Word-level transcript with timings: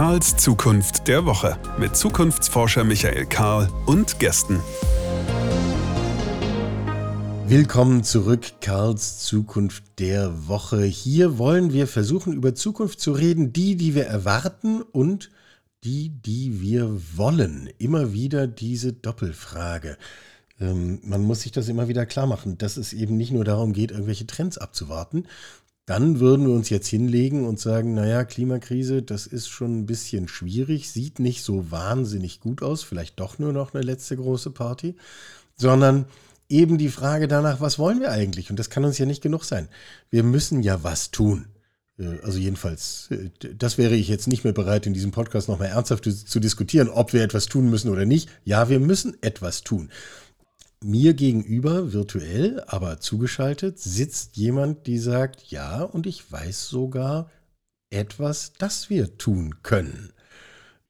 Karls 0.00 0.34
Zukunft 0.38 1.08
der 1.08 1.26
Woche 1.26 1.58
mit 1.78 1.94
Zukunftsforscher 1.94 2.84
Michael 2.84 3.26
Karl 3.26 3.68
und 3.84 4.18
Gästen. 4.18 4.58
Willkommen 7.46 8.02
zurück, 8.02 8.62
Karls 8.62 9.18
Zukunft 9.18 9.84
der 9.98 10.48
Woche. 10.48 10.84
Hier 10.84 11.36
wollen 11.36 11.74
wir 11.74 11.86
versuchen, 11.86 12.32
über 12.32 12.54
Zukunft 12.54 12.98
zu 12.98 13.12
reden, 13.12 13.52
die, 13.52 13.76
die 13.76 13.94
wir 13.94 14.06
erwarten 14.06 14.80
und 14.80 15.30
die, 15.84 16.08
die 16.08 16.62
wir 16.62 16.98
wollen. 17.14 17.68
Immer 17.76 18.14
wieder 18.14 18.46
diese 18.46 18.94
Doppelfrage. 18.94 19.98
Ähm, 20.58 21.00
man 21.04 21.22
muss 21.22 21.42
sich 21.42 21.52
das 21.52 21.68
immer 21.68 21.88
wieder 21.88 22.06
klar 22.06 22.26
machen, 22.26 22.56
dass 22.56 22.78
es 22.78 22.94
eben 22.94 23.18
nicht 23.18 23.32
nur 23.32 23.44
darum 23.44 23.74
geht, 23.74 23.90
irgendwelche 23.90 24.26
Trends 24.26 24.56
abzuwarten. 24.56 25.26
Dann 25.90 26.20
würden 26.20 26.46
wir 26.46 26.54
uns 26.54 26.70
jetzt 26.70 26.86
hinlegen 26.86 27.44
und 27.44 27.58
sagen, 27.58 27.94
naja, 27.94 28.22
Klimakrise, 28.22 29.02
das 29.02 29.26
ist 29.26 29.48
schon 29.48 29.80
ein 29.80 29.86
bisschen 29.86 30.28
schwierig, 30.28 30.88
sieht 30.88 31.18
nicht 31.18 31.42
so 31.42 31.72
wahnsinnig 31.72 32.38
gut 32.38 32.62
aus, 32.62 32.84
vielleicht 32.84 33.18
doch 33.18 33.40
nur 33.40 33.52
noch 33.52 33.74
eine 33.74 33.82
letzte 33.82 34.14
große 34.14 34.52
Party, 34.52 34.94
sondern 35.56 36.04
eben 36.48 36.78
die 36.78 36.90
Frage 36.90 37.26
danach, 37.26 37.60
was 37.60 37.80
wollen 37.80 37.98
wir 37.98 38.12
eigentlich? 38.12 38.50
Und 38.50 38.60
das 38.60 38.70
kann 38.70 38.84
uns 38.84 38.98
ja 38.98 39.04
nicht 39.04 39.20
genug 39.20 39.42
sein. 39.42 39.66
Wir 40.10 40.22
müssen 40.22 40.62
ja 40.62 40.84
was 40.84 41.10
tun. 41.10 41.46
Äh, 41.98 42.20
also 42.22 42.38
jedenfalls, 42.38 43.08
äh, 43.10 43.30
das 43.56 43.76
wäre 43.76 43.96
ich 43.96 44.06
jetzt 44.06 44.28
nicht 44.28 44.44
mehr 44.44 44.52
bereit, 44.52 44.86
in 44.86 44.94
diesem 44.94 45.10
Podcast 45.10 45.48
nochmal 45.48 45.70
ernsthaft 45.70 46.04
zu 46.04 46.38
diskutieren, 46.38 46.88
ob 46.88 47.12
wir 47.12 47.24
etwas 47.24 47.46
tun 47.46 47.68
müssen 47.68 47.90
oder 47.90 48.04
nicht. 48.04 48.28
Ja, 48.44 48.68
wir 48.68 48.78
müssen 48.78 49.16
etwas 49.22 49.64
tun. 49.64 49.90
Mir 50.82 51.12
gegenüber, 51.12 51.92
virtuell, 51.92 52.64
aber 52.66 53.00
zugeschaltet, 53.00 53.78
sitzt 53.78 54.38
jemand, 54.38 54.86
die 54.86 54.98
sagt, 54.98 55.42
ja, 55.50 55.82
und 55.82 56.06
ich 56.06 56.32
weiß 56.32 56.68
sogar 56.68 57.30
etwas, 57.90 58.54
das 58.56 58.88
wir 58.88 59.18
tun 59.18 59.62
können. 59.62 60.14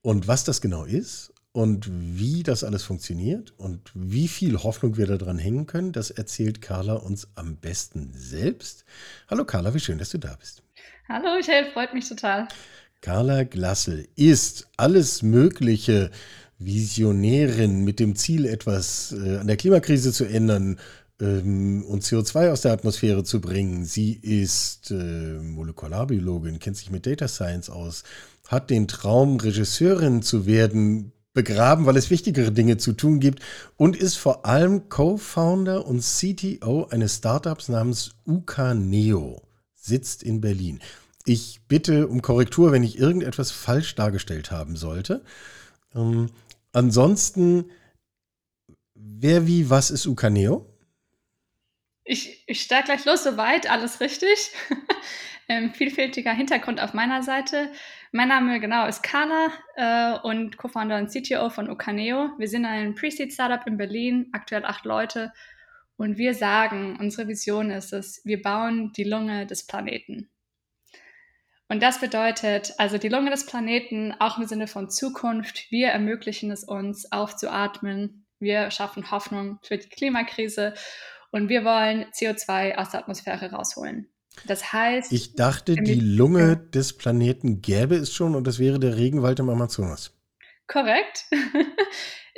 Und 0.01 0.29
was 0.29 0.45
das 0.45 0.61
genau 0.61 0.85
ist 0.85 1.33
und 1.51 1.91
wie 1.91 2.45
das 2.45 2.63
alles 2.63 2.85
funktioniert 2.85 3.53
und 3.59 3.91
wie 3.95 4.29
viel 4.29 4.63
Hoffnung 4.63 4.97
wir 4.97 5.09
daran 5.09 5.39
hängen 5.39 5.67
können, 5.67 5.91
das 5.91 6.13
erzählt 6.13 6.63
Carla 6.63 6.95
uns 6.95 7.27
am 7.35 7.57
besten 7.57 8.13
selbst. 8.15 8.85
Hallo 9.29 9.45
Carla, 9.45 9.75
wie 9.75 9.81
schön, 9.81 9.99
dass 9.99 10.11
du 10.11 10.19
da 10.19 10.37
bist. 10.39 10.63
Hallo 11.09 11.35
Michael, 11.37 11.73
freut 11.73 11.95
mich 11.95 12.09
total. 12.09 12.47
Carla 13.01 13.43
Glassel 13.43 14.07
ist 14.15 14.69
alles 14.77 15.23
Mögliche 15.23 16.13
Visionärin 16.61 17.85
mit 17.85 17.99
dem 17.99 18.15
Ziel, 18.15 18.47
etwas 18.47 19.13
äh, 19.13 19.39
an 19.39 19.47
der 19.47 19.57
Klimakrise 19.57 20.13
zu 20.13 20.25
ändern 20.25 20.79
ähm, 21.21 21.85
und 21.87 22.05
CO2 22.05 22.51
aus 22.51 22.61
der 22.61 22.73
Atmosphäre 22.73 23.25
zu 23.25 23.41
bringen. 23.41 23.85
Sie 23.85 24.13
ist 24.13 24.91
äh, 24.91 24.95
Molekularbiologin, 25.41 26.59
kennt 26.59 26.77
sich 26.77 26.91
mit 26.91 27.07
Data 27.07 27.29
Science 27.29 27.71
aus, 27.71 28.05
hat 28.47 28.71
den 28.71 28.89
Traum, 28.89 29.39
Regisseurin 29.39 30.23
zu 30.23 30.47
werden, 30.47 31.13
begraben, 31.33 31.87
weil 31.87 31.97
es 31.97 32.11
wichtigere 32.11 32.53
Dinge 32.53 32.77
zu 32.77 32.93
tun 32.93 33.21
gibt 33.21 33.41
und 33.77 33.97
ist 33.97 34.17
vor 34.17 34.45
allem 34.45 34.89
Co-Founder 34.89 35.87
und 35.87 36.03
CTO 36.03 36.89
eines 36.91 37.17
Startups 37.17 37.69
namens 37.69 38.13
Ukaneo, 38.27 39.41
sitzt 39.75 40.23
in 40.23 40.41
Berlin. 40.41 40.81
Ich 41.25 41.61
bitte 41.69 42.09
um 42.09 42.23
Korrektur, 42.23 42.73
wenn 42.73 42.83
ich 42.83 42.99
irgendetwas 42.99 43.51
falsch 43.51 43.95
dargestellt 43.95 44.51
haben 44.51 44.77
sollte. 44.77 45.23
Ansonsten, 46.73 47.71
wer 48.95 49.47
wie 49.47 49.71
was 49.71 49.91
ist 49.91 50.07
Ukaneo? 50.07 50.67
Ich, 52.05 52.45
ich 52.47 52.63
starte 52.63 52.87
gleich 52.87 53.05
los, 53.05 53.25
soweit, 53.25 53.71
alles 53.71 54.01
richtig. 54.01 54.53
ähm, 55.49 55.73
vielfältiger 55.75 56.33
Hintergrund 56.33 56.81
auf 56.81 56.95
meiner 56.95 57.23
Seite. 57.23 57.71
Mein 58.13 58.29
Name 58.29 58.59
genau 58.61 58.87
ist 58.87 59.03
Carla 59.03 59.49
äh, 59.77 60.19
und 60.27 60.57
Co-Founder 60.57 60.99
und 60.99 61.11
CTO 61.11 61.51
von 61.51 61.71
Ucaneo. 61.71 62.31
Wir 62.39 62.49
sind 62.49 62.65
ein 62.65 62.95
Pre-Seed-Startup 62.95 63.65
in 63.67 63.77
Berlin, 63.77 64.29
aktuell 64.33 64.65
acht 64.65 64.85
Leute. 64.85 65.33
Und 65.97 66.19
wir 66.19 66.35
sagen, 66.35 66.97
unsere 66.99 67.29
Vision 67.29 67.71
ist 67.71 67.93
es, 67.93 68.23
wir 68.25 68.43
bauen 68.43 68.93
die 68.93 69.05
Lunge 69.05 69.47
des 69.47 69.67
Planeten. 69.67 70.31
Und 71.71 71.85
das 71.85 72.01
bedeutet, 72.01 72.75
also 72.79 72.99
die 72.99 73.09
Lunge 73.09 73.31
des 73.31 73.47
Planeten, 73.47 74.13
auch 74.19 74.39
im 74.39 74.47
Sinne 74.47 74.67
von 74.67 74.91
Zukunft, 74.91 75.71
wir 75.71 75.91
ermöglichen 75.91 76.51
es 76.51 76.65
uns 76.65 77.13
aufzuatmen. 77.13 78.27
Wir 78.41 78.73
schaffen 78.73 79.13
Hoffnung 79.13 79.61
für 79.63 79.79
die 79.79 79.89
Klimakrise 79.89 80.75
und 81.31 81.49
wir 81.49 81.65
wollen 81.65 82.07
CO2 82.07 82.75
aus 82.75 82.91
der 82.91 82.99
Atmosphäre 82.99 83.53
rausholen. 83.53 84.09
Das 84.47 84.73
heißt. 84.73 85.13
Ich 85.13 85.37
dachte, 85.37 85.77
die 85.77 86.01
Lunge 86.01 86.57
des 86.57 86.99
Planeten 86.99 87.63
gäbe 87.63 87.95
es 87.95 88.13
schon 88.13 88.35
und 88.35 88.49
das 88.49 88.59
wäre 88.59 88.81
der 88.81 88.97
Regenwald 88.97 89.39
im 89.39 89.49
Amazonas. 89.49 90.13
Korrekt. 90.67 91.27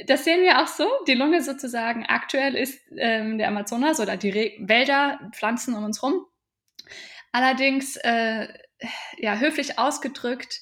Das 0.07 0.25
sehen 0.25 0.41
wir 0.41 0.61
auch 0.61 0.67
so. 0.69 0.89
Die 1.07 1.15
Lunge 1.15 1.43
sozusagen 1.43 2.07
aktuell 2.07 2.55
ist 2.55 2.81
ähm, 2.97 3.37
der 3.37 3.49
Amazonas 3.49 4.01
oder 4.01 4.17
die 4.17 4.31
Re 4.31 4.53
Wälder, 4.59 5.21
Pflanzen 5.35 5.75
um 5.75 5.85
uns 5.85 6.03
rum. 6.03 6.25
Allerdings, 7.31 7.97
äh, 7.97 8.49
ja, 9.19 9.39
höflich 9.39 9.79
ausgedrückt, 9.79 10.61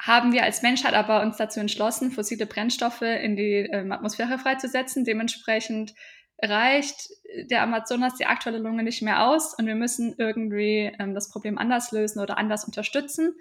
haben 0.00 0.32
wir 0.32 0.42
als 0.42 0.62
Menschheit 0.62 0.94
aber 0.94 1.22
uns 1.22 1.36
dazu 1.36 1.60
entschlossen, 1.60 2.10
fossile 2.10 2.46
Brennstoffe 2.46 3.02
in 3.02 3.36
die 3.36 3.68
ähm, 3.72 3.90
Atmosphäre 3.90 4.38
freizusetzen. 4.38 5.04
Dementsprechend 5.04 5.94
reicht 6.42 7.08
der 7.50 7.62
Amazonas 7.62 8.14
die 8.16 8.26
aktuelle 8.26 8.58
Lunge 8.58 8.82
nicht 8.82 9.02
mehr 9.02 9.26
aus 9.26 9.54
und 9.54 9.66
wir 9.66 9.74
müssen 9.74 10.14
irgendwie 10.18 10.92
ähm, 10.98 11.14
das 11.14 11.30
Problem 11.30 11.56
anders 11.58 11.90
lösen 11.92 12.20
oder 12.20 12.36
anders 12.38 12.64
unterstützen. 12.64 13.34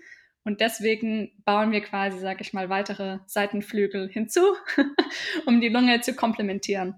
Und 0.45 0.61
deswegen 0.61 1.31
bauen 1.45 1.71
wir 1.71 1.81
quasi, 1.81 2.19
sage 2.19 2.41
ich 2.41 2.53
mal, 2.53 2.69
weitere 2.69 3.19
Seitenflügel 3.27 4.09
hinzu, 4.09 4.41
um 5.45 5.61
die 5.61 5.69
Lunge 5.69 6.01
zu 6.01 6.13
komplementieren. 6.13 6.95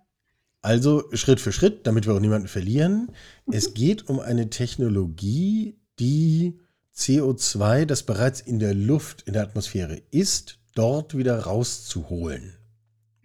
Also 0.61 1.03
Schritt 1.13 1.39
für 1.39 1.51
Schritt, 1.51 1.85
damit 1.85 2.07
wir 2.07 2.13
auch 2.15 2.19
niemanden 2.19 2.47
verlieren. 2.47 3.11
Mhm. 3.45 3.53
Es 3.53 3.75
geht 3.75 4.09
um 4.09 4.19
eine 4.19 4.49
Technologie, 4.49 5.79
die 5.99 6.59
CO2, 6.95 7.85
das 7.85 8.03
bereits 8.03 8.41
in 8.41 8.59
der 8.59 8.73
Luft, 8.73 9.23
in 9.23 9.33
der 9.33 9.43
Atmosphäre 9.43 10.01
ist, 10.11 10.59
dort 10.73 11.17
wieder 11.17 11.39
rauszuholen. 11.39 12.53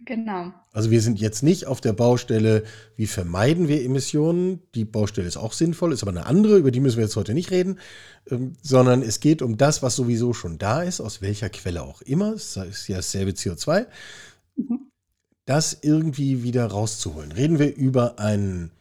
Genau. 0.03 0.51
Also 0.71 0.89
wir 0.89 1.01
sind 1.01 1.19
jetzt 1.19 1.43
nicht 1.43 1.67
auf 1.67 1.79
der 1.79 1.93
Baustelle, 1.93 2.63
wie 2.95 3.05
vermeiden 3.07 3.67
wir 3.67 3.83
Emissionen. 3.83 4.61
Die 4.73 4.85
Baustelle 4.85 5.27
ist 5.27 5.37
auch 5.37 5.53
sinnvoll, 5.53 5.93
ist 5.93 6.01
aber 6.01 6.11
eine 6.11 6.25
andere, 6.25 6.57
über 6.57 6.71
die 6.71 6.79
müssen 6.79 6.97
wir 6.97 7.03
jetzt 7.03 7.15
heute 7.15 7.33
nicht 7.33 7.51
reden, 7.51 7.79
ähm, 8.29 8.53
sondern 8.61 9.03
es 9.03 9.19
geht 9.19 9.41
um 9.41 9.57
das, 9.57 9.83
was 9.83 9.95
sowieso 9.95 10.33
schon 10.33 10.57
da 10.57 10.81
ist, 10.81 11.01
aus 11.01 11.21
welcher 11.21 11.49
Quelle 11.49 11.83
auch 11.83 12.01
immer. 12.01 12.33
Es 12.33 12.57
ist 12.57 12.87
ja 12.87 12.97
dasselbe 12.97 13.31
CO2. 13.31 13.85
Mhm. 14.55 14.79
Das 15.45 15.77
irgendwie 15.81 16.43
wieder 16.43 16.65
rauszuholen. 16.65 17.31
Reden 17.31 17.59
wir 17.59 17.75
über 17.75 18.17
einen, 18.19 18.71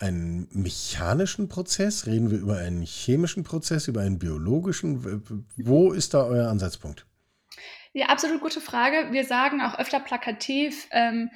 einen 0.00 0.48
mechanischen 0.52 1.48
Prozess? 1.48 2.06
Reden 2.06 2.30
wir 2.30 2.38
über 2.38 2.58
einen 2.58 2.82
chemischen 2.82 3.44
Prozess, 3.44 3.88
über 3.88 4.00
einen 4.00 4.18
biologischen? 4.18 5.44
Wo 5.56 5.92
ist 5.92 6.14
da 6.14 6.24
euer 6.24 6.48
Ansatzpunkt? 6.48 7.06
Ja, 7.92 8.06
absolut 8.06 8.40
gute 8.40 8.60
Frage. 8.60 9.12
Wir 9.12 9.24
sagen 9.24 9.60
auch 9.60 9.78
öfter 9.78 10.00
plakativ, 10.00 10.86
ähm, 10.90 11.30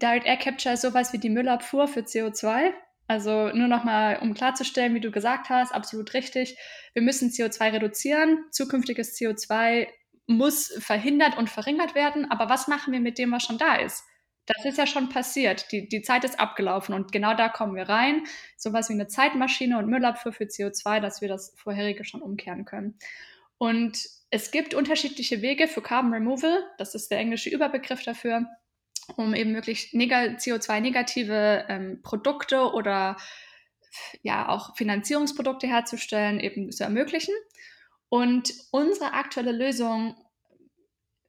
Direct 0.00 0.26
Air 0.26 0.36
Capture 0.36 0.74
ist 0.74 0.82
sowas 0.82 1.12
wie 1.12 1.18
die 1.18 1.28
Müllabfuhr 1.28 1.88
für 1.88 2.00
CO2. 2.00 2.72
Also 3.08 3.48
nur 3.48 3.68
nochmal, 3.68 4.18
um 4.20 4.34
klarzustellen, 4.34 4.94
wie 4.94 5.00
du 5.00 5.10
gesagt 5.10 5.48
hast, 5.48 5.72
absolut 5.74 6.14
richtig. 6.14 6.56
Wir 6.92 7.02
müssen 7.02 7.30
CO2 7.30 7.72
reduzieren. 7.72 8.44
Zukünftiges 8.52 9.16
CO2 9.16 9.88
muss 10.26 10.68
verhindert 10.78 11.36
und 11.36 11.50
verringert 11.50 11.94
werden. 11.94 12.30
Aber 12.30 12.48
was 12.48 12.68
machen 12.68 12.92
wir 12.92 13.00
mit 13.00 13.18
dem, 13.18 13.32
was 13.32 13.42
schon 13.42 13.58
da 13.58 13.76
ist? 13.76 14.04
Das 14.48 14.64
ist 14.64 14.78
ja 14.78 14.86
schon 14.86 15.10
passiert. 15.10 15.70
Die, 15.72 15.88
die 15.88 16.02
Zeit 16.02 16.24
ist 16.24 16.40
abgelaufen 16.40 16.94
und 16.94 17.12
genau 17.12 17.34
da 17.34 17.48
kommen 17.48 17.76
wir 17.76 17.88
rein. 17.88 18.24
Sowas 18.56 18.88
wie 18.88 18.94
eine 18.94 19.06
Zeitmaschine 19.06 19.78
und 19.78 19.88
Müllabfuhr 19.88 20.32
für 20.32 20.44
CO2, 20.44 21.00
dass 21.00 21.20
wir 21.20 21.28
das 21.28 21.54
vorherige 21.56 22.04
schon 22.04 22.22
umkehren 22.22 22.64
können. 22.64 22.98
Und 23.58 24.08
es 24.30 24.50
gibt 24.50 24.74
unterschiedliche 24.74 25.42
Wege 25.42 25.68
für 25.68 25.82
Carbon 25.82 26.12
Removal, 26.12 26.64
das 26.78 26.94
ist 26.94 27.10
der 27.10 27.18
englische 27.18 27.50
Überbegriff 27.50 28.02
dafür, 28.02 28.46
um 29.16 29.34
eben 29.34 29.52
möglichst 29.52 29.94
CO2-negative 29.94 31.66
ähm, 31.68 32.00
Produkte 32.02 32.72
oder 32.72 33.16
ja 34.22 34.48
auch 34.48 34.76
Finanzierungsprodukte 34.76 35.66
herzustellen, 35.66 36.40
eben 36.40 36.70
zu 36.70 36.84
ermöglichen. 36.84 37.34
Und 38.08 38.54
unsere 38.70 39.12
aktuelle 39.12 39.52
Lösung, 39.52 40.14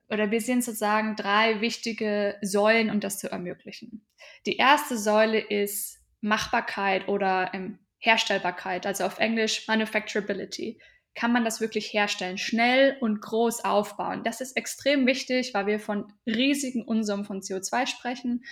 oder 0.10 0.32
wir 0.32 0.42
sehen 0.42 0.62
sozusagen 0.62 1.16
drei 1.16 1.62
wichtige 1.62 2.38
Säulen, 2.42 2.90
um 2.90 3.00
das 3.00 3.20
zu 3.20 3.32
ermöglichen. 3.32 4.06
Die 4.46 4.58
erste 4.58 4.98
Säule 4.98 5.40
ist 5.40 6.00
Machbarkeit 6.22 7.08
oder 7.08 7.52
ähm, 7.54 7.80
Herstellbarkeit, 8.00 8.86
also 8.86 9.04
auf 9.06 9.20
Englisch 9.20 9.68
Manufacturability 9.68 10.80
kann 11.20 11.34
man 11.34 11.44
das 11.44 11.60
wirklich 11.60 11.92
herstellen, 11.92 12.38
schnell 12.38 12.96
und 13.02 13.22
groß 13.22 13.66
aufbauen. 13.66 14.24
Das 14.24 14.40
ist 14.40 14.56
extrem 14.56 15.06
wichtig, 15.06 15.54
weil 15.54 15.68
wir 15.68 15.80
von 15.80 16.14
riesigen 16.26 16.84
Unsummen 16.84 17.26
von 17.26 17.42
CO2 17.42 17.88
sprechen. 17.88 18.46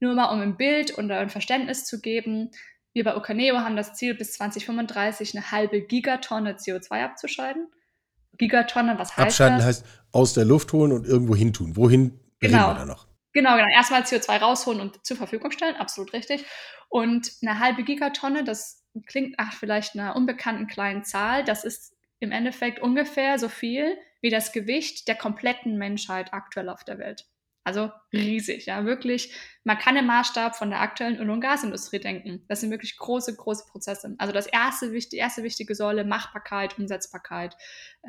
Nur 0.00 0.14
mal 0.14 0.32
um 0.32 0.40
ein 0.40 0.56
Bild 0.56 0.90
und 0.90 1.12
ein 1.12 1.28
Verständnis 1.28 1.84
zu 1.84 2.00
geben. 2.00 2.50
Wir 2.92 3.04
bei 3.04 3.16
Okaneo 3.16 3.58
haben 3.58 3.76
das 3.76 3.94
Ziel, 3.94 4.14
bis 4.14 4.32
2035 4.32 5.36
eine 5.36 5.52
halbe 5.52 5.80
Gigatonne 5.80 6.54
CO2 6.54 7.04
abzuscheiden. 7.04 7.68
Gigatonne, 8.38 8.98
was 8.98 9.16
heißt 9.16 9.26
Abschalten 9.26 9.58
das? 9.58 9.66
heißt 9.66 9.86
aus 10.12 10.34
der 10.34 10.44
Luft 10.44 10.72
holen 10.72 10.92
und 10.92 11.06
irgendwo 11.06 11.34
hin 11.34 11.52
tun. 11.52 11.76
Wohin 11.76 12.20
genau. 12.40 12.68
reden 12.68 12.78
wir 12.78 12.80
da 12.80 12.84
noch? 12.86 13.06
Genau, 13.32 13.56
genau. 13.56 13.68
Erstmal 13.68 14.02
CO2 14.02 14.38
rausholen 14.38 14.80
und 14.80 15.04
zur 15.04 15.16
Verfügung 15.16 15.50
stellen, 15.50 15.76
absolut 15.76 16.12
richtig. 16.12 16.44
Und 16.88 17.30
eine 17.42 17.60
halbe 17.60 17.84
Gigatonne, 17.84 18.44
das 18.44 18.84
klingt 19.06 19.38
nach 19.38 19.52
vielleicht 19.52 19.94
einer 19.94 20.16
unbekannten 20.16 20.66
kleinen 20.66 21.04
Zahl, 21.04 21.44
das 21.44 21.64
ist 21.64 21.94
im 22.20 22.32
Endeffekt 22.32 22.80
ungefähr 22.80 23.38
so 23.38 23.48
viel 23.48 23.96
wie 24.20 24.30
das 24.30 24.52
Gewicht 24.52 25.06
der 25.06 25.14
kompletten 25.14 25.76
Menschheit 25.76 26.32
aktuell 26.32 26.68
auf 26.68 26.82
der 26.84 26.98
Welt. 26.98 27.26
Also 27.68 27.92
riesig, 28.14 28.64
ja, 28.64 28.86
wirklich. 28.86 29.34
Man 29.62 29.76
kann 29.76 29.94
im 29.94 30.06
Maßstab 30.06 30.56
von 30.56 30.70
der 30.70 30.80
aktuellen 30.80 31.18
Öl- 31.18 31.28
und 31.28 31.42
Gasindustrie 31.42 31.98
denken. 31.98 32.42
Das 32.48 32.62
sind 32.62 32.70
wirklich 32.70 32.96
große, 32.96 33.36
große 33.36 33.66
Prozesse. 33.70 34.14
Also 34.16 34.32
das 34.32 34.46
erste, 34.46 34.90
die 34.90 35.18
erste 35.18 35.42
wichtige 35.42 35.74
Säule, 35.74 36.02
Machbarkeit, 36.04 36.78
Umsetzbarkeit, 36.78 37.54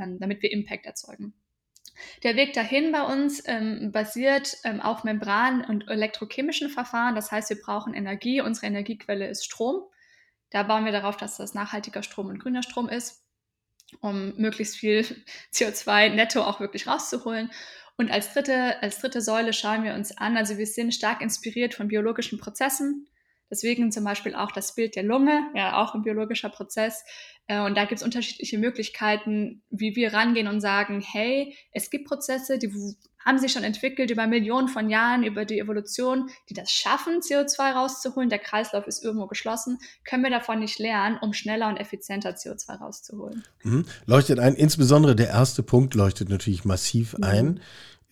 ähm, 0.02 0.18
damit 0.18 0.42
wir 0.42 0.54
Impact 0.54 0.86
erzeugen. 0.86 1.34
Der 2.24 2.38
Weg 2.38 2.54
dahin 2.54 2.94
bei 2.94 3.02
uns 3.02 3.44
ähm, 3.48 3.92
basiert 3.92 4.56
ähm, 4.64 4.80
auf 4.80 5.04
Membran- 5.04 5.66
und 5.66 5.90
elektrochemischen 5.90 6.70
Verfahren. 6.70 7.16
Das 7.16 7.30
heißt, 7.30 7.50
wir 7.50 7.60
brauchen 7.62 7.94
Energie. 7.94 8.40
Unsere 8.40 8.68
Energiequelle 8.68 9.28
ist 9.28 9.44
Strom. 9.44 9.84
Da 10.52 10.64
bauen 10.64 10.86
wir 10.86 10.94
darauf, 10.94 11.18
dass 11.18 11.36
das 11.36 11.54
nachhaltiger 11.54 12.02
Strom 12.02 12.28
und 12.28 12.40
grüner 12.40 12.64
Strom 12.64 12.88
ist, 12.88 13.26
um 14.00 14.38
möglichst 14.38 14.78
viel 14.78 15.02
CO2 15.54 16.12
netto 16.12 16.44
auch 16.44 16.62
wirklich 16.62 16.88
rauszuholen. 16.88 17.52
Und 18.00 18.10
als 18.12 18.32
dritte, 18.32 18.82
als 18.82 19.00
dritte 19.00 19.20
Säule 19.20 19.52
schauen 19.52 19.84
wir 19.84 19.94
uns 19.94 20.18
an, 20.18 20.38
also 20.38 20.58
wir 20.58 20.66
sind 20.66 20.94
stark 20.94 21.22
inspiriert 21.22 21.74
von 21.74 21.90
biologischen 21.90 22.40
Prozessen. 22.40 23.10
Deswegen 23.52 23.92
zum 23.92 24.06
Beispiel 24.06 24.36
auch 24.36 24.54
das 24.54 24.74
Bild 24.74 24.96
der 24.96 25.04
Lunge, 25.04 25.52
ja 25.54 25.82
auch 25.84 25.94
ein 25.94 26.04
biologischer 26.04 26.48
Prozess. 26.48 27.04
Äh, 27.48 27.60
und 27.60 27.76
da 27.76 27.84
gibt 27.84 28.00
es 28.00 28.06
unterschiedliche 28.06 28.58
Möglichkeiten, 28.58 29.64
wie 29.70 29.98
wir 29.98 30.14
rangehen 30.14 30.48
und 30.48 30.62
sagen, 30.62 31.02
hey, 31.02 31.54
es 31.74 31.90
gibt 31.90 32.08
Prozesse, 32.08 32.58
die 32.58 32.72
haben 33.26 33.38
sich 33.38 33.52
schon 33.52 33.64
entwickelt 33.64 34.12
über 34.12 34.28
Millionen 34.28 34.68
von 34.68 34.90
Jahren, 34.90 35.24
über 35.24 35.46
die 35.46 35.60
Evolution, 35.60 36.30
die 36.50 36.54
das 36.54 36.72
schaffen, 36.72 37.20
CO2 37.20 37.74
rauszuholen. 37.74 38.30
Der 38.30 38.40
Kreislauf 38.40 38.88
ist 38.88 39.04
irgendwo 39.04 39.28
geschlossen. 39.28 39.80
Können 40.06 40.24
wir 40.24 40.30
davon 40.30 40.60
nicht 40.60 40.80
lernen, 40.80 41.18
um 41.22 41.34
schneller 41.34 41.68
und 41.68 41.78
effizienter 41.78 42.32
CO2 42.32 42.78
rauszuholen? 42.80 43.44
Mhm. 43.64 43.86
Leuchtet 44.06 44.40
ein, 44.40 44.56
insbesondere 44.56 45.16
der 45.16 45.30
erste 45.30 45.64
Punkt 45.64 45.96
leuchtet 45.96 46.30
natürlich 46.30 46.66
massiv 46.66 47.18
mhm. 47.18 47.24
ein. 47.24 47.60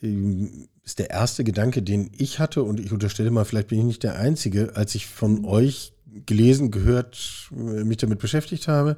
Ähm, 0.02 0.68
ist 0.84 1.00
der 1.00 1.10
erste 1.10 1.44
Gedanke, 1.44 1.84
den 1.84 2.12
ich 2.18 2.40
hatte, 2.40 2.64
und 2.64 2.80
ich 2.80 2.94
unterstelle 2.94 3.32
mal, 3.32 3.44
vielleicht 3.44 3.68
bin 3.68 3.80
ich 3.80 3.86
nicht 3.86 4.04
der 4.04 4.18
Einzige, 4.18 4.76
als 4.76 4.96
ich 4.96 5.08
von 5.08 5.40
mhm. 5.40 5.46
euch 5.46 5.94
gelesen, 6.26 6.72
gehört, 6.72 7.50
äh, 7.52 7.84
mich 7.84 7.98
damit 7.98 8.20
beschäftigt 8.20 8.68
habe, 8.68 8.98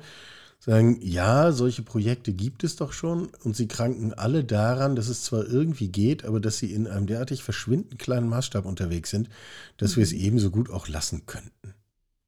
sagen, 0.59 0.99
ja, 1.01 1.53
solche 1.53 1.83
Projekte 1.83 2.33
gibt 2.33 2.63
es 2.65 2.75
doch 2.75 2.91
schon 2.91 3.29
und 3.43 3.55
sie 3.55 3.67
kranken 3.67 4.13
alle 4.13 4.43
daran, 4.43 4.95
dass 4.95 5.07
es 5.07 5.23
zwar 5.23 5.47
irgendwie 5.47 5.87
geht, 5.87 6.25
aber 6.25 6.41
dass 6.41 6.57
sie 6.57 6.73
in 6.73 6.85
einem 6.85 7.07
derartig 7.07 7.43
verschwindend 7.43 7.97
kleinen 7.97 8.27
Maßstab 8.27 8.65
unterwegs 8.65 9.09
sind, 9.09 9.29
dass 9.77 9.95
wir 9.95 10.03
es 10.03 10.11
mhm. 10.11 10.19
ebenso 10.19 10.51
gut 10.51 10.69
auch 10.69 10.89
lassen 10.89 11.25
könnten. 11.25 11.73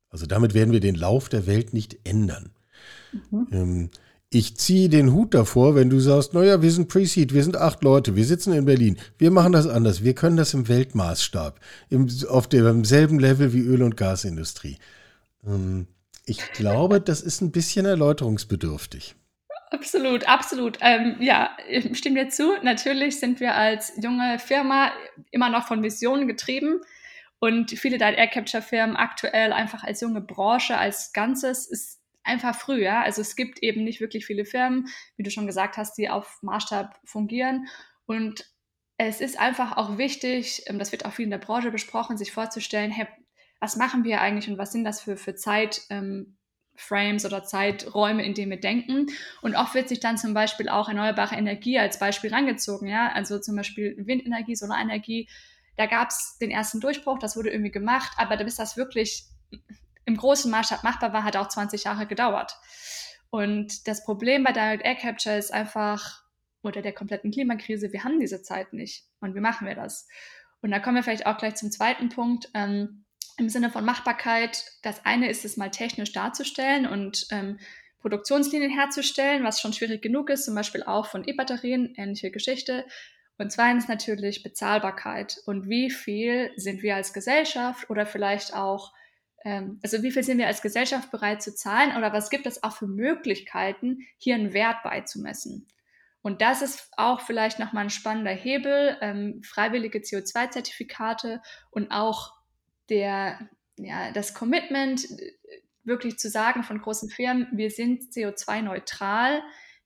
Also 0.09 0.25
damit 0.25 0.53
werden 0.53 0.71
wir 0.71 0.79
den 0.79 0.95
Lauf 0.95 1.29
der 1.29 1.45
Welt 1.45 1.73
nicht 1.73 1.99
ändern. 2.05 2.51
Mhm. 3.11 3.47
Ähm, 3.51 3.89
ich 4.33 4.55
ziehe 4.55 4.87
den 4.87 5.11
Hut 5.11 5.33
davor, 5.33 5.75
wenn 5.75 5.89
du 5.89 5.99
sagst, 5.99 6.33
naja, 6.33 6.61
wir 6.61 6.71
sind 6.71 6.87
Pre-Seed, 6.87 7.33
wir 7.33 7.43
sind 7.43 7.57
acht 7.57 7.83
Leute, 7.83 8.15
wir 8.15 8.23
sitzen 8.23 8.53
in 8.53 8.63
Berlin, 8.63 8.97
wir 9.17 9.29
machen 9.29 9.51
das 9.51 9.67
anders, 9.67 10.05
wir 10.05 10.15
können 10.15 10.37
das 10.37 10.53
im 10.53 10.69
Weltmaßstab, 10.69 11.59
im, 11.89 12.07
auf 12.29 12.47
demselben 12.47 13.19
Level 13.19 13.51
wie 13.51 13.59
Öl- 13.59 13.83
und 13.83 13.97
Gasindustrie. 13.97 14.77
Ähm, 15.45 15.87
ich 16.31 16.53
glaube, 16.53 17.01
das 17.01 17.21
ist 17.21 17.41
ein 17.41 17.51
bisschen 17.51 17.85
erläuterungsbedürftig. 17.85 19.15
Absolut, 19.69 20.27
absolut. 20.27 20.77
Ähm, 20.81 21.17
ja, 21.19 21.55
ich 21.69 21.97
stimme 21.97 22.23
dir 22.23 22.29
zu. 22.29 22.55
Natürlich 22.63 23.19
sind 23.19 23.39
wir 23.39 23.55
als 23.55 23.93
junge 24.01 24.39
Firma 24.39 24.91
immer 25.31 25.49
noch 25.49 25.67
von 25.67 25.83
Visionen 25.83 26.27
getrieben. 26.27 26.81
Und 27.39 27.71
viele 27.71 27.97
Direct 27.97 28.17
Air 28.17 28.27
Capture 28.27 28.61
Firmen 28.63 28.95
aktuell 28.95 29.51
einfach 29.51 29.83
als 29.83 29.99
junge 29.99 30.21
Branche, 30.21 30.77
als 30.77 31.11
Ganzes 31.11 31.65
ist 31.67 31.99
einfach 32.23 32.55
früh, 32.55 32.83
ja. 32.83 33.01
Also 33.01 33.21
es 33.21 33.35
gibt 33.35 33.63
eben 33.63 33.83
nicht 33.83 33.99
wirklich 33.99 34.25
viele 34.25 34.45
Firmen, 34.45 34.87
wie 35.17 35.23
du 35.23 35.31
schon 35.31 35.47
gesagt 35.47 35.75
hast, 35.77 35.97
die 35.97 36.09
auf 36.09 36.39
Maßstab 36.43 36.99
fungieren. 37.03 37.67
Und 38.05 38.45
es 38.97 39.19
ist 39.19 39.39
einfach 39.39 39.75
auch 39.75 39.97
wichtig, 39.97 40.63
ähm, 40.67 40.79
das 40.79 40.91
wird 40.91 41.05
auch 41.05 41.13
viel 41.13 41.25
in 41.25 41.31
der 41.31 41.39
Branche 41.39 41.71
besprochen, 41.71 42.17
sich 42.17 42.31
vorzustellen, 42.31 42.91
hey, 42.91 43.07
was 43.61 43.77
machen 43.77 44.03
wir 44.03 44.19
eigentlich 44.19 44.49
und 44.49 44.57
was 44.57 44.73
sind 44.73 44.83
das 44.83 45.01
für, 45.01 45.15
für 45.15 45.35
Zeitframes 45.35 45.85
ähm, 45.89 47.25
oder 47.25 47.43
Zeiträume, 47.43 48.25
in 48.25 48.33
denen 48.33 48.49
wir 48.49 48.59
denken. 48.59 49.05
Und 49.41 49.55
oft 49.55 49.75
wird 49.75 49.87
sich 49.87 49.99
dann 49.99 50.17
zum 50.17 50.33
Beispiel 50.33 50.67
auch 50.67 50.89
erneuerbare 50.89 51.35
Energie 51.35 51.77
als 51.77 51.99
Beispiel 51.99 52.33
rangezogen, 52.33 52.87
ja, 52.87 53.11
also 53.13 53.39
zum 53.39 53.55
Beispiel 53.55 53.95
Windenergie, 54.05 54.55
Solarenergie. 54.55 55.29
Da 55.77 55.85
gab 55.85 56.09
es 56.09 56.37
den 56.41 56.49
ersten 56.49 56.81
Durchbruch, 56.81 57.19
das 57.19 57.37
wurde 57.37 57.51
irgendwie 57.51 57.71
gemacht, 57.71 58.11
aber 58.17 58.35
bis 58.43 58.55
das 58.55 58.77
wirklich 58.77 59.25
im 60.05 60.17
großen 60.17 60.49
Maßstab 60.49 60.83
machbar 60.83 61.13
war, 61.13 61.23
hat 61.23 61.37
auch 61.37 61.47
20 61.47 61.83
Jahre 61.83 62.07
gedauert. 62.07 62.57
Und 63.29 63.87
das 63.87 64.03
Problem 64.03 64.43
bei 64.43 64.51
Direct 64.51 64.83
Air 64.83 64.95
Capture 64.95 65.37
ist 65.37 65.53
einfach, 65.53 66.23
oder 66.63 66.81
der 66.81 66.93
kompletten 66.93 67.31
Klimakrise, 67.31 67.93
wir 67.93 68.03
haben 68.03 68.19
diese 68.19 68.41
Zeit 68.41 68.73
nicht. 68.73 69.05
Und 69.19 69.35
wie 69.35 69.39
machen 69.39 69.67
wir 69.67 69.75
das? 69.75 70.07
Und 70.61 70.71
da 70.71 70.79
kommen 70.79 70.95
wir 70.95 71.03
vielleicht 71.03 71.27
auch 71.27 71.37
gleich 71.37 71.55
zum 71.55 71.71
zweiten 71.71 72.09
Punkt. 72.09 72.49
Ähm, 72.55 73.05
im 73.37 73.49
Sinne 73.49 73.69
von 73.69 73.85
Machbarkeit, 73.85 74.65
das 74.83 75.05
eine 75.05 75.29
ist 75.29 75.45
es 75.45 75.57
mal 75.57 75.71
technisch 75.71 76.11
darzustellen 76.11 76.85
und 76.85 77.27
ähm, 77.31 77.59
Produktionslinien 78.01 78.71
herzustellen, 78.71 79.43
was 79.43 79.61
schon 79.61 79.73
schwierig 79.73 80.01
genug 80.01 80.29
ist, 80.29 80.45
zum 80.45 80.55
Beispiel 80.55 80.83
auch 80.83 81.05
von 81.05 81.27
E-Batterien, 81.27 81.93
ähnliche 81.95 82.31
Geschichte. 82.31 82.85
Und 83.37 83.51
zweitens 83.51 83.87
natürlich 83.87 84.43
Bezahlbarkeit 84.43 85.37
und 85.45 85.67
wie 85.67 85.89
viel 85.89 86.51
sind 86.57 86.83
wir 86.83 86.95
als 86.95 87.13
Gesellschaft 87.13 87.89
oder 87.89 88.05
vielleicht 88.05 88.55
auch, 88.55 88.93
ähm, 89.43 89.79
also 89.83 90.03
wie 90.03 90.11
viel 90.11 90.23
sind 90.23 90.37
wir 90.37 90.47
als 90.47 90.61
Gesellschaft 90.61 91.11
bereit 91.11 91.41
zu 91.41 91.55
zahlen 91.55 91.95
oder 91.97 92.13
was 92.13 92.29
gibt 92.29 92.45
es 92.45 92.63
auch 92.63 92.73
für 92.73 92.87
Möglichkeiten, 92.87 93.99
hier 94.17 94.35
einen 94.35 94.53
Wert 94.53 94.83
beizumessen. 94.83 95.67
Und 96.21 96.41
das 96.41 96.61
ist 96.61 96.91
auch 96.97 97.21
vielleicht 97.21 97.57
nochmal 97.57 97.85
ein 97.85 97.89
spannender 97.89 98.31
Hebel, 98.31 98.97
ähm, 99.01 99.41
freiwillige 99.43 99.99
CO2-Zertifikate 99.99 101.41
und 101.71 101.91
auch 101.91 102.33
der, 102.91 103.49
ja, 103.77 104.11
das 104.11 104.35
Commitment, 104.35 105.07
wirklich 105.83 106.19
zu 106.19 106.29
sagen 106.29 106.61
von 106.61 106.79
großen 106.79 107.09
Firmen, 107.09 107.47
wir 107.51 107.71
sind 107.71 108.03
CO2-neutral, 108.13 109.41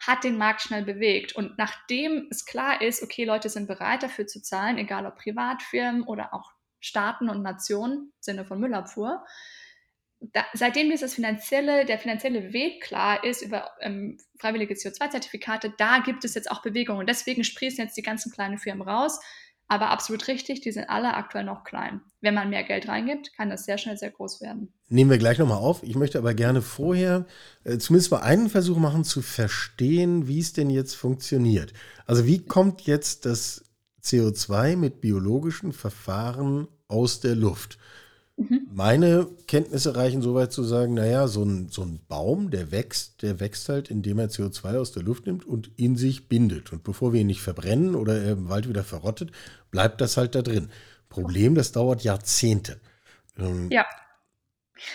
hat 0.05 0.25
den 0.25 0.38
Markt 0.38 0.62
schnell 0.62 0.83
bewegt. 0.83 1.33
Und 1.35 1.57
nachdem 1.57 2.27
es 2.29 2.45
klar 2.45 2.81
ist, 2.81 3.01
okay, 3.01 3.24
Leute 3.24 3.47
sind 3.47 3.67
bereit 3.67 4.03
dafür 4.03 4.27
zu 4.27 4.41
zahlen, 4.41 4.77
egal 4.77 5.05
ob 5.05 5.15
Privatfirmen 5.15 6.03
oder 6.03 6.33
auch 6.33 6.51
Staaten 6.81 7.29
und 7.29 7.41
Nationen 7.41 7.93
im 7.93 8.13
Sinne 8.19 8.45
von 8.45 8.59
Müllabfuhr, 8.59 9.24
da, 10.19 10.45
seitdem 10.53 10.89
dieses 10.89 11.13
finanzielle, 11.13 11.85
der 11.85 12.00
finanzielle 12.00 12.53
Weg 12.53 12.81
klar 12.83 13.24
ist 13.24 13.41
über 13.41 13.71
ähm, 13.81 14.17
freiwillige 14.39 14.74
CO2-Zertifikate, 14.74 15.74
da 15.77 16.00
gibt 16.00 16.25
es 16.25 16.33
jetzt 16.33 16.50
auch 16.50 16.62
Bewegung. 16.62 16.97
Und 16.97 17.07
deswegen 17.09 17.43
sprießen 17.43 17.83
jetzt 17.83 17.97
die 17.97 18.01
ganzen 18.01 18.31
kleinen 18.31 18.57
Firmen 18.57 18.88
raus. 18.88 19.19
Aber 19.67 19.89
absolut 19.89 20.27
richtig, 20.27 20.62
die 20.62 20.72
sind 20.72 20.89
alle 20.89 21.15
aktuell 21.15 21.43
noch 21.43 21.63
klein. 21.63 22.01
Wenn 22.22 22.36
man 22.36 22.51
mehr 22.51 22.63
Geld 22.63 22.88
reingibt, 22.88 23.36
kann 23.36 23.50
das 23.50 23.65
sehr 23.65 23.79
schnell 23.79 23.98
sehr 23.98 24.12
groß 24.12 24.41
werden. 24.41 24.72
Nehmen 24.89 25.10
wir 25.10 25.17
gleich 25.17 25.39
nochmal 25.39 25.57
auf. 25.57 25.81
Ich 25.81 25.95
möchte 25.95 26.19
aber 26.19 26.36
gerne 26.36 26.62
vorher 26.62 27.25
äh, 27.63 27.79
zumindest 27.79 28.12
mal 28.12 28.19
einen 28.19 28.50
Versuch 28.50 28.77
machen 28.77 29.03
zu 29.03 29.24
verstehen, 29.24 30.27
wie 30.27 30.39
es 30.39 30.53
denn 30.53 30.69
jetzt 30.69 30.95
funktioniert. 30.95 31.74
Also 32.05 32.27
wie 32.27 32.45
kommt 32.45 32.81
jetzt 32.81 33.25
das 33.25 33.63
CO2 34.03 34.75
mit 34.75 35.01
biologischen 35.01 35.74
Verfahren 35.74 36.67
aus 36.88 37.19
der 37.19 37.36
Luft? 37.36 37.79
Mhm. 38.38 38.68
Meine 38.74 39.27
Kenntnisse 39.48 39.96
reichen 39.96 40.22
so 40.22 40.36
weit 40.36 40.51
zu 40.51 40.63
sagen, 40.63 40.94
naja, 40.96 41.27
so 41.27 41.44
ein, 41.44 41.70
so 41.70 41.84
ein 41.84 42.01
Baum, 42.08 42.51
der 42.51 42.72
wächst, 42.72 43.22
der 43.22 43.39
wächst 43.39 43.70
halt, 43.70 43.89
indem 43.89 44.20
er 44.20 44.30
CO2 44.30 44.77
aus 44.77 44.92
der 44.92 45.04
Luft 45.04 45.25
nimmt 45.25 45.46
und 45.46 45.72
in 45.77 45.96
sich 45.96 46.27
bindet. 46.27 46.74
Und 46.74 46.84
bevor 46.84 47.13
wir 47.13 47.22
ihn 47.22 47.27
nicht 47.27 47.42
verbrennen 47.42 47.96
oder 47.96 48.22
er 48.22 48.34
im 48.34 48.50
Wald 48.50 48.68
wieder 48.68 48.84
verrottet, 48.84 49.32
bleibt 49.72 50.01
das 50.01 50.18
halt 50.18 50.36
da 50.36 50.42
drin. 50.42 50.70
Problem, 51.08 51.56
das 51.56 51.72
dauert 51.72 52.04
Jahrzehnte. 52.04 52.82
Ähm, 53.38 53.70
ja. 53.72 53.86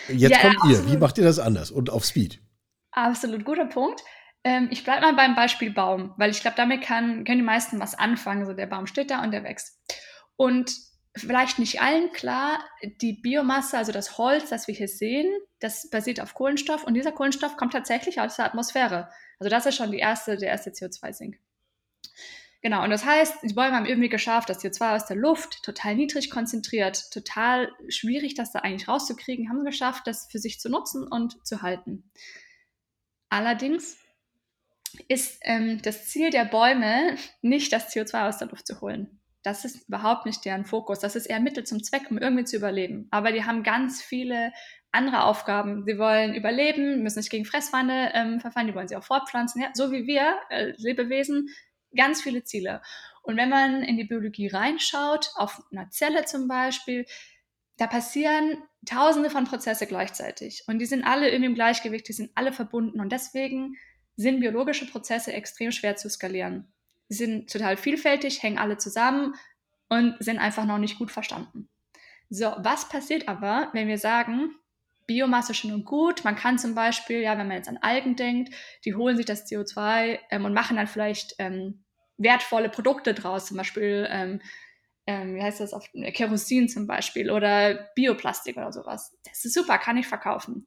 Jetzt 0.07 0.31
ja, 0.31 0.37
kommt 0.39 0.59
ihr. 0.69 0.91
Wie 0.91 0.97
macht 0.97 1.17
ihr 1.17 1.23
das 1.23 1.39
anders 1.39 1.71
und 1.71 1.89
auf 1.89 2.05
Speed? 2.05 2.39
Absolut 2.91 3.43
guter 3.43 3.65
Punkt. 3.65 4.01
Ähm, 4.43 4.67
ich 4.71 4.83
bleibe 4.83 5.01
mal 5.01 5.15
beim 5.15 5.35
Beispiel 5.35 5.71
Baum, 5.71 6.13
weil 6.17 6.29
ich 6.29 6.41
glaube, 6.41 6.57
damit 6.57 6.83
kann, 6.83 7.23
können 7.23 7.39
die 7.39 7.43
meisten 7.43 7.79
was 7.79 7.95
anfangen. 7.95 8.45
So 8.45 8.53
der 8.53 8.67
Baum 8.67 8.85
steht 8.85 9.09
da 9.09 9.23
und 9.23 9.31
der 9.31 9.43
wächst. 9.43 9.79
Und 10.35 10.71
vielleicht 11.15 11.59
nicht 11.59 11.81
allen 11.81 12.11
klar, 12.11 12.63
die 13.01 13.13
Biomasse, 13.13 13.77
also 13.77 13.91
das 13.91 14.17
Holz, 14.17 14.49
das 14.49 14.67
wir 14.67 14.75
hier 14.75 14.87
sehen, 14.87 15.29
das 15.59 15.89
basiert 15.89 16.21
auf 16.21 16.33
Kohlenstoff 16.33 16.83
und 16.83 16.93
dieser 16.93 17.11
Kohlenstoff 17.11 17.57
kommt 17.57 17.73
tatsächlich 17.73 18.21
aus 18.21 18.37
der 18.37 18.45
Atmosphäre. 18.45 19.09
Also 19.39 19.49
das 19.49 19.65
ist 19.65 19.75
schon 19.75 19.91
die 19.91 19.99
erste, 19.99 20.37
der 20.37 20.49
erste 20.49 20.71
CO2-Sink. 20.71 21.37
Genau, 22.61 22.83
und 22.83 22.91
das 22.91 23.03
heißt, 23.03 23.37
die 23.41 23.53
Bäume 23.53 23.75
haben 23.75 23.87
irgendwie 23.87 24.09
geschafft, 24.09 24.49
das 24.49 24.63
CO2 24.63 24.95
aus 24.95 25.05
der 25.07 25.17
Luft 25.17 25.63
total 25.63 25.95
niedrig 25.95 26.29
konzentriert, 26.29 27.11
total 27.11 27.71
schwierig, 27.89 28.35
das 28.35 28.51
da 28.51 28.59
eigentlich 28.59 28.87
rauszukriegen, 28.87 29.49
haben 29.49 29.59
sie 29.59 29.65
geschafft, 29.65 30.05
das 30.05 30.27
für 30.31 30.37
sich 30.37 30.59
zu 30.59 30.69
nutzen 30.69 31.07
und 31.07 31.45
zu 31.45 31.63
halten. 31.63 32.11
Allerdings 33.29 33.97
ist 35.07 35.39
ähm, 35.41 35.81
das 35.81 36.07
Ziel 36.09 36.29
der 36.29 36.45
Bäume 36.45 37.15
nicht, 37.41 37.73
das 37.73 37.91
CO2 37.93 38.27
aus 38.27 38.37
der 38.37 38.49
Luft 38.49 38.67
zu 38.67 38.79
holen. 38.81 39.20
Das 39.43 39.65
ist 39.65 39.87
überhaupt 39.87 40.25
nicht 40.25 40.45
deren 40.45 40.65
Fokus. 40.65 40.99
Das 40.99 41.15
ist 41.15 41.25
eher 41.25 41.39
Mittel 41.39 41.63
zum 41.63 41.83
Zweck, 41.83 42.11
um 42.11 42.17
irgendwie 42.17 42.45
zu 42.45 42.57
überleben. 42.57 43.07
Aber 43.11 43.31
die 43.31 43.43
haben 43.43 43.63
ganz 43.63 44.01
viele 44.01 44.51
andere 44.91 45.23
Aufgaben. 45.23 45.83
Sie 45.85 45.97
wollen 45.97 46.35
überleben, 46.35 47.01
müssen 47.01 47.19
nicht 47.19 47.31
gegen 47.31 47.45
Fressfeinde 47.45 48.11
ähm, 48.13 48.39
verfallen, 48.39 48.67
die 48.67 48.75
wollen 48.75 48.87
sie 48.87 48.95
auch 48.95 49.03
fortpflanzen, 49.03 49.61
ja? 49.61 49.69
so 49.73 49.91
wie 49.91 50.05
wir, 50.05 50.37
äh, 50.49 50.73
Lebewesen, 50.77 51.49
ganz 51.95 52.21
viele 52.21 52.43
Ziele. 52.43 52.81
Und 53.23 53.37
wenn 53.37 53.49
man 53.49 53.83
in 53.83 53.97
die 53.97 54.03
Biologie 54.03 54.47
reinschaut, 54.47 55.31
auf 55.35 55.61
einer 55.71 55.89
Zelle 55.89 56.25
zum 56.25 56.47
Beispiel, 56.47 57.05
da 57.77 57.87
passieren 57.87 58.57
tausende 58.85 59.29
von 59.29 59.45
Prozesse 59.45 59.87
gleichzeitig. 59.87 60.63
Und 60.67 60.79
die 60.79 60.85
sind 60.85 61.03
alle 61.03 61.29
irgendwie 61.29 61.49
im 61.49 61.55
Gleichgewicht, 61.55 62.07
die 62.07 62.13
sind 62.13 62.31
alle 62.35 62.51
verbunden. 62.51 62.99
Und 62.99 63.11
deswegen 63.11 63.75
sind 64.15 64.39
biologische 64.39 64.85
Prozesse 64.87 65.33
extrem 65.33 65.71
schwer 65.71 65.95
zu 65.95 66.09
skalieren. 66.09 66.70
Sind 67.13 67.51
total 67.51 67.77
vielfältig, 67.77 68.41
hängen 68.41 68.57
alle 68.57 68.77
zusammen 68.77 69.35
und 69.89 70.15
sind 70.19 70.39
einfach 70.39 70.65
noch 70.65 70.77
nicht 70.77 70.97
gut 70.97 71.11
verstanden. 71.11 71.69
So, 72.29 72.55
was 72.59 72.87
passiert 72.87 73.27
aber, 73.27 73.69
wenn 73.73 73.89
wir 73.89 73.97
sagen, 73.97 74.55
Biomasse 75.05 75.53
schön 75.53 75.73
und 75.73 75.83
gut. 75.83 76.23
Man 76.23 76.37
kann 76.37 76.57
zum 76.57 76.73
Beispiel, 76.75 77.19
ja, 77.19 77.37
wenn 77.37 77.47
man 77.47 77.57
jetzt 77.57 77.67
an 77.67 77.79
Algen 77.81 78.15
denkt, 78.15 78.53
die 78.85 78.95
holen 78.95 79.17
sich 79.17 79.25
das 79.25 79.45
CO2 79.45 80.19
ähm, 80.29 80.45
und 80.45 80.53
machen 80.53 80.77
dann 80.77 80.87
vielleicht 80.87 81.35
ähm, 81.39 81.83
wertvolle 82.17 82.69
Produkte 82.69 83.13
draus, 83.13 83.47
zum 83.47 83.57
Beispiel, 83.57 84.07
ähm, 84.09 84.41
ähm 85.07 85.35
wie 85.35 85.41
heißt 85.41 85.59
das, 85.59 85.73
auf, 85.73 85.85
Kerosin 86.13 86.69
zum 86.69 86.87
Beispiel 86.87 87.29
oder 87.29 87.89
Bioplastik 87.95 88.55
oder 88.55 88.71
sowas. 88.71 89.17
Das 89.25 89.43
ist 89.43 89.53
super, 89.53 89.77
kann 89.77 89.97
ich 89.97 90.07
verkaufen. 90.07 90.65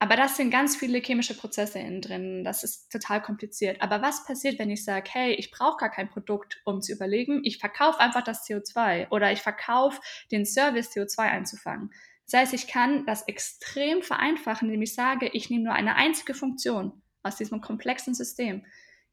Aber 0.00 0.14
das 0.14 0.36
sind 0.36 0.50
ganz 0.50 0.76
viele 0.76 1.00
chemische 1.00 1.36
Prozesse 1.36 1.80
innen 1.80 2.00
drin. 2.00 2.44
Das 2.44 2.62
ist 2.62 2.90
total 2.90 3.20
kompliziert. 3.20 3.82
Aber 3.82 4.00
was 4.00 4.24
passiert, 4.24 4.58
wenn 4.58 4.70
ich 4.70 4.84
sage, 4.84 5.10
hey, 5.12 5.34
ich 5.34 5.50
brauche 5.50 5.78
gar 5.78 5.90
kein 5.90 6.08
Produkt, 6.08 6.60
um 6.64 6.80
zu 6.80 6.92
überlegen. 6.92 7.40
Ich 7.44 7.58
verkaufe 7.58 7.98
einfach 7.98 8.22
das 8.22 8.46
CO2 8.46 9.10
oder 9.10 9.32
ich 9.32 9.40
verkaufe 9.40 10.00
den 10.30 10.46
Service, 10.46 10.92
CO2 10.92 11.18
einzufangen. 11.18 11.90
Das 12.30 12.40
heißt, 12.40 12.54
ich 12.54 12.68
kann 12.68 13.06
das 13.06 13.26
extrem 13.26 14.02
vereinfachen, 14.02 14.68
indem 14.68 14.82
ich 14.82 14.94
sage, 14.94 15.30
ich 15.32 15.50
nehme 15.50 15.64
nur 15.64 15.74
eine 15.74 15.96
einzige 15.96 16.34
Funktion 16.34 17.02
aus 17.22 17.36
diesem 17.36 17.60
komplexen 17.60 18.14
System. 18.14 18.66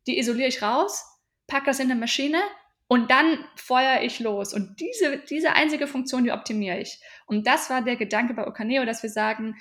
Die 0.06 0.20
isoliere 0.20 0.50
ich 0.50 0.62
raus, 0.62 1.04
packe 1.48 1.68
das 1.68 1.80
in 1.80 1.90
eine 1.90 2.00
Maschine 2.00 2.42
und 2.88 3.10
dann 3.10 3.44
feuere 3.56 4.04
ich 4.04 4.20
los. 4.20 4.54
Und 4.54 4.80
diese, 4.80 5.18
diese 5.18 5.54
einzige 5.54 5.88
Funktion, 5.88 6.26
die 6.26 6.32
optimiere 6.32 6.80
ich. 6.80 7.00
Und 7.26 7.48
das 7.48 7.70
war 7.70 7.82
der 7.82 7.96
Gedanke 7.96 8.34
bei 8.34 8.46
Okaneo, 8.46 8.86
dass 8.86 9.02
wir 9.02 9.10
sagen, 9.10 9.56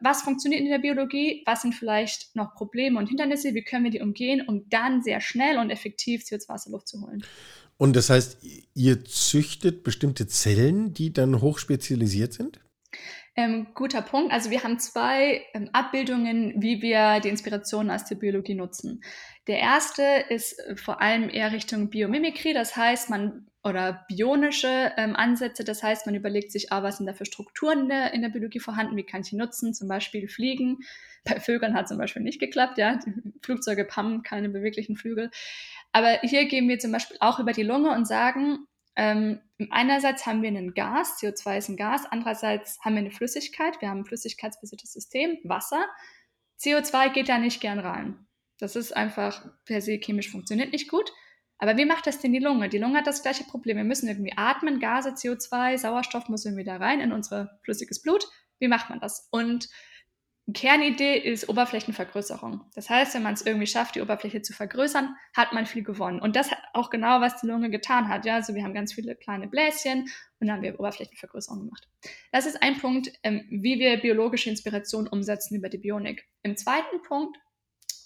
was 0.00 0.22
funktioniert 0.22 0.62
in 0.62 0.70
der 0.70 0.78
Biologie, 0.78 1.42
was 1.46 1.62
sind 1.62 1.74
vielleicht 1.74 2.34
noch 2.34 2.54
Probleme 2.54 2.98
und 2.98 3.06
Hindernisse, 3.06 3.54
wie 3.54 3.62
können 3.62 3.84
wir 3.84 3.90
die 3.90 4.00
umgehen, 4.00 4.46
um 4.46 4.68
dann 4.68 5.02
sehr 5.02 5.20
schnell 5.20 5.58
und 5.58 5.70
effektiv 5.70 6.22
CO2 6.22 6.48
aus 6.48 6.64
der 6.64 6.72
Luft 6.72 6.88
zu 6.88 7.00
holen. 7.00 7.24
Und 7.76 7.96
das 7.96 8.10
heißt, 8.10 8.38
ihr 8.74 9.04
züchtet 9.04 9.84
bestimmte 9.84 10.26
Zellen, 10.26 10.92
die 10.92 11.12
dann 11.12 11.40
hochspezialisiert 11.40 12.32
sind? 12.32 12.60
Ähm, 13.36 13.68
guter 13.74 14.02
Punkt. 14.02 14.32
Also 14.32 14.50
wir 14.50 14.64
haben 14.64 14.78
zwei 14.78 15.46
ähm, 15.54 15.70
Abbildungen, 15.72 16.54
wie 16.60 16.82
wir 16.82 17.20
die 17.20 17.28
Inspirationen 17.28 17.90
aus 17.90 18.04
der 18.04 18.16
Biologie 18.16 18.54
nutzen. 18.54 19.02
Der 19.46 19.58
erste 19.58 20.02
ist 20.28 20.58
äh, 20.58 20.76
vor 20.76 21.00
allem 21.00 21.30
eher 21.30 21.52
Richtung 21.52 21.90
Biomimikry, 21.90 22.52
das 22.52 22.76
heißt, 22.76 23.08
man 23.08 23.46
oder 23.62 24.06
bionische 24.08 24.92
ähm, 24.96 25.14
Ansätze, 25.14 25.64
das 25.64 25.82
heißt, 25.82 26.06
man 26.06 26.14
überlegt 26.14 26.50
sich, 26.50 26.72
ah, 26.72 26.82
was 26.82 26.96
sind 26.96 27.06
da 27.06 27.12
für 27.12 27.26
Strukturen 27.26 27.80
in 27.80 27.88
der, 27.88 28.14
in 28.14 28.22
der 28.22 28.30
Biologie 28.30 28.58
vorhanden, 28.58 28.96
wie 28.96 29.04
kann 29.04 29.20
ich 29.20 29.30
die 29.30 29.36
nutzen, 29.36 29.74
zum 29.74 29.86
Beispiel 29.86 30.28
Fliegen. 30.28 30.78
Bei 31.24 31.38
Vögeln 31.38 31.74
hat 31.74 31.86
zum 31.86 31.98
Beispiel 31.98 32.22
nicht 32.22 32.40
geklappt, 32.40 32.78
ja, 32.78 32.96
die 32.96 33.12
Flugzeuge 33.42 33.86
haben 33.94 34.22
keine 34.22 34.48
beweglichen 34.48 34.96
Flügel. 34.96 35.30
Aber 35.92 36.18
hier 36.22 36.46
gehen 36.46 36.68
wir 36.68 36.78
zum 36.78 36.92
Beispiel 36.92 37.18
auch 37.20 37.38
über 37.38 37.52
die 37.52 37.62
Lunge 37.62 37.90
und 37.90 38.06
sagen, 38.08 38.66
ähm, 38.96 39.40
einerseits 39.70 40.26
haben 40.26 40.42
wir 40.42 40.50
ein 40.50 40.74
Gas, 40.74 41.20
CO2 41.20 41.58
ist 41.58 41.68
ein 41.68 41.76
Gas, 41.76 42.06
andererseits 42.10 42.80
haben 42.80 42.94
wir 42.94 43.00
eine 43.00 43.10
Flüssigkeit, 43.10 43.80
wir 43.80 43.88
haben 43.88 44.00
ein 44.00 44.06
flüssigkeitsbasiertes 44.06 44.92
System, 44.92 45.38
Wasser. 45.44 45.86
CO2 46.60 47.10
geht 47.10 47.28
da 47.28 47.38
nicht 47.38 47.60
gern 47.60 47.78
rein. 47.78 48.26
Das 48.58 48.76
ist 48.76 48.94
einfach 48.94 49.46
per 49.64 49.80
se 49.80 49.98
chemisch 49.98 50.30
funktioniert 50.30 50.72
nicht 50.72 50.88
gut. 50.88 51.12
Aber 51.58 51.76
wie 51.76 51.84
macht 51.84 52.06
das 52.06 52.20
denn 52.20 52.32
die 52.32 52.38
Lunge? 52.38 52.68
Die 52.68 52.78
Lunge 52.78 52.98
hat 52.98 53.06
das 53.06 53.22
gleiche 53.22 53.44
Problem. 53.44 53.76
Wir 53.76 53.84
müssen 53.84 54.08
irgendwie 54.08 54.32
atmen, 54.36 54.80
Gase, 54.80 55.10
CO2, 55.10 55.76
Sauerstoff 55.76 56.28
muss 56.28 56.44
irgendwie 56.44 56.64
da 56.64 56.76
rein 56.76 57.00
in 57.00 57.12
unser 57.12 57.58
flüssiges 57.62 58.00
Blut. 58.00 58.26
Wie 58.58 58.68
macht 58.68 58.88
man 58.88 59.00
das? 59.00 59.28
Und 59.30 59.68
Kernidee 60.52 61.16
ist 61.16 61.48
Oberflächenvergrößerung. 61.48 62.62
Das 62.74 62.90
heißt, 62.90 63.14
wenn 63.14 63.22
man 63.22 63.34
es 63.34 63.42
irgendwie 63.42 63.66
schafft, 63.66 63.94
die 63.94 64.00
Oberfläche 64.00 64.42
zu 64.42 64.52
vergrößern, 64.52 65.14
hat 65.34 65.52
man 65.52 65.66
viel 65.66 65.82
gewonnen. 65.82 66.20
Und 66.20 66.36
das 66.36 66.50
hat 66.50 66.58
auch 66.72 66.90
genau, 66.90 67.20
was 67.20 67.40
die 67.40 67.46
Lunge 67.46 67.70
getan 67.70 68.08
hat. 68.08 68.24
Ja, 68.24 68.36
also 68.36 68.54
wir 68.54 68.64
haben 68.64 68.74
ganz 68.74 68.92
viele 68.92 69.14
kleine 69.14 69.48
Bläschen 69.48 70.02
und 70.40 70.46
dann 70.46 70.56
haben 70.56 70.62
wir 70.62 70.78
Oberflächenvergrößerung 70.78 71.60
gemacht. 71.60 71.88
Das 72.32 72.46
ist 72.46 72.62
ein 72.62 72.78
Punkt, 72.78 73.12
ähm, 73.22 73.46
wie 73.50 73.78
wir 73.78 73.98
biologische 73.98 74.50
Inspiration 74.50 75.06
umsetzen 75.06 75.56
über 75.56 75.68
die 75.68 75.78
Bionik. 75.78 76.26
Im 76.42 76.56
zweiten 76.56 77.02
Punkt 77.02 77.38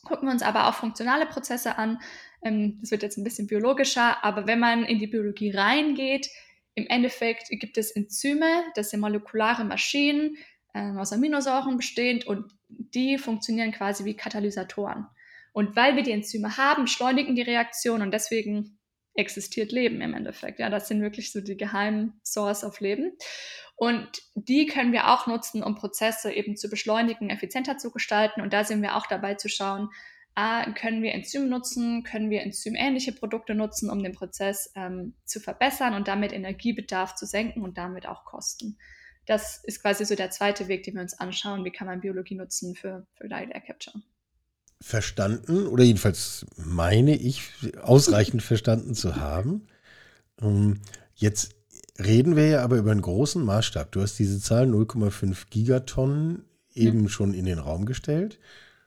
gucken 0.04 0.28
wir 0.28 0.32
uns 0.32 0.42
aber 0.42 0.68
auch 0.68 0.74
funktionale 0.74 1.26
Prozesse 1.26 1.78
an. 1.78 2.00
Ähm, 2.44 2.78
das 2.80 2.90
wird 2.90 3.02
jetzt 3.02 3.16
ein 3.16 3.24
bisschen 3.24 3.46
biologischer, 3.46 4.22
aber 4.22 4.46
wenn 4.46 4.60
man 4.60 4.84
in 4.84 4.98
die 4.98 5.06
Biologie 5.06 5.50
reingeht, 5.50 6.28
im 6.74 6.86
Endeffekt 6.88 7.48
gibt 7.50 7.78
es 7.78 7.92
Enzyme, 7.92 8.64
das 8.74 8.90
sind 8.90 9.00
molekulare 9.00 9.64
Maschinen, 9.64 10.36
äh, 10.74 10.90
aus 10.98 11.12
Aminosäuren 11.12 11.76
bestehend 11.76 12.26
und 12.26 12.52
die 12.68 13.16
funktionieren 13.16 13.72
quasi 13.72 14.04
wie 14.04 14.16
Katalysatoren. 14.16 15.06
Und 15.52 15.76
weil 15.76 15.96
wir 15.96 16.02
die 16.02 16.12
Enzyme 16.12 16.56
haben, 16.56 16.82
beschleunigen 16.82 17.36
die 17.36 17.42
Reaktion 17.42 18.02
und 18.02 18.12
deswegen 18.12 18.78
existiert 19.14 19.70
Leben 19.70 20.00
im 20.00 20.12
Endeffekt. 20.12 20.58
Ja, 20.58 20.68
das 20.68 20.88
sind 20.88 21.00
wirklich 21.00 21.30
so 21.30 21.40
die 21.40 21.56
geheimen 21.56 22.20
Source 22.24 22.64
of 22.64 22.80
Leben. 22.80 23.12
Und 23.76 24.08
die 24.34 24.66
können 24.66 24.92
wir 24.92 25.12
auch 25.12 25.28
nutzen, 25.28 25.62
um 25.62 25.76
Prozesse 25.76 26.32
eben 26.32 26.56
zu 26.56 26.68
beschleunigen, 26.68 27.30
effizienter 27.30 27.78
zu 27.78 27.92
gestalten. 27.92 28.40
Und 28.40 28.52
da 28.52 28.64
sind 28.64 28.82
wir 28.82 28.96
auch 28.96 29.06
dabei 29.06 29.34
zu 29.34 29.48
schauen, 29.48 29.90
ah, 30.34 30.68
können 30.72 31.02
wir 31.02 31.12
Enzyme 31.12 31.46
nutzen, 31.46 32.02
können 32.02 32.30
wir 32.30 32.42
enzymähnliche 32.42 33.12
Produkte 33.12 33.54
nutzen, 33.54 33.90
um 33.90 34.02
den 34.02 34.12
Prozess 34.12 34.72
ähm, 34.74 35.14
zu 35.24 35.38
verbessern 35.38 35.94
und 35.94 36.08
damit 36.08 36.32
Energiebedarf 36.32 37.14
zu 37.14 37.26
senken 37.26 37.62
und 37.62 37.78
damit 37.78 38.06
auch 38.06 38.24
Kosten 38.24 38.76
das 39.26 39.62
ist 39.64 39.80
quasi 39.80 40.04
so 40.04 40.14
der 40.14 40.30
zweite 40.30 40.68
Weg, 40.68 40.84
den 40.84 40.94
wir 40.94 41.02
uns 41.02 41.18
anschauen. 41.18 41.64
Wie 41.64 41.70
kann 41.70 41.86
man 41.86 42.00
Biologie 42.00 42.34
nutzen 42.34 42.74
für, 42.74 43.06
für 43.14 43.26
Light 43.26 43.50
Air 43.50 43.60
Capture? 43.60 44.02
Verstanden, 44.80 45.66
oder 45.66 45.84
jedenfalls 45.84 46.46
meine 46.56 47.16
ich, 47.16 47.42
ausreichend 47.82 48.42
verstanden 48.42 48.94
zu 48.94 49.16
haben. 49.16 49.66
Ähm, 50.40 50.80
jetzt 51.14 51.54
reden 51.98 52.36
wir 52.36 52.48
ja 52.48 52.62
aber 52.62 52.76
über 52.76 52.90
einen 52.90 53.02
großen 53.02 53.42
Maßstab. 53.42 53.92
Du 53.92 54.02
hast 54.02 54.18
diese 54.18 54.40
Zahl 54.40 54.66
0,5 54.66 55.46
Gigatonnen 55.48 56.44
eben 56.74 57.02
mhm. 57.02 57.08
schon 57.08 57.34
in 57.34 57.46
den 57.46 57.58
Raum 57.58 57.86
gestellt. 57.86 58.38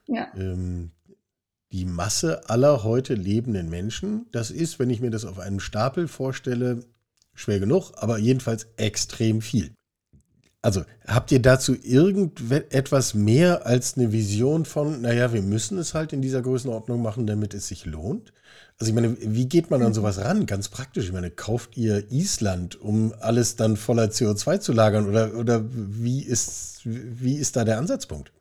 Ja. 0.05 0.31
Ähm, 0.35 0.91
die 1.71 1.85
Masse 1.85 2.49
aller 2.49 2.83
heute 2.83 3.13
lebenden 3.13 3.69
Menschen, 3.69 4.27
das 4.31 4.51
ist, 4.51 4.79
wenn 4.79 4.89
ich 4.89 5.01
mir 5.01 5.09
das 5.09 5.25
auf 5.25 5.39
einem 5.39 5.59
Stapel 5.59 6.07
vorstelle, 6.07 6.85
schwer 7.33 7.59
genug, 7.59 7.91
aber 7.95 8.17
jedenfalls 8.17 8.67
extrem 8.77 9.41
viel. 9.41 9.73
Also 10.67 10.83
habt 11.07 11.31
ihr 11.31 11.41
dazu 11.41 11.77
irgendetwas 11.81 13.13
mehr 13.13 13.65
als 13.65 13.95
eine 13.95 14.11
Vision 14.11 14.65
von, 14.65 14.99
naja, 14.99 15.31
wir 15.31 15.41
müssen 15.41 15.77
es 15.77 15.93
halt 15.93 16.11
in 16.11 16.21
dieser 16.21 16.41
Größenordnung 16.41 17.01
machen, 17.01 17.25
damit 17.25 17.53
es 17.53 17.69
sich 17.69 17.85
lohnt? 17.85 18.33
Also 18.77 18.89
ich 18.89 18.93
meine, 18.93 19.15
wie 19.17 19.47
geht 19.47 19.71
man 19.71 19.81
an 19.81 19.93
sowas 19.93 20.19
ran? 20.19 20.45
Ganz 20.45 20.67
praktisch. 20.67 21.05
Ich 21.05 21.13
meine, 21.13 21.31
kauft 21.31 21.77
ihr 21.77 22.11
Island, 22.11 22.75
um 22.81 23.13
alles 23.21 23.55
dann 23.55 23.77
voller 23.77 24.07
CO2 24.07 24.59
zu 24.59 24.73
lagern? 24.73 25.07
Oder, 25.07 25.35
oder 25.35 25.63
wie, 25.71 26.21
ist, 26.21 26.81
wie 26.83 27.37
ist 27.37 27.55
da 27.55 27.63
der 27.63 27.77
Ansatzpunkt? 27.77 28.33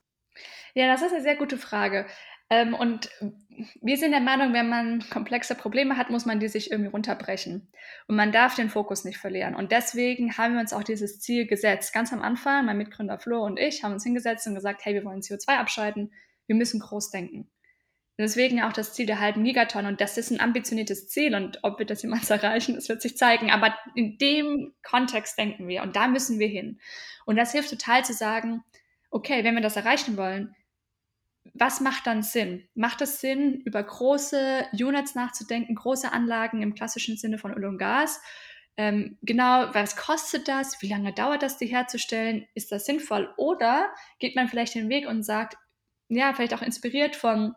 Ja, 0.75 0.93
das 0.93 1.03
ist 1.03 1.13
eine 1.13 1.23
sehr 1.23 1.37
gute 1.37 1.59
Frage. 1.59 2.07
Ähm, 2.49 2.75
und 2.75 3.11
wir 3.81 3.97
sind 3.97 4.13
der 4.13 4.21
Meinung, 4.21 4.53
wenn 4.53 4.69
man 4.69 5.09
komplexe 5.11 5.55
Probleme 5.55 5.97
hat, 5.97 6.11
muss 6.11 6.27
man 6.27 6.41
die 6.41 6.49
sich 6.49 6.71
irgendwie 6.71 6.91
runterbrechen. 6.91 7.69
Und 8.07 8.17
man 8.17 8.33
darf 8.33 8.55
den 8.55 8.71
Fokus 8.71 9.05
nicht 9.05 9.19
verlieren. 9.19 9.55
Und 9.55 9.73
deswegen 9.73 10.37
haben 10.37 10.55
wir 10.55 10.61
uns 10.61 10.73
auch 10.73 10.85
dieses 10.85 11.21
Ziel 11.21 11.47
gesetzt. 11.47 11.93
Ganz 11.93 12.13
am 12.13 12.23
Anfang, 12.23 12.67
mein 12.67 12.77
Mitgründer 12.77 13.19
Flo 13.19 13.45
und 13.45 13.59
ich 13.59 13.83
haben 13.83 13.93
uns 13.93 14.05
hingesetzt 14.05 14.47
und 14.47 14.55
gesagt, 14.55 14.85
hey, 14.85 14.95
wir 14.95 15.05
wollen 15.05 15.21
CO2 15.21 15.57
abschalten. 15.57 16.13
Wir 16.47 16.55
müssen 16.55 16.81
groß 16.81 17.11
denken. 17.11 17.51
Deswegen 18.19 18.63
auch 18.63 18.73
das 18.73 18.95
Ziel 18.95 19.07
der 19.07 19.21
halben 19.21 19.45
Gigatonne. 19.45 19.89
Und 19.89 20.01
das 20.01 20.17
ist 20.17 20.31
ein 20.31 20.41
ambitioniertes 20.41 21.09
Ziel. 21.09 21.35
Und 21.35 21.59
ob 21.63 21.79
wir 21.79 21.87
das 21.87 22.03
jemals 22.03 22.31
erreichen, 22.31 22.75
das 22.75 22.89
wird 22.89 23.03
sich 23.03 23.17
zeigen. 23.17 23.51
Aber 23.51 23.75
in 23.95 24.19
dem 24.19 24.75
Kontext 24.83 25.39
denken 25.39 25.67
wir. 25.69 25.83
Und 25.83 25.97
da 25.97 26.09
müssen 26.09 26.39
wir 26.39 26.49
hin. 26.49 26.81
Und 27.25 27.37
das 27.37 27.53
hilft 27.53 27.71
total 27.71 28.05
zu 28.05 28.13
sagen, 28.13 28.63
okay, 29.11 29.45
wenn 29.45 29.55
wir 29.55 29.63
das 29.63 29.77
erreichen 29.77 30.17
wollen, 30.17 30.55
was 31.59 31.81
macht 31.81 32.07
dann 32.07 32.23
Sinn? 32.23 32.69
Macht 32.75 33.01
es 33.01 33.21
Sinn, 33.21 33.61
über 33.65 33.83
große 33.83 34.67
Units 34.73 35.15
nachzudenken, 35.15 35.75
große 35.75 36.13
Anlagen 36.13 36.63
im 36.63 36.75
klassischen 36.75 37.17
Sinne 37.17 37.39
von 37.39 37.53
Öl 37.53 37.65
und 37.65 37.79
Gas? 37.79 38.21
Ähm, 38.77 39.19
genau, 39.23 39.69
was 39.73 39.97
kostet 39.97 40.49
das? 40.49 40.83
Wie 40.83 40.89
lange 40.89 41.13
dauert 41.13 41.43
das, 41.43 41.59
die 41.59 41.67
herzustellen? 41.67 42.47
Ist 42.55 42.73
das 42.73 42.85
sinnvoll? 42.85 43.33
Oder 43.37 43.91
geht 44.19 44.37
man 44.37 44.49
vielleicht 44.49 44.75
den 44.75 44.89
Weg 44.89 45.07
und 45.09 45.23
sagt, 45.23 45.57
ja, 46.09 46.33
vielleicht 46.35 46.55
auch 46.55 46.63
inspiriert 46.63 47.17
von 47.17 47.55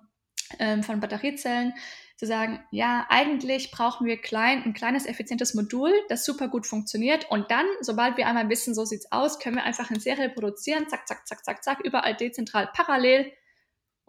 ähm, 0.58 0.84
von 0.84 1.00
Batteriezellen, 1.00 1.74
zu 2.18 2.26
sagen, 2.26 2.60
ja, 2.72 3.06
eigentlich 3.10 3.72
brauchen 3.72 4.06
wir 4.06 4.18
klein, 4.18 4.64
ein 4.64 4.74
kleines, 4.74 5.06
effizientes 5.06 5.54
Modul, 5.54 5.94
das 6.10 6.26
super 6.26 6.50
gut 6.50 6.68
funktioniert. 6.68 7.30
Und 7.30 7.50
dann, 7.50 7.66
sobald 7.80 8.18
wir 8.18 8.28
einmal 8.28 8.50
wissen, 8.50 8.76
so 8.76 8.84
sieht's 8.84 9.12
aus, 9.12 9.40
können 9.40 9.56
wir 9.56 9.64
einfach 9.64 9.90
in 9.90 10.00
Serie 10.00 10.30
produzieren, 10.30 10.90
zack, 10.90 11.08
zack, 11.08 11.26
zack, 11.28 11.46
zack, 11.46 11.64
zack, 11.64 11.80
überall 11.84 12.16
dezentral 12.16 12.70
parallel. 12.74 13.32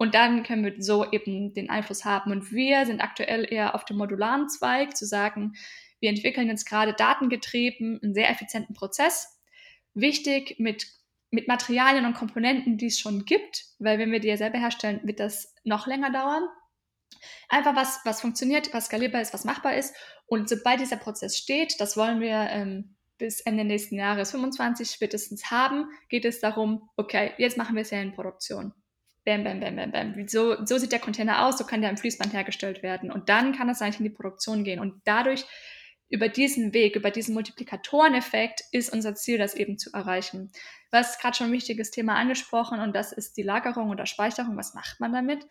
Und 0.01 0.15
dann 0.15 0.41
können 0.41 0.65
wir 0.65 0.73
so 0.81 1.11
eben 1.11 1.53
den 1.53 1.69
Einfluss 1.69 2.05
haben. 2.05 2.31
Und 2.31 2.51
wir 2.51 2.87
sind 2.87 3.01
aktuell 3.01 3.45
eher 3.47 3.75
auf 3.75 3.85
dem 3.85 3.97
modularen 3.97 4.49
Zweig, 4.49 4.97
zu 4.97 5.05
sagen, 5.05 5.53
wir 5.99 6.09
entwickeln 6.09 6.47
jetzt 6.47 6.65
gerade 6.65 6.93
datengetrieben 6.93 7.99
einen 8.01 8.15
sehr 8.15 8.31
effizienten 8.31 8.73
Prozess. 8.73 9.39
Wichtig 9.93 10.55
mit, 10.57 10.87
mit 11.29 11.47
Materialien 11.47 12.07
und 12.07 12.15
Komponenten, 12.15 12.79
die 12.79 12.87
es 12.87 12.99
schon 12.99 13.25
gibt, 13.25 13.65
weil 13.77 13.99
wenn 13.99 14.11
wir 14.11 14.19
die 14.19 14.29
ja 14.29 14.37
selber 14.37 14.57
herstellen, 14.57 15.01
wird 15.03 15.19
das 15.19 15.53
noch 15.65 15.85
länger 15.85 16.11
dauern. 16.11 16.47
Einfach 17.47 17.75
was, 17.75 17.99
was 18.03 18.21
funktioniert, 18.21 18.73
was 18.73 18.87
skalierbar 18.87 19.21
ist, 19.21 19.35
was 19.35 19.45
machbar 19.45 19.75
ist. 19.75 19.95
Und 20.25 20.49
sobald 20.49 20.79
dieser 20.79 20.97
Prozess 20.97 21.37
steht, 21.37 21.79
das 21.79 21.95
wollen 21.95 22.21
wir 22.21 22.47
ähm, 22.49 22.95
bis 23.19 23.39
Ende 23.41 23.65
nächsten 23.65 23.97
Jahres 23.97 24.31
25 24.31 24.89
spätestens 24.89 25.51
haben, 25.51 25.91
geht 26.09 26.25
es 26.25 26.39
darum, 26.39 26.89
okay, 26.97 27.33
jetzt 27.37 27.55
machen 27.55 27.75
wir 27.75 27.85
Serienproduktion. 27.85 28.73
Bam, 29.23 29.43
bam, 29.43 29.59
bam, 29.59 29.75
bam, 29.75 29.91
bam. 29.91 30.27
So, 30.27 30.65
so 30.65 30.77
sieht 30.77 30.91
der 30.91 30.99
Container 30.99 31.45
aus, 31.45 31.57
so 31.57 31.65
kann 31.65 31.81
der 31.81 31.91
im 31.91 31.97
Fließband 31.97 32.33
hergestellt 32.33 32.81
werden. 32.81 33.11
Und 33.11 33.29
dann 33.29 33.55
kann 33.55 33.69
es 33.69 33.81
eigentlich 33.81 33.99
in 33.99 34.05
die 34.05 34.09
Produktion 34.09 34.63
gehen. 34.63 34.79
Und 34.79 35.01
dadurch, 35.05 35.45
über 36.09 36.27
diesen 36.27 36.73
Weg, 36.73 36.95
über 36.95 37.11
diesen 37.11 37.33
Multiplikatoreneffekt, 37.35 38.63
ist 38.71 38.91
unser 38.91 39.15
Ziel, 39.15 39.37
das 39.37 39.53
eben 39.53 39.77
zu 39.77 39.91
erreichen. 39.93 40.51
Hast 40.91 41.21
gerade 41.21 41.37
schon 41.37 41.47
ein 41.47 41.53
wichtiges 41.53 41.91
Thema 41.91 42.15
angesprochen 42.15 42.79
und 42.79 42.95
das 42.95 43.13
ist 43.13 43.37
die 43.37 43.43
Lagerung 43.43 43.89
oder 43.91 44.05
Speicherung. 44.05 44.57
Was 44.57 44.73
macht 44.73 44.99
man 44.99 45.13
damit? 45.13 45.47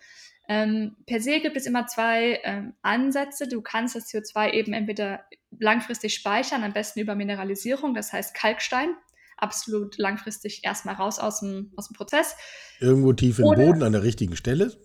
Ähm, 0.49 0.97
per 1.07 1.21
se 1.21 1.41
gibt 1.41 1.57
es 1.57 1.67
immer 1.67 1.87
zwei 1.87 2.41
ähm, 2.43 2.75
Ansätze. 2.83 3.47
Du 3.47 3.63
kannst 3.63 3.95
das 3.95 4.13
CO2 4.13 4.53
eben 4.53 4.73
entweder 4.73 5.25
langfristig 5.59 6.13
speichern, 6.15 6.65
am 6.65 6.73
besten 6.73 7.01
über 7.01 7.15
Mineralisierung, 7.15 7.95
das 7.95 8.13
heißt 8.13 8.35
Kalkstein. 8.35 8.95
Absolut 9.41 9.99
langfristig 9.99 10.65
erstmal 10.65 10.95
raus 10.95 11.19
aus 11.19 11.41
dem, 11.41 11.73
aus 11.77 11.89
dem 11.89 11.95
Prozess. 11.95 12.37
Irgendwo 12.81 13.13
tief 13.13 13.39
im 13.39 13.47
Oder, 13.47 13.65
Boden 13.65 13.83
an 13.83 13.93
der 13.93 14.03
richtigen 14.03 14.37
Stelle. 14.37 14.77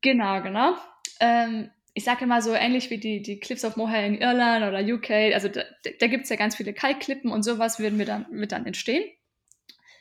Genau, 0.00 0.42
genau. 0.42 0.74
Ähm, 1.20 1.70
ich 1.94 2.04
sage 2.04 2.24
immer 2.24 2.42
so 2.42 2.52
ähnlich 2.52 2.90
wie 2.90 2.98
die, 2.98 3.22
die 3.22 3.40
Cliffs 3.40 3.64
of 3.64 3.76
Moher 3.76 4.04
in 4.04 4.18
Irland 4.18 4.64
oder 4.66 4.80
UK. 4.80 5.34
Also 5.34 5.48
da, 5.48 5.62
da 5.98 6.06
gibt 6.06 6.24
es 6.24 6.30
ja 6.30 6.36
ganz 6.36 6.56
viele 6.56 6.74
Kalkklippen 6.74 7.30
und 7.30 7.42
sowas 7.42 7.78
würden 7.78 7.98
wir 7.98 8.06
dann, 8.06 8.26
wird 8.30 8.52
dann 8.52 8.66
entstehen. 8.66 9.04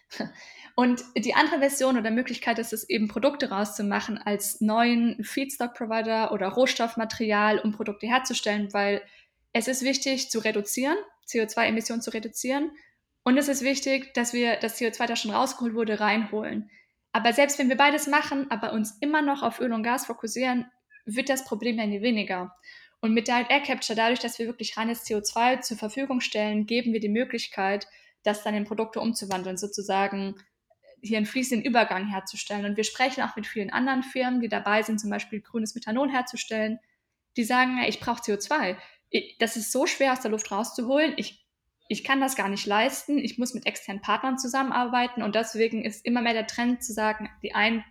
Und 0.77 1.05
die 1.17 1.33
andere 1.33 1.59
Version 1.59 1.97
oder 1.97 2.11
Möglichkeit 2.11 2.59
ist 2.59 2.73
es 2.73 2.89
eben, 2.89 3.07
Produkte 3.07 3.49
rauszumachen 3.49 4.17
als 4.17 4.59
neuen 4.59 5.23
Feedstock-Provider 5.23 6.33
oder 6.33 6.49
Rohstoffmaterial, 6.49 7.59
um 7.59 7.71
Produkte 7.71 8.07
herzustellen, 8.07 8.73
weil 8.73 9.01
es 9.53 9.69
ist 9.69 9.83
wichtig 9.83 10.29
zu 10.29 10.39
reduzieren, 10.39 10.97
CO2-Emissionen 11.29 12.01
zu 12.01 12.09
reduzieren. 12.09 12.71
Und 13.25 13.37
es 13.37 13.49
ist 13.49 13.63
wichtig, 13.63 14.13
dass 14.13 14.33
wir 14.33 14.55
das 14.57 14.79
CO2, 14.79 15.07
das 15.07 15.19
schon 15.19 15.31
rausgeholt 15.31 15.73
wurde, 15.73 15.99
reinholen. 15.99 16.69
Aber 17.11 17.33
selbst 17.33 17.57
wenn 17.57 17.69
wir 17.69 17.75
beides 17.75 18.05
machen, 18.05 18.51
aber 18.51 18.71
uns 18.71 18.97
immer 19.01 19.23
noch 19.23 19.41
auf 19.41 19.59
Öl 19.59 19.73
und 19.73 19.83
Gas 19.83 20.05
fokussieren, 20.05 20.67
wird 21.05 21.29
das 21.29 21.43
Problem 21.43 21.79
ja 21.79 21.87
nie 21.87 22.01
weniger. 22.01 22.55
Und 23.01 23.13
mit 23.13 23.27
Direct 23.27 23.49
Air 23.49 23.61
Capture, 23.61 23.95
dadurch, 23.95 24.19
dass 24.19 24.37
wir 24.37 24.45
wirklich 24.45 24.77
reines 24.77 25.05
CO2 25.05 25.61
zur 25.61 25.77
Verfügung 25.77 26.21
stellen, 26.21 26.67
geben 26.67 26.93
wir 26.93 26.99
die 26.99 27.09
Möglichkeit, 27.09 27.87
das 28.21 28.43
dann 28.43 28.53
in 28.53 28.63
Produkte 28.63 28.99
umzuwandeln, 28.99 29.57
sozusagen 29.57 30.35
hier 31.01 31.17
einen 31.17 31.25
fließenden 31.25 31.65
Übergang 31.65 32.07
herzustellen. 32.07 32.65
Und 32.65 32.77
wir 32.77 32.83
sprechen 32.83 33.23
auch 33.23 33.35
mit 33.35 33.47
vielen 33.47 33.71
anderen 33.71 34.03
Firmen, 34.03 34.41
die 34.41 34.49
dabei 34.49 34.83
sind, 34.83 34.99
zum 34.99 35.09
Beispiel 35.09 35.41
grünes 35.41 35.73
Methanol 35.73 36.11
herzustellen, 36.11 36.79
die 37.37 37.43
sagen, 37.43 37.79
ich 37.87 37.99
brauche 37.99 38.21
CO2. 38.21 38.77
Das 39.39 39.55
ist 39.55 39.71
so 39.71 39.87
schwer 39.87 40.13
aus 40.13 40.21
der 40.21 40.31
Luft 40.31 40.51
rauszuholen. 40.51 41.13
Ich, 41.17 41.44
ich 41.87 42.03
kann 42.03 42.19
das 42.19 42.35
gar 42.35 42.49
nicht 42.49 42.65
leisten. 42.65 43.17
Ich 43.17 43.37
muss 43.37 43.53
mit 43.53 43.65
externen 43.65 44.01
Partnern 44.01 44.37
zusammenarbeiten. 44.37 45.21
Und 45.21 45.35
deswegen 45.35 45.83
ist 45.83 46.05
immer 46.05 46.21
mehr 46.21 46.33
der 46.33 46.47
Trend 46.47 46.83
zu 46.83 46.93
sagen, 46.93 47.29
die 47.43 47.53
einen 47.53 47.83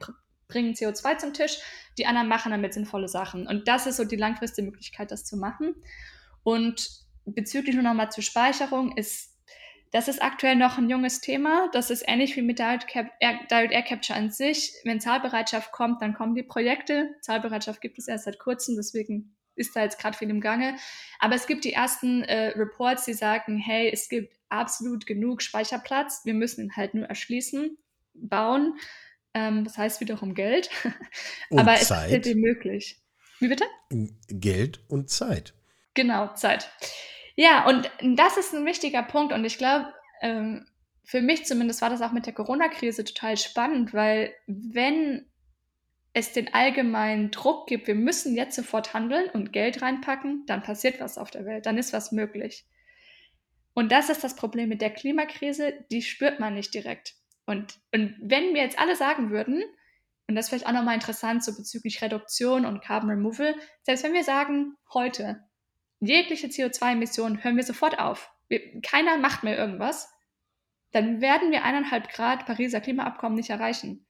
bringen 0.49 0.75
CO2 0.75 1.19
zum 1.19 1.33
Tisch, 1.33 1.59
die 1.97 2.07
anderen 2.07 2.29
machen 2.29 2.53
damit 2.53 2.75
sinnvolle 2.75 3.09
Sachen. 3.09 3.47
Und 3.47 3.69
das 3.69 3.87
ist 3.87 3.97
so 3.97 4.05
die 4.05 4.17
langfristige 4.17 4.67
Möglichkeit, 4.67 5.11
das 5.11 5.25
zu 5.25 5.37
machen. 5.37 5.75
Und 6.43 6.91
bezüglich 7.25 7.75
nur 7.75 7.85
nochmal 7.85 8.11
zur 8.11 8.23
Speicherung 8.23 8.97
ist 8.97 9.35
das 9.95 10.09
ist 10.09 10.21
aktuell 10.21 10.57
noch 10.57 10.77
ein 10.77 10.91
junges 10.91 11.21
Thema. 11.21 11.69
Das 11.73 11.89
ist 11.89 12.03
ähnlich 12.09 12.35
wie 12.35 12.43
mit 12.43 12.59
Direct, 12.59 12.97
Air, 13.21 13.39
Direct 13.49 13.73
Air 13.73 13.83
Capture 13.83 14.19
an 14.19 14.29
sich. 14.33 14.73
Wenn 14.83 14.99
Zahlbereitschaft 14.99 15.71
kommt, 15.71 16.03
dann 16.03 16.15
kommen 16.15 16.35
die 16.35 16.43
Projekte. 16.43 17.15
Zahlbereitschaft 17.21 17.81
gibt 17.81 18.01
es 18.01 18.09
erst 18.09 18.25
seit 18.25 18.41
kurzem, 18.41 18.75
deswegen 18.75 19.37
ist 19.57 19.77
da 19.77 19.83
jetzt 19.83 19.99
gerade 19.99 20.17
viel 20.17 20.31
im 20.31 20.41
Gange. 20.41 20.77
Aber 21.19 21.35
es 21.35 21.47
gibt 21.47 21.65
die 21.65 21.73
ersten 21.73 22.23
äh, 22.25 22.49
Reports, 22.57 23.05
die 23.05 23.15
sagen, 23.15 23.59
hey, 23.59 23.91
es 23.93 24.09
gibt 24.09 24.35
absolut 24.49 25.07
genug 25.07 25.43
Speicherplatz. 25.43 26.23
Wir 26.25 26.35
müssen 26.35 26.65
ihn 26.65 26.77
halt 26.77 26.95
nur 26.95 27.07
erschließen, 27.07 27.77
bauen. 28.15 28.79
Ähm, 29.35 29.65
das 29.65 29.77
heißt 29.79 30.01
wiederum 30.01 30.35
Geld. 30.35 30.71
Aber 31.51 31.75
es 31.75 31.89
Zeit. 31.89 32.11
ist 32.11 32.27
halt 32.27 32.37
möglich. 32.37 33.01
Wie 33.41 33.49
bitte? 33.49 33.65
Geld 34.29 34.81
und 34.89 35.11
Zeit. 35.11 35.55
Genau, 35.95 36.33
Zeit. 36.35 36.71
Ja, 37.37 37.67
und 37.69 37.91
das 38.17 38.37
ist 38.37 38.55
ein 38.55 38.65
wichtiger 38.65 39.03
Punkt 39.03 39.33
und 39.33 39.45
ich 39.45 39.59
glaube, 39.59 39.93
ähm, 40.23 40.67
für 41.05 41.21
mich 41.21 41.45
zumindest 41.45 41.83
war 41.83 41.91
das 41.91 42.01
auch 42.01 42.13
mit 42.13 42.27
der 42.27 42.33
Corona-Krise 42.33 43.05
total 43.05 43.37
spannend, 43.37 43.93
weil 43.93 44.33
wenn 44.47 45.27
es 46.15 46.33
den 46.33 46.55
allgemeinen 46.55 47.33
Druck 47.33 47.67
gibt, 47.67 47.89
wir 47.89 47.97
müssen 47.97 48.37
jetzt 48.37 48.55
sofort 48.55 48.95
handeln 48.95 49.29
und 49.31 49.53
Geld 49.53 49.83
reinpacken, 49.83 50.45
dann 50.47 50.63
passiert 50.63 51.01
was 51.01 51.19
auf 51.19 51.31
der 51.31 51.45
Welt, 51.45 51.67
dann 51.67 51.77
ist 51.77 51.93
was 51.93 52.13
möglich. 52.13 52.65
Und 53.75 53.91
das 53.91 54.09
ist 54.09 54.23
das 54.23 54.37
Problem 54.37 54.69
mit 54.69 54.81
der 54.81 54.91
Klimakrise, 54.91 55.75
die 55.91 56.03
spürt 56.03 56.39
man 56.39 56.55
nicht 56.55 56.73
direkt. 56.73 57.17
Und, 57.47 57.81
und 57.93 58.17
wenn 58.21 58.55
wir 58.55 58.63
jetzt 58.63 58.79
alle 58.79 58.95
sagen 58.95 59.31
würden, 59.31 59.65
und 60.29 60.37
das 60.37 60.47
ist 60.47 60.49
vielleicht 60.51 60.67
auch 60.67 60.73
nochmal 60.73 60.95
interessant, 60.95 61.45
so 61.45 61.55
bezüglich 61.55 62.01
Reduktion 62.01 62.65
und 62.65 62.81
Carbon 62.81 63.11
Removal, 63.11 63.55
selbst 63.83 64.05
wenn 64.05 64.15
wir 64.15 64.25
sagen, 64.25 64.77
heute, 64.95 65.45
jegliche 65.99 66.47
CO2-Emissionen 66.47 67.43
hören 67.43 67.57
wir 67.57 67.65
sofort 67.65 67.99
auf. 67.99 68.31
Wir, 68.49 68.81
keiner 68.83 69.19
macht 69.19 69.43
mehr 69.43 69.59
irgendwas. 69.59 70.09
Dann 70.93 71.21
werden 71.21 71.51
wir 71.51 71.65
eineinhalb 71.65 72.09
Grad 72.09 72.47
Pariser 72.47 72.81
Klimaabkommen 72.81 73.35
nicht 73.37 73.51
erreichen. 73.51 74.07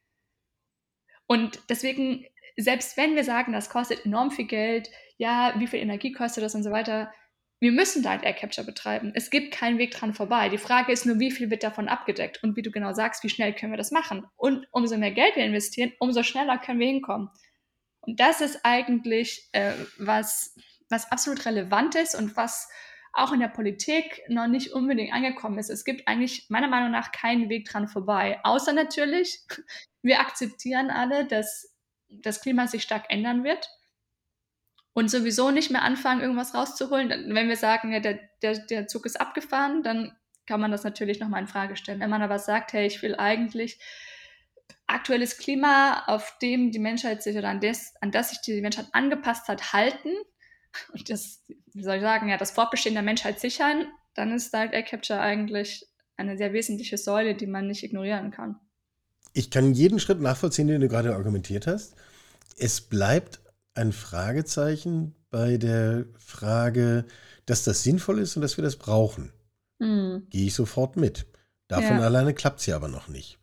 Und 1.27 1.61
deswegen, 1.69 2.25
selbst 2.57 2.97
wenn 2.97 3.17
wir 3.17 3.25
sagen, 3.25 3.53
das 3.53 3.71
kostet 3.71 4.05
enorm 4.05 4.31
viel 4.31 4.47
Geld, 4.47 4.91
ja, 5.17 5.55
wie 5.59 5.67
viel 5.67 5.81
Energie 5.81 6.13
kostet 6.13 6.45
das 6.45 6.55
und 6.55 6.63
so 6.63 6.71
weiter, 6.71 7.13
wir 7.61 7.73
müssen 7.73 8.03
da 8.03 8.21
Air 8.21 8.35
Capture 8.35 8.67
betreiben. 8.67 9.13
Es 9.15 9.31
gibt 9.31 9.55
keinen 9.55 9.79
Weg 9.79 9.93
dran 9.93 10.13
vorbei. 10.13 10.49
Die 10.49 10.59
Frage 10.59 10.93
ist 10.93 11.07
nur, 11.07 11.19
wie 11.19 11.31
viel 11.31 11.51
wird 11.51 11.63
davon 11.63 11.89
abgedeckt? 11.89 12.43
Und 12.43 12.57
wie 12.57 12.63
du 12.63 12.71
genau 12.71 12.93
sagst, 12.93 13.23
wie 13.25 13.31
schnell 13.31 13.55
können 13.55 13.73
wir 13.73 13.79
das 13.79 13.91
machen? 13.91 14.27
Und 14.37 14.67
umso 14.71 14.99
mehr 14.99 15.13
Geld 15.13 15.37
wir 15.37 15.45
investieren, 15.45 15.93
umso 15.99 16.23
schneller 16.23 16.59
können 16.59 16.81
wir 16.81 16.89
hinkommen. 16.89 17.31
Und 18.01 18.21
das 18.21 18.43
ist 18.43 18.61
eigentlich, 18.65 19.49
äh, 19.53 19.73
was 19.99 20.55
was 20.95 21.11
absolut 21.11 21.45
relevant 21.47 21.95
ist 21.95 22.15
und 22.15 22.37
was 22.37 22.69
auch 23.13 23.33
in 23.33 23.41
der 23.41 23.49
Politik 23.49 24.23
noch 24.29 24.49
nicht 24.49 24.73
unbedingt 24.73 25.13
angekommen 25.13 25.59
ist. 25.59 25.71
Es 25.71 25.85
gibt 25.85 26.09
eigentlich 26.09 26.47
meiner 26.49 26.69
Meinung 26.69 26.91
nach 26.91 27.13
keinen 27.13 27.49
Weg 27.49 27.69
dran 27.69 27.89
vorbei. 27.89 28.41
Außer 28.43 28.73
natürlich, 28.73 29.41
wir 30.05 30.21
akzeptieren 30.21 30.90
alle, 30.90 31.27
dass 31.27 31.75
das 32.09 32.40
Klima 32.40 32.67
sich 32.67 32.83
stark 32.83 33.07
ändern 33.09 33.43
wird 33.43 33.69
und 34.93 35.11
sowieso 35.11 35.51
nicht 35.51 35.71
mehr 35.71 35.83
anfangen, 35.83 36.21
irgendwas 36.21 36.55
rauszuholen. 36.55 37.35
Wenn 37.35 37.49
wir 37.49 37.57
sagen, 37.57 37.93
ja, 37.93 38.01
der, 38.01 38.21
der, 38.43 38.59
der 38.67 38.87
Zug 38.87 39.07
ist 39.07 39.21
abgefahren, 39.21 39.83
dann 39.83 40.17
kann 40.47 40.61
man 40.61 40.71
das 40.71 40.85
natürlich 40.85 41.21
nochmal 41.21 41.40
in 41.40 41.49
Frage 41.49 41.77
stellen. 41.77 42.01
Wenn 42.01 42.11
man 42.11 42.23
aber 42.23 42.38
sagt, 42.38 42.73
hey, 42.75 42.87
ich 42.87 43.03
will 43.03 43.17
eigentlich 43.17 43.81
aktuelles 44.87 45.38
Klima, 45.38 46.05
auf 46.07 46.38
dem 46.40 46.71
die 46.71 46.79
Menschheit 46.79 47.23
sich 47.23 47.37
oder 47.37 47.49
an 47.49 47.61
das, 47.61 47.95
an 48.01 48.11
das 48.11 48.31
sich 48.31 48.40
die 48.43 48.61
Menschheit 48.61 48.88
angepasst 48.93 49.49
hat, 49.49 49.73
halten, 49.73 50.11
und 50.93 51.09
das, 51.09 51.45
wie 51.73 51.83
soll 51.83 51.97
ich 51.97 52.03
sagen, 52.03 52.29
ja, 52.29 52.37
das 52.37 52.51
Fortbestehen 52.51 52.95
der 52.95 53.03
Menschheit 53.03 53.40
sichern, 53.40 53.87
dann 54.14 54.33
ist 54.33 54.53
Direct 54.53 54.75
Air 54.75 54.83
Capture 54.83 55.21
eigentlich 55.21 55.87
eine 56.17 56.37
sehr 56.37 56.53
wesentliche 56.53 56.99
Säule, 56.99 57.35
die 57.35 57.47
man 57.47 57.67
nicht 57.67 57.83
ignorieren 57.83 58.31
kann. 58.31 58.61
Ich 59.35 59.51
kann 59.51 59.75
jeden 59.75 60.01
Schritt 60.01 60.20
nachvollziehen, 60.20 60.68
den 60.68 60.81
du 60.81 60.88
gerade 60.88 61.14
argumentiert 61.14 61.66
hast. 61.66 61.94
Es 62.57 62.81
bleibt 62.81 63.40
ein 63.75 63.92
Fragezeichen 63.92 65.14
bei 65.31 65.59
der 65.59 66.07
Frage, 66.16 67.05
dass 67.44 67.64
das 67.64 67.83
sinnvoll 67.83 68.20
ist 68.20 68.37
und 68.37 68.42
dass 68.42 68.57
wir 68.57 68.64
das 68.64 68.77
brauchen. 68.77 69.33
Mhm. 69.81 70.23
Gehe 70.31 70.47
ich 70.47 70.55
sofort 70.55 70.97
mit. 70.97 71.27
Davon 71.68 71.99
ja. 71.99 72.01
alleine 72.01 72.33
klappt 72.33 72.61
es 72.61 72.66
ja 72.66 72.77
aber 72.77 72.88
noch 72.88 73.09
nicht. 73.09 73.38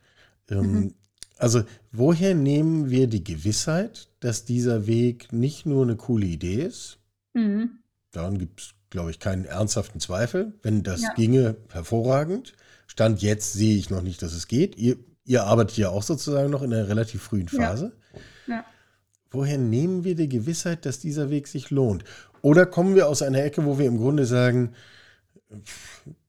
Ähm, 0.49 0.71
mhm. 0.71 0.95
Also, 1.38 1.63
woher 1.91 2.34
nehmen 2.34 2.89
wir 2.89 3.08
die 3.08 3.23
Gewissheit, 3.23 4.10
dass 4.19 4.45
dieser 4.45 4.88
Weg 4.88 5.32
nicht 5.34 5.65
nur 5.65 5.84
eine 5.84 5.95
coole 5.97 6.25
Idee 6.25 6.63
ist, 6.63 6.99
Mhm. 7.34 7.80
Daran 8.12 8.38
gibt 8.38 8.62
es, 8.62 8.73
glaube 8.89 9.12
ich, 9.12 9.19
keinen 9.19 9.45
ernsthaften 9.45 9.99
Zweifel. 9.99 10.54
Wenn 10.62 10.84
das 10.84 11.01
ja. 11.01 11.13
ginge, 11.13 11.56
hervorragend. 11.69 12.54
Stand 12.88 13.21
jetzt 13.21 13.54
sehe 13.54 13.77
ich 13.77 13.89
noch 13.89 14.01
nicht, 14.01 14.21
dass 14.21 14.34
es 14.34 14.47
geht. 14.47 14.77
Ihr, 14.77 14.97
ihr 15.25 15.43
arbeitet 15.43 15.77
ja 15.77 15.89
auch 15.89 16.03
sozusagen 16.03 16.49
noch 16.49 16.62
in 16.62 16.73
einer 16.73 16.88
relativ 16.88 17.21
frühen 17.21 17.47
Phase. 17.47 17.93
Ja. 18.47 18.55
Ja. 18.55 18.65
woher 19.29 19.57
nehmen 19.57 20.03
wir 20.03 20.15
die 20.15 20.27
Gewissheit, 20.27 20.86
dass 20.86 20.99
dieser 20.99 21.29
Weg 21.29 21.47
sich 21.47 21.69
lohnt? 21.69 22.03
Oder 22.41 22.65
kommen 22.65 22.95
wir 22.95 23.07
aus 23.07 23.21
einer 23.21 23.43
Ecke, 23.43 23.65
wo 23.65 23.77
wir 23.79 23.86
im 23.86 23.97
Grunde 23.97 24.25
sagen, 24.25 24.73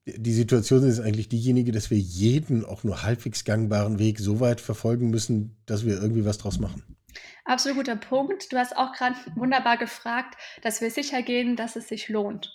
die 0.05 0.33
Situation 0.33 0.85
ist 0.85 1.00
eigentlich 1.00 1.28
diejenige, 1.28 1.72
dass 1.72 1.90
wir 1.90 1.98
jeden 1.98 2.64
auch 2.64 2.85
nur 2.85 3.02
halbwegs 3.02 3.44
gangbaren 3.44 3.98
Weg 3.98 4.18
so 4.18 4.40
weit 4.40 4.61
verfolgen 4.61 5.11
müssen, 5.11 5.57
dass 5.66 5.85
wir 5.85 5.94
irgendwie 5.94 6.24
was 6.24 6.38
draus 6.38 6.59
machen? 6.59 6.83
Absolut 7.44 7.78
guter 7.78 7.96
Punkt. 7.96 8.52
Du 8.52 8.57
hast 8.57 8.76
auch 8.76 8.92
gerade 8.92 9.16
wunderbar 9.35 9.76
gefragt, 9.76 10.37
dass 10.62 10.81
wir 10.81 10.90
sicher 10.90 11.22
gehen, 11.22 11.57
dass 11.57 11.76
es 11.76 11.88
sich 11.88 12.09
lohnt. 12.09 12.52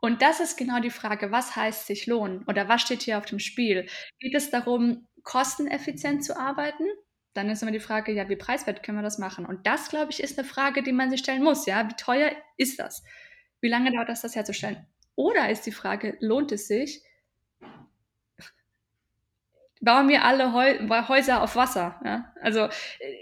Und 0.00 0.20
das 0.20 0.40
ist 0.40 0.56
genau 0.58 0.80
die 0.80 0.90
Frage, 0.90 1.30
was 1.30 1.54
heißt 1.54 1.86
sich 1.86 2.06
lohnen 2.06 2.42
oder 2.48 2.68
was 2.68 2.82
steht 2.82 3.02
hier 3.02 3.18
auf 3.18 3.24
dem 3.24 3.38
Spiel? 3.38 3.86
Geht 4.18 4.34
es 4.34 4.50
darum, 4.50 5.06
kosteneffizient 5.22 6.24
zu 6.24 6.36
arbeiten? 6.36 6.84
Dann 7.34 7.48
ist 7.48 7.62
immer 7.62 7.72
die 7.72 7.80
Frage, 7.80 8.12
ja, 8.12 8.28
wie 8.28 8.36
preiswert 8.36 8.82
können 8.82 8.98
wir 8.98 9.02
das 9.02 9.18
machen? 9.18 9.46
Und 9.46 9.66
das, 9.66 9.88
glaube 9.88 10.10
ich, 10.10 10.22
ist 10.22 10.38
eine 10.38 10.46
Frage, 10.46 10.82
die 10.82 10.92
man 10.92 11.10
sich 11.10 11.20
stellen 11.20 11.42
muss. 11.42 11.64
Ja, 11.66 11.88
wie 11.88 11.94
teuer 11.94 12.32
ist 12.56 12.78
das? 12.78 13.02
Wie 13.60 13.68
lange 13.68 13.92
dauert 13.92 14.08
das, 14.08 14.20
das 14.20 14.36
herzustellen? 14.36 14.86
Oder 15.14 15.50
ist 15.50 15.64
die 15.66 15.72
Frage, 15.72 16.16
lohnt 16.20 16.52
es 16.52 16.68
sich? 16.68 17.02
Bauen 19.80 20.08
wir 20.08 20.24
alle 20.24 20.52
Häuser 20.52 21.42
auf 21.42 21.56
Wasser? 21.56 22.00
Ja? 22.04 22.32
Also 22.40 22.68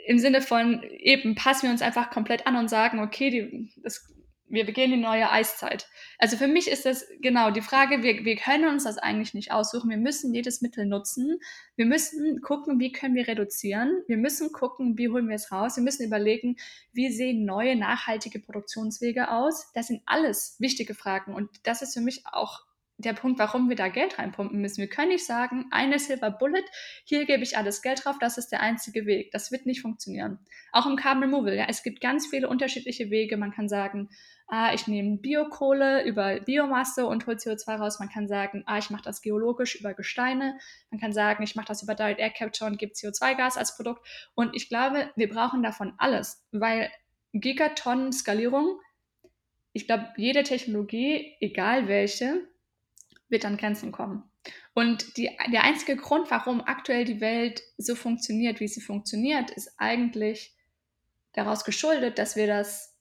im 0.06 0.18
Sinne 0.18 0.42
von 0.42 0.82
eben 0.82 1.34
passen 1.34 1.64
wir 1.64 1.70
uns 1.70 1.82
einfach 1.82 2.10
komplett 2.10 2.46
an 2.46 2.56
und 2.56 2.68
sagen, 2.68 3.00
okay, 3.00 3.30
die, 3.30 3.72
das 3.82 4.12
wir 4.50 4.66
begehen 4.66 4.90
die 4.90 4.96
neue 4.96 5.30
Eiszeit. 5.30 5.88
Also 6.18 6.36
für 6.36 6.48
mich 6.48 6.68
ist 6.68 6.84
das 6.84 7.06
genau 7.20 7.50
die 7.50 7.62
Frage, 7.62 8.02
wir, 8.02 8.24
wir 8.24 8.36
können 8.36 8.68
uns 8.68 8.84
das 8.84 8.98
eigentlich 8.98 9.32
nicht 9.32 9.52
aussuchen. 9.52 9.88
Wir 9.88 9.96
müssen 9.96 10.34
jedes 10.34 10.60
Mittel 10.60 10.86
nutzen. 10.86 11.40
Wir 11.76 11.86
müssen 11.86 12.40
gucken, 12.40 12.80
wie 12.80 12.92
können 12.92 13.14
wir 13.14 13.28
reduzieren. 13.28 14.02
Wir 14.08 14.16
müssen 14.16 14.52
gucken, 14.52 14.98
wie 14.98 15.08
holen 15.08 15.28
wir 15.28 15.36
es 15.36 15.52
raus. 15.52 15.76
Wir 15.76 15.84
müssen 15.84 16.04
überlegen, 16.04 16.56
wie 16.92 17.10
sehen 17.10 17.44
neue 17.44 17.76
nachhaltige 17.76 18.40
Produktionswege 18.40 19.30
aus. 19.30 19.70
Das 19.72 19.86
sind 19.86 20.02
alles 20.06 20.56
wichtige 20.58 20.94
Fragen. 20.94 21.34
Und 21.34 21.48
das 21.62 21.80
ist 21.80 21.94
für 21.94 22.00
mich 22.00 22.24
auch 22.26 22.69
der 23.00 23.12
Punkt, 23.12 23.38
warum 23.38 23.68
wir 23.68 23.76
da 23.76 23.88
Geld 23.88 24.18
reinpumpen 24.18 24.60
müssen. 24.60 24.78
Wir 24.78 24.88
können 24.88 25.08
nicht 25.08 25.24
sagen, 25.24 25.66
eine 25.70 25.98
Silver 25.98 26.30
Bullet, 26.30 26.64
hier 27.04 27.24
gebe 27.24 27.42
ich 27.42 27.56
alles 27.56 27.82
Geld 27.82 28.04
drauf, 28.04 28.16
das 28.20 28.38
ist 28.38 28.48
der 28.48 28.60
einzige 28.60 29.06
Weg. 29.06 29.30
Das 29.32 29.52
wird 29.52 29.66
nicht 29.66 29.80
funktionieren. 29.80 30.38
Auch 30.72 30.86
im 30.86 30.96
Carbon 30.96 31.24
Removal, 31.24 31.54
ja, 31.54 31.66
es 31.68 31.82
gibt 31.82 32.00
ganz 32.00 32.26
viele 32.26 32.48
unterschiedliche 32.48 33.10
Wege. 33.10 33.36
Man 33.36 33.52
kann 33.52 33.68
sagen, 33.68 34.08
ah, 34.50 34.72
ich 34.74 34.86
nehme 34.86 35.18
Biokohle 35.18 36.04
über 36.04 36.40
Biomasse 36.40 37.06
und 37.06 37.26
hole 37.26 37.36
CO2 37.36 37.76
raus. 37.76 38.00
Man 38.00 38.08
kann 38.08 38.28
sagen, 38.28 38.64
ah, 38.66 38.78
ich 38.78 38.90
mache 38.90 39.02
das 39.02 39.22
geologisch 39.22 39.76
über 39.76 39.94
Gesteine. 39.94 40.58
Man 40.90 41.00
kann 41.00 41.12
sagen, 41.12 41.42
ich 41.42 41.54
mache 41.54 41.68
das 41.68 41.82
über 41.82 41.94
Direct 41.94 42.20
Air 42.20 42.30
Capture 42.30 42.70
und 42.70 42.78
gebe 42.78 42.92
CO2-Gas 42.92 43.56
als 43.56 43.76
Produkt. 43.76 44.06
Und 44.34 44.54
ich 44.54 44.68
glaube, 44.68 45.10
wir 45.16 45.28
brauchen 45.28 45.62
davon 45.62 45.94
alles, 45.98 46.44
weil 46.50 46.90
Gigatonnen 47.32 48.12
Skalierung, 48.12 48.80
ich 49.72 49.86
glaube, 49.86 50.08
jede 50.16 50.42
Technologie, 50.42 51.36
egal 51.40 51.86
welche, 51.86 52.49
wird 53.30 53.44
an 53.44 53.56
Grenzen 53.56 53.92
kommen. 53.92 54.24
Und 54.74 55.16
die, 55.16 55.30
der 55.52 55.64
einzige 55.64 55.96
Grund, 55.96 56.30
warum 56.30 56.60
aktuell 56.60 57.04
die 57.04 57.20
Welt 57.20 57.62
so 57.76 57.94
funktioniert, 57.94 58.60
wie 58.60 58.68
sie 58.68 58.80
funktioniert, 58.80 59.50
ist 59.50 59.74
eigentlich 59.78 60.54
daraus 61.32 61.64
geschuldet, 61.64 62.18
dass 62.18 62.36
wir 62.36 62.46
das 62.46 62.96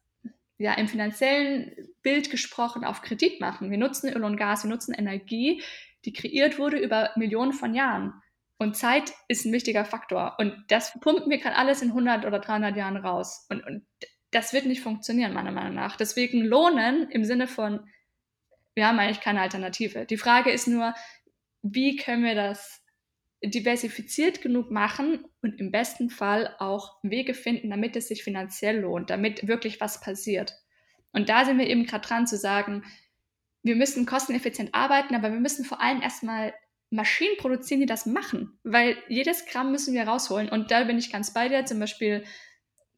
ja 0.58 0.74
im 0.74 0.88
finanziellen 0.88 1.90
Bild 2.02 2.30
gesprochen 2.30 2.84
auf 2.84 3.02
Kredit 3.02 3.40
machen. 3.40 3.72
Wir 3.72 3.78
nutzen 3.78 4.12
Öl 4.14 4.24
und 4.24 4.38
Gas, 4.38 4.64
wir 4.64 4.70
nutzen 4.70 4.94
Energie, 4.94 5.64
die 6.06 6.14
kreiert 6.14 6.60
wurde 6.60 6.78
über 6.78 7.12
Millionen 7.16 7.54
von 7.54 7.74
Jahren. 7.74 8.14
Und 8.58 8.76
Zeit 8.76 9.14
ist 9.30 9.46
ein 9.46 9.54
wichtiger 9.54 9.86
Faktor. 9.86 10.36
Und 10.38 10.66
das 10.68 11.00
pumpen 11.00 11.30
wir 11.30 11.38
gerade 11.38 11.56
alles 11.56 11.82
in 11.82 11.90
100 11.90 12.26
oder 12.26 12.40
300 12.40 12.76
Jahren 12.76 12.98
raus. 12.98 13.46
Und, 13.50 13.66
und 13.66 13.86
das 14.32 14.52
wird 14.52 14.66
nicht 14.66 14.82
funktionieren, 14.82 15.34
meiner 15.34 15.52
Meinung 15.52 15.76
nach. 15.76 15.96
Deswegen 15.96 16.42
lohnen 16.44 17.10
im 17.10 17.24
Sinne 17.24 17.48
von 17.48 17.88
wir 18.80 18.88
haben 18.88 18.98
eigentlich 18.98 19.20
keine 19.20 19.42
Alternative. 19.42 20.06
Die 20.06 20.16
Frage 20.16 20.52
ist 20.52 20.66
nur, 20.66 20.94
wie 21.62 21.98
können 21.98 22.24
wir 22.24 22.34
das 22.34 22.82
diversifiziert 23.44 24.42
genug 24.42 24.72
machen 24.72 25.26
und 25.42 25.60
im 25.60 25.70
besten 25.70 26.10
Fall 26.10 26.56
auch 26.60 26.98
Wege 27.04 27.34
finden, 27.34 27.72
damit 27.72 27.98
es 27.98 28.08
sich 28.08 28.24
finanziell 28.24 28.80
lohnt, 28.80 29.10
damit 29.10 29.50
wirklich 29.50 29.82
was 29.82 30.00
passiert. 30.00 30.56
Und 31.12 31.28
da 31.28 31.44
sind 31.44 31.58
wir 31.58 31.68
eben 31.68 31.86
gerade 31.86 32.08
dran 32.08 32.26
zu 32.26 32.38
sagen, 32.38 32.86
wir 33.64 33.76
müssen 33.76 34.06
kosteneffizient 34.06 34.74
arbeiten, 34.74 35.14
aber 35.14 35.30
wir 35.30 35.42
müssen 35.42 35.66
vor 35.66 35.82
allem 35.82 36.02
erstmal 36.02 36.54
Maschinen 36.90 37.36
produzieren, 37.38 37.82
die 37.82 37.86
das 37.86 38.06
machen, 38.06 38.58
weil 38.64 38.96
jedes 39.10 39.46
Gramm 39.46 39.72
müssen 39.72 39.94
wir 39.94 40.08
rausholen. 40.08 40.48
Und 40.48 40.72
da 40.72 40.86
bin 40.86 40.98
ich 40.98 41.12
ganz 41.12 41.34
bei 41.34 41.50
dir. 41.50 41.66
Zum 41.66 41.80
Beispiel 41.82 42.24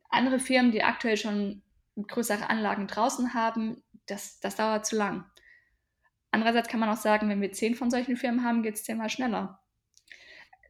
andere 0.09 0.37
Firmen, 0.37 0.71
die 0.71 0.83
aktuell 0.83 1.17
schon 1.17 1.63
größere 1.95 2.51
Anlagen 2.51 2.85
draußen 2.85 3.33
haben, 3.33 3.81
das, 4.05 4.39
das 4.39 4.57
dauert 4.57 4.85
zu 4.85 4.95
lang. 4.95 5.25
Andererseits 6.31 6.69
kann 6.69 6.79
man 6.79 6.89
auch 6.89 6.97
sagen, 6.97 7.29
wenn 7.29 7.41
wir 7.41 7.51
zehn 7.51 7.75
von 7.75 7.91
solchen 7.91 8.15
Firmen 8.15 8.43
haben, 8.43 8.63
geht 8.63 8.75
es 8.75 8.83
zehnmal 8.83 9.09
schneller. 9.09 9.59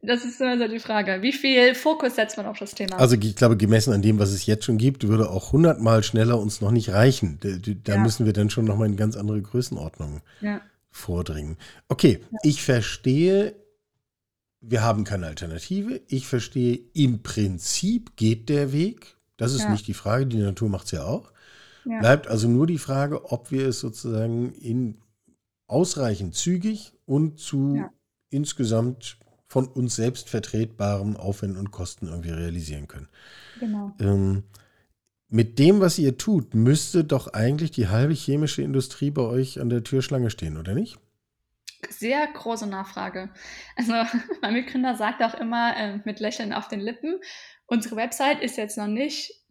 Das 0.04 0.24
ist 0.24 0.40
immer 0.40 0.58
so 0.58 0.66
die 0.66 0.80
Frage. 0.80 1.22
Wie 1.22 1.32
viel 1.32 1.76
Fokus 1.76 2.16
setzt 2.16 2.36
man 2.36 2.46
auf 2.46 2.58
das 2.58 2.74
Thema? 2.74 2.98
Also 2.98 3.16
ich 3.16 3.36
glaube, 3.36 3.56
gemessen 3.56 3.92
an 3.92 4.02
dem, 4.02 4.18
was 4.18 4.32
es 4.32 4.46
jetzt 4.46 4.64
schon 4.64 4.76
gibt, 4.76 5.06
würde 5.06 5.30
auch 5.30 5.52
hundertmal 5.52 6.02
schneller 6.02 6.40
uns 6.40 6.60
noch 6.60 6.72
nicht 6.72 6.90
reichen. 6.90 7.38
Da, 7.40 7.92
ja. 7.94 8.00
müssen 8.00 8.26
wir 8.26 8.32
dann 8.32 8.50
schon 8.50 8.64
nochmal 8.64 8.88
in 8.88 8.96
ganz 8.96 9.16
andere 9.16 9.40
Größenordnungen 9.40 10.22
ja. 10.40 10.60
vordringen. 10.90 11.56
Okay, 11.88 12.18
ja. 12.32 12.38
ich 12.42 12.64
verstehe, 12.64 13.54
wir 14.60 14.82
haben 14.82 15.04
keine 15.04 15.28
Alternative. 15.28 16.00
Ich 16.08 16.26
verstehe, 16.26 16.80
im 16.94 17.22
Prinzip 17.22 18.16
geht 18.16 18.48
der 18.48 18.72
Weg. 18.72 19.14
Das 19.36 19.54
ist 19.54 19.68
nicht 19.68 19.86
die 19.86 19.94
Frage, 19.94 20.26
die 20.26 20.38
Natur 20.38 20.68
macht 20.68 20.86
es 20.86 20.92
ja 20.92 21.04
auch. 21.04 21.32
Bleibt 21.84 22.28
also 22.28 22.48
nur 22.48 22.66
die 22.66 22.78
Frage, 22.78 23.30
ob 23.30 23.50
wir 23.50 23.68
es 23.68 23.80
sozusagen 23.80 24.52
in 24.52 24.98
ausreichend 25.72 26.34
zügig 26.34 26.92
und 27.06 27.38
zu 27.38 27.76
ja. 27.76 27.90
insgesamt 28.30 29.16
von 29.46 29.66
uns 29.66 29.96
selbst 29.96 30.28
vertretbaren 30.30 31.16
Aufwänden 31.16 31.58
und 31.58 31.70
Kosten 31.70 32.08
irgendwie 32.08 32.30
realisieren 32.30 32.88
können. 32.88 33.08
Genau. 33.60 33.92
Ähm, 34.00 34.44
mit 35.28 35.58
dem, 35.58 35.80
was 35.80 35.98
ihr 35.98 36.18
tut, 36.18 36.54
müsste 36.54 37.04
doch 37.04 37.32
eigentlich 37.32 37.70
die 37.70 37.88
halbe 37.88 38.12
chemische 38.12 38.62
Industrie 38.62 39.10
bei 39.10 39.22
euch 39.22 39.60
an 39.60 39.70
der 39.70 39.82
Türschlange 39.82 40.30
stehen, 40.30 40.56
oder 40.58 40.74
nicht? 40.74 40.98
Sehr 41.88 42.26
große 42.26 42.66
Nachfrage. 42.66 43.30
Also 43.76 43.92
mein 44.42 44.52
Mitgründer 44.52 44.94
sagt 44.94 45.22
auch 45.22 45.34
immer 45.34 45.76
äh, 45.76 46.00
mit 46.04 46.20
Lächeln 46.20 46.52
auf 46.52 46.68
den 46.68 46.80
Lippen, 46.80 47.20
unsere 47.66 47.96
Website 47.96 48.42
ist 48.42 48.56
jetzt 48.58 48.76
noch 48.76 48.86
nicht, 48.86 49.41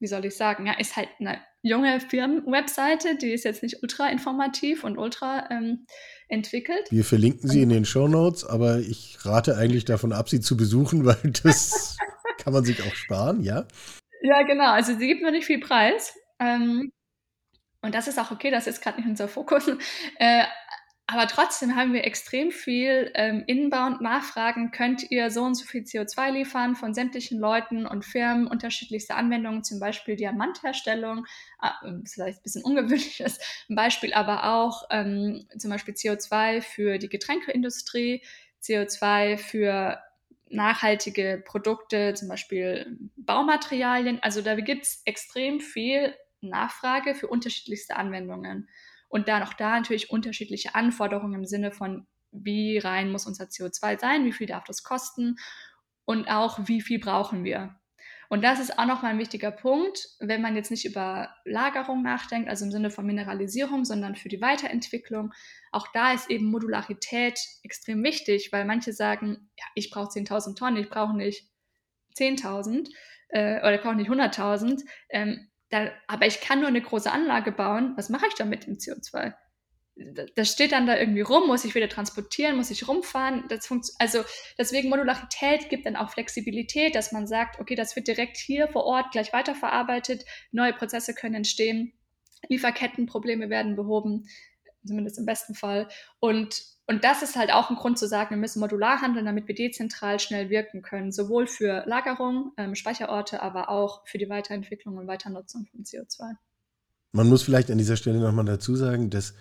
wie 0.00 0.06
soll 0.06 0.24
ich 0.24 0.36
sagen, 0.36 0.66
ja, 0.66 0.74
ist 0.78 0.96
halt 0.96 1.08
eine 1.18 1.40
junge 1.62 2.00
Firmenwebseite, 2.00 3.16
die 3.16 3.32
ist 3.32 3.44
jetzt 3.44 3.62
nicht 3.62 3.82
ultra 3.82 4.08
informativ 4.08 4.84
und 4.84 4.96
ultra 4.96 5.50
ähm, 5.50 5.86
entwickelt. 6.28 6.90
Wir 6.90 7.04
verlinken 7.04 7.48
sie 7.48 7.62
in 7.62 7.68
den 7.68 7.84
Show 7.84 8.08
Notes, 8.08 8.44
aber 8.44 8.78
ich 8.78 9.18
rate 9.24 9.56
eigentlich 9.56 9.84
davon 9.84 10.12
ab, 10.12 10.28
sie 10.28 10.40
zu 10.40 10.56
besuchen, 10.56 11.04
weil 11.04 11.32
das 11.42 11.96
kann 12.38 12.52
man 12.52 12.64
sich 12.64 12.82
auch 12.82 12.94
sparen, 12.94 13.42
ja? 13.42 13.66
Ja, 14.22 14.42
genau. 14.42 14.72
Also 14.72 14.96
sie 14.96 15.06
gibt 15.06 15.22
noch 15.22 15.30
nicht 15.30 15.46
viel 15.46 15.60
Preis. 15.60 16.14
Ähm, 16.40 16.92
und 17.82 17.94
das 17.94 18.08
ist 18.08 18.18
auch 18.18 18.30
okay, 18.30 18.50
das 18.50 18.66
ist 18.66 18.82
gerade 18.82 18.98
nicht 18.98 19.08
unser 19.08 19.28
Fokus. 19.28 19.68
Äh, 20.18 20.44
aber 21.10 21.26
trotzdem 21.26 21.74
haben 21.74 21.94
wir 21.94 22.04
extrem 22.04 22.50
viel 22.50 23.10
ähm, 23.14 23.42
inbound 23.46 24.02
Nachfragen. 24.02 24.72
Könnt 24.72 25.10
ihr 25.10 25.30
so 25.30 25.42
und 25.42 25.54
so 25.54 25.64
viel 25.64 25.82
CO2 25.84 26.32
liefern 26.32 26.76
von 26.76 26.92
sämtlichen 26.92 27.38
Leuten 27.40 27.86
und 27.86 28.04
Firmen, 28.04 28.46
unterschiedlichste 28.46 29.14
Anwendungen, 29.14 29.64
zum 29.64 29.80
Beispiel 29.80 30.16
Diamantherstellung, 30.16 31.24
äh, 31.62 31.92
vielleicht 32.04 32.40
ein 32.40 32.42
bisschen 32.42 32.62
ungewöhnliches 32.62 33.38
Beispiel, 33.70 34.12
aber 34.12 34.52
auch 34.52 34.84
ähm, 34.90 35.46
zum 35.56 35.70
Beispiel 35.70 35.94
CO2 35.94 36.60
für 36.60 36.98
die 36.98 37.08
Getränkeindustrie, 37.08 38.22
CO2 38.62 39.38
für 39.38 39.98
nachhaltige 40.50 41.42
Produkte, 41.42 42.12
zum 42.12 42.28
Beispiel 42.28 42.98
Baumaterialien. 43.16 44.22
Also 44.22 44.42
da 44.42 44.56
gibt 44.56 44.84
es 44.84 45.00
extrem 45.06 45.60
viel 45.60 46.14
Nachfrage 46.42 47.14
für 47.14 47.28
unterschiedlichste 47.28 47.96
Anwendungen. 47.96 48.68
Und 49.08 49.28
dann 49.28 49.42
auch 49.42 49.54
da 49.54 49.76
natürlich 49.76 50.10
unterschiedliche 50.10 50.74
Anforderungen 50.74 51.34
im 51.34 51.46
Sinne 51.46 51.72
von, 51.72 52.06
wie 52.30 52.78
rein 52.78 53.10
muss 53.10 53.26
unser 53.26 53.44
CO2 53.44 53.98
sein, 53.98 54.24
wie 54.24 54.32
viel 54.32 54.46
darf 54.46 54.64
das 54.64 54.82
kosten 54.82 55.36
und 56.04 56.28
auch, 56.28 56.60
wie 56.66 56.80
viel 56.80 56.98
brauchen 56.98 57.44
wir. 57.44 57.78
Und 58.30 58.44
das 58.44 58.60
ist 58.60 58.78
auch 58.78 58.84
nochmal 58.84 59.12
ein 59.12 59.18
wichtiger 59.18 59.50
Punkt, 59.50 60.06
wenn 60.20 60.42
man 60.42 60.54
jetzt 60.54 60.70
nicht 60.70 60.84
über 60.84 61.34
Lagerung 61.44 62.02
nachdenkt, 62.02 62.50
also 62.50 62.66
im 62.66 62.70
Sinne 62.70 62.90
von 62.90 63.06
Mineralisierung, 63.06 63.86
sondern 63.86 64.16
für 64.16 64.28
die 64.28 64.42
Weiterentwicklung. 64.42 65.32
Auch 65.72 65.88
da 65.94 66.12
ist 66.12 66.30
eben 66.30 66.50
Modularität 66.50 67.40
extrem 67.62 68.02
wichtig, 68.02 68.52
weil 68.52 68.66
manche 68.66 68.92
sagen, 68.92 69.50
ja, 69.58 69.64
ich 69.74 69.90
brauche 69.90 70.10
10.000 70.10 70.56
Tonnen, 70.56 70.76
ich 70.76 70.90
brauche 70.90 71.16
nicht 71.16 71.48
10.000 72.18 72.90
äh, 73.28 73.60
oder 73.60 73.76
ich 73.76 73.80
brauche 73.80 73.96
nicht 73.96 74.10
100.000. 74.10 74.82
Ähm, 75.08 75.47
da, 75.70 75.90
aber 76.06 76.26
ich 76.26 76.40
kann 76.40 76.60
nur 76.60 76.68
eine 76.68 76.80
große 76.80 77.10
Anlage 77.10 77.52
bauen. 77.52 77.92
Was 77.96 78.08
mache 78.08 78.26
ich 78.28 78.34
dann 78.34 78.48
mit 78.48 78.66
dem 78.66 78.74
CO2? 78.74 79.34
das 80.36 80.52
steht 80.52 80.72
dann 80.72 80.86
da 80.86 80.96
irgendwie 80.96 81.22
rum, 81.22 81.48
muss 81.48 81.64
ich 81.64 81.74
wieder 81.74 81.88
transportieren, 81.88 82.56
muss 82.56 82.70
ich 82.70 82.86
rumfahren. 82.86 83.44
Das 83.48 83.68
also 83.98 84.22
deswegen 84.56 84.90
Modularität 84.90 85.68
gibt 85.68 85.86
dann 85.86 85.96
auch 85.96 86.10
Flexibilität, 86.10 86.94
dass 86.94 87.12
man 87.12 87.26
sagt, 87.26 87.58
okay, 87.60 87.74
das 87.74 87.96
wird 87.96 88.06
direkt 88.06 88.36
hier 88.36 88.68
vor 88.68 88.84
Ort 88.84 89.10
gleich 89.10 89.32
weiterverarbeitet, 89.32 90.24
neue 90.52 90.72
Prozesse 90.72 91.14
können 91.14 91.36
entstehen, 91.36 91.92
Lieferkettenprobleme 92.48 93.50
werden 93.50 93.74
behoben, 93.74 94.28
zumindest 94.84 95.18
im 95.18 95.26
besten 95.26 95.54
Fall. 95.54 95.88
Und, 96.20 96.62
und 96.88 97.04
das 97.04 97.22
ist 97.22 97.36
halt 97.36 97.52
auch 97.52 97.68
ein 97.68 97.76
Grund 97.76 97.98
zu 97.98 98.08
sagen, 98.08 98.30
wir 98.30 98.38
müssen 98.38 98.60
modular 98.60 99.02
handeln, 99.02 99.26
damit 99.26 99.46
wir 99.46 99.54
dezentral 99.54 100.18
schnell 100.18 100.48
wirken 100.48 100.80
können, 100.80 101.12
sowohl 101.12 101.46
für 101.46 101.84
Lagerung, 101.86 102.52
ähm, 102.56 102.74
Speicherorte, 102.74 103.42
aber 103.42 103.68
auch 103.68 104.06
für 104.06 104.16
die 104.16 104.30
Weiterentwicklung 104.30 104.96
und 104.96 105.06
Weiternutzung 105.06 105.66
von 105.66 105.84
CO2. 105.84 106.36
Man 107.12 107.28
muss 107.28 107.42
vielleicht 107.42 107.70
an 107.70 107.76
dieser 107.76 107.96
Stelle 107.96 108.18
nochmal 108.20 108.46
dazu 108.46 108.74
sagen, 108.74 109.10
dass 109.10 109.34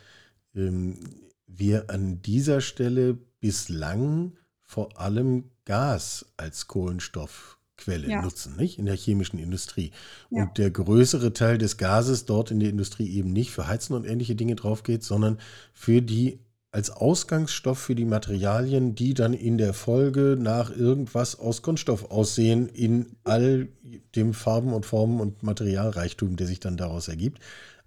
ähm, 0.55 0.99
wir 1.47 1.89
an 1.89 2.21
dieser 2.21 2.59
Stelle 2.59 3.17
bislang 3.39 4.33
vor 4.63 4.99
allem 4.99 5.51
Gas 5.63 6.25
als 6.35 6.67
Kohlenstoffquelle 6.67 8.09
ja. 8.09 8.21
nutzen, 8.21 8.57
nicht? 8.57 8.77
In 8.77 8.85
der 8.87 8.97
chemischen 8.97 9.39
Industrie. 9.39 9.91
Ja. 10.29 10.43
Und 10.43 10.57
der 10.57 10.69
größere 10.69 11.31
Teil 11.31 11.57
des 11.57 11.77
Gases 11.77 12.25
dort 12.25 12.51
in 12.51 12.59
der 12.59 12.69
Industrie 12.69 13.09
eben 13.09 13.31
nicht 13.31 13.51
für 13.51 13.67
Heizen 13.67 13.93
und 13.93 14.05
ähnliche 14.05 14.35
Dinge 14.35 14.55
drauf 14.55 14.83
geht, 14.83 15.03
sondern 15.03 15.39
für 15.71 16.01
die 16.01 16.41
als 16.71 16.89
Ausgangsstoff 16.89 17.79
für 17.79 17.95
die 17.95 18.05
Materialien, 18.05 18.93
die 18.93 19.13
dann 19.13 19.33
in 19.33 19.57
der 19.57 19.73
Folge 19.73 20.37
nach 20.39 20.69
irgendwas 20.69 21.39
aus 21.39 21.61
Kunststoff 21.61 22.11
aussehen, 22.11 22.67
in 22.67 23.15
all 23.23 23.69
dem 24.15 24.33
Farben 24.33 24.73
und 24.73 24.85
Formen 24.85 25.19
und 25.19 25.43
Materialreichtum, 25.43 26.35
der 26.35 26.47
sich 26.47 26.59
dann 26.59 26.77
daraus 26.77 27.07
ergibt 27.07 27.39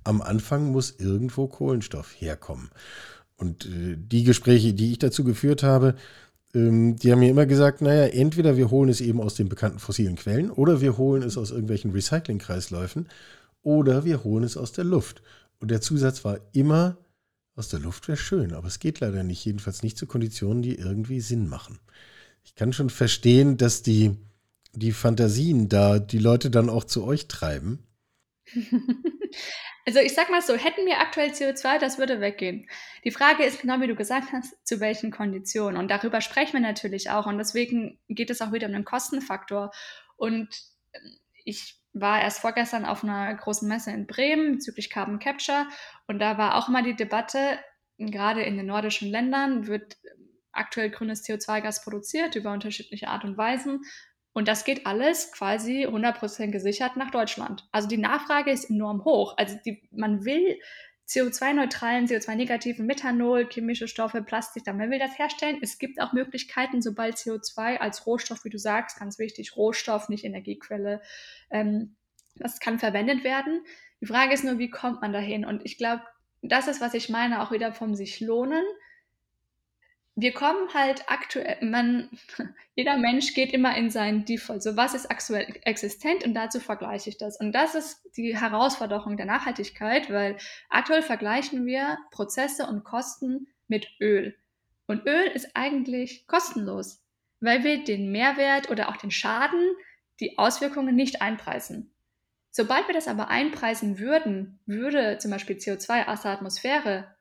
am 0.05 0.23
Anfang 0.23 0.71
muss 0.71 0.95
irgendwo 0.99 1.47
Kohlenstoff 1.47 2.13
herkommen. 2.19 2.71
Und 3.37 3.67
äh, 3.67 3.97
die 3.97 4.25
Gespräche, 4.25 4.73
die 4.73 4.93
ich 4.93 4.99
dazu 4.99 5.25
geführt 5.25 5.63
habe, 5.63 5.95
ähm, 6.55 6.97
die 6.97 7.13
haben 7.13 7.21
mir 7.21 7.31
immer 7.31 7.47
gesagt, 7.47 7.81
naja, 7.81 8.07
entweder 8.07 8.57
wir 8.57 8.71
holen 8.71 8.91
es 8.91 9.01
eben 9.01 9.21
aus 9.21 9.35
den 9.35 9.49
bekannten 9.49 9.79
fossilen 9.79 10.17
Quellen 10.17 10.51
oder 10.51 10.81
wir 10.81 10.99
holen 10.99 11.23
es 11.23 11.39
aus 11.39 11.51
irgendwelchen 11.51 11.93
Recyclingkreisläufen 11.93 13.09
oder 13.63 14.05
wir 14.05 14.25
holen 14.25 14.45
es 14.45 14.57
aus 14.57 14.73
der 14.73 14.85
Luft. 14.85 15.23
Und 15.59 15.71
der 15.71 15.81
Zusatz 15.81 16.25
war 16.25 16.41
immer, 16.53 16.97
aus 17.57 17.69
der 17.69 17.81
Luft 17.81 18.09
wäre 18.09 18.17
schön, 18.17 18.55
aber 18.55 18.69
es 18.69 18.79
geht 18.79 19.01
leider 19.01 19.23
nicht, 19.23 19.45
jedenfalls 19.45 19.83
nicht 19.83 19.99
zu 19.99 20.07
Konditionen, 20.07 20.63
die 20.63 20.77
irgendwie 20.77 21.21
Sinn 21.21 21.49
machen. 21.49 21.79
Ich 22.45 22.55
kann 22.55 22.73
schon 22.73 22.91
verstehen, 22.91 23.57
dass 23.57 23.83
die, 23.83 24.17
die 24.73 24.93
Fantasien 24.93 25.69
da 25.69 25.99
die 25.99 26.19
Leute 26.19 26.51
dann 26.51 26.71
auch 26.71 26.85
zu 26.85 27.05
euch 27.05 27.29
treiben. 27.29 27.87
Also 29.87 29.99
ich 30.01 30.15
sag 30.15 30.31
mal 30.31 30.43
so, 30.43 30.55
hätten 30.55 30.87
wir 30.87 31.01
aktuell 31.01 31.31
CO2, 31.31 31.79
das 31.79 31.99
würde 31.99 32.21
weggehen. 32.21 32.69
Die 33.03 33.11
Frage 33.11 33.45
ist 33.45 33.61
genau 33.63 33.81
wie 33.81 33.87
du 33.87 33.97
gesagt 33.97 34.31
hast, 34.33 34.55
zu 34.63 34.79
welchen 34.79 35.11
Konditionen. 35.11 35.79
Und 35.79 35.91
darüber 35.91 36.21
sprechen 36.21 36.53
wir 36.53 36.61
natürlich 36.61 37.11
auch. 37.11 37.27
Und 37.27 37.39
deswegen 37.39 37.99
geht 38.09 38.31
es 38.31 38.41
auch 38.41 38.53
wieder 38.53 38.67
um 38.67 38.73
den 38.73 38.85
Kostenfaktor. 38.85 39.73
Und 40.17 40.49
ich 41.45 41.80
war 41.93 42.21
erst 42.21 42.41
vorgestern 42.41 42.85
auf 42.85 43.03
einer 43.03 43.35
großen 43.35 43.69
Messe 43.69 43.91
in 43.91 44.07
Bremen 44.07 44.53
bezüglich 44.53 44.91
Carbon 44.91 45.19
Capture. 45.19 45.67
Und 46.07 46.21
da 46.21 46.39
war 46.39 46.57
auch 46.57 46.69
mal 46.69 46.83
die 46.83 46.97
Debatte, 46.97 47.59
gerade 47.99 48.43
in 48.43 48.57
den 48.57 48.67
nordischen 48.67 49.11
Ländern 49.11 49.67
wird 49.67 49.97
aktuell 50.53 50.91
grünes 50.91 51.25
CO2-Gas 51.25 51.85
produziert 51.85 52.35
über 52.35 52.53
unterschiedliche 52.53 53.09
Art 53.09 53.25
und 53.25 53.37
Weisen. 53.37 53.83
Und 54.33 54.47
das 54.47 54.65
geht 54.65 54.87
alles 54.87 55.33
quasi 55.33 55.87
100% 55.87 56.51
gesichert 56.51 56.97
nach 56.97 57.11
Deutschland. 57.11 57.69
Also 57.73 57.89
die 57.89 57.99
Nachfrage 57.99 58.51
ist 58.51 58.71
enorm 58.71 59.05
hoch. 59.05 59.35
Also 59.37 59.57
die, 59.65 59.89
man 59.91 60.25
will 60.25 60.59
CO2-neutralen, 61.11 62.07
CO2-negativen 62.07 62.87
Methanol, 62.87 63.49
chemische 63.51 63.89
Stoffe, 63.89 64.23
Plastik, 64.23 64.65
man 64.67 64.91
will 64.91 65.01
das 65.01 65.19
herstellen. 65.19 65.59
Es 65.61 65.79
gibt 65.79 66.01
auch 66.01 66.13
Möglichkeiten, 66.13 66.83
sobald 66.83 67.17
CO2 67.17 67.79
als 67.79 68.07
Rohstoff, 68.07 68.45
wie 68.45 68.51
du 68.51 68.59
sagst, 68.59 69.01
ganz 69.01 69.19
wichtig, 69.19 69.57
Rohstoff, 69.57 70.09
nicht 70.09 70.25
Energiequelle, 70.25 71.03
ähm, 71.51 71.97
das 72.37 72.61
kann 72.61 72.79
verwendet 72.79 73.25
werden. 73.25 73.65
Die 74.01 74.07
Frage 74.07 74.33
ist 74.33 74.45
nur, 74.45 74.59
wie 74.59 74.71
kommt 74.71 75.01
man 75.01 75.13
dahin? 75.13 75.45
Und 75.45 75.65
ich 75.65 75.79
glaube, 75.79 76.05
das 76.43 76.69
ist, 76.69 76.81
was 76.81 76.95
ich 76.95 77.09
meine, 77.09 77.43
auch 77.43 77.51
wieder 77.51 77.73
vom 77.73 77.97
sich 77.97 78.21
lohnen 78.21 78.65
wir 80.17 80.33
kommen 80.33 80.73
halt 80.75 81.05
aktuell, 81.09 81.59
man, 81.63 82.11
jeder 82.75 82.97
Mensch 82.97 83.35
geht 83.35 83.53
immer 83.53 83.77
in 83.77 83.91
seinen 83.91 84.25
Default. 84.25 84.63
So, 84.63 84.77
was 84.77 84.95
ist 84.95 85.11
aktuell 85.11 85.47
existent 85.63 86.25
und 86.25 86.35
dazu 86.35 86.61
vergleiche 86.61 87.11
ich 87.11 87.19
das. 87.19 87.39
Und 87.39 87.53
das 87.53 87.75
ist 87.75 88.17
die 88.17 88.37
Herausforderung 88.37 89.17
der 89.17 89.27
Nachhaltigkeit, 89.27 90.11
weil 90.11 90.37
aktuell 90.69 91.03
vergleichen 91.03 91.67
wir 91.67 91.99
Prozesse 92.11 92.67
und 92.67 92.85
Kosten 92.85 93.49
mit 93.69 93.89
Öl. 94.01 94.37
Und 94.87 95.07
Öl 95.07 95.27
ist 95.29 95.51
eigentlich 95.55 96.27
kostenlos, 96.27 97.03
weil 97.41 97.63
wir 97.63 97.85
den 97.85 98.11
Mehrwert 98.11 98.71
oder 98.71 98.89
auch 98.89 98.97
den 98.97 99.13
Schaden, 99.13 99.75
die 100.19 100.37
Auswirkungen 100.37 100.97
nicht 100.97 101.23
einpreisen. 101.23 101.95
Sobald 102.51 102.89
wir 102.89 102.95
das 102.95 103.07
aber 103.07 103.29
einpreisen 103.29 104.01
würden, 104.01 104.59
würde 104.67 105.19
zum 105.19 105.31
Beispiel 105.31 105.57
CO2 105.57 106.09
aus 106.09 106.23
der 106.23 106.33
Atmosphäre 106.33 107.15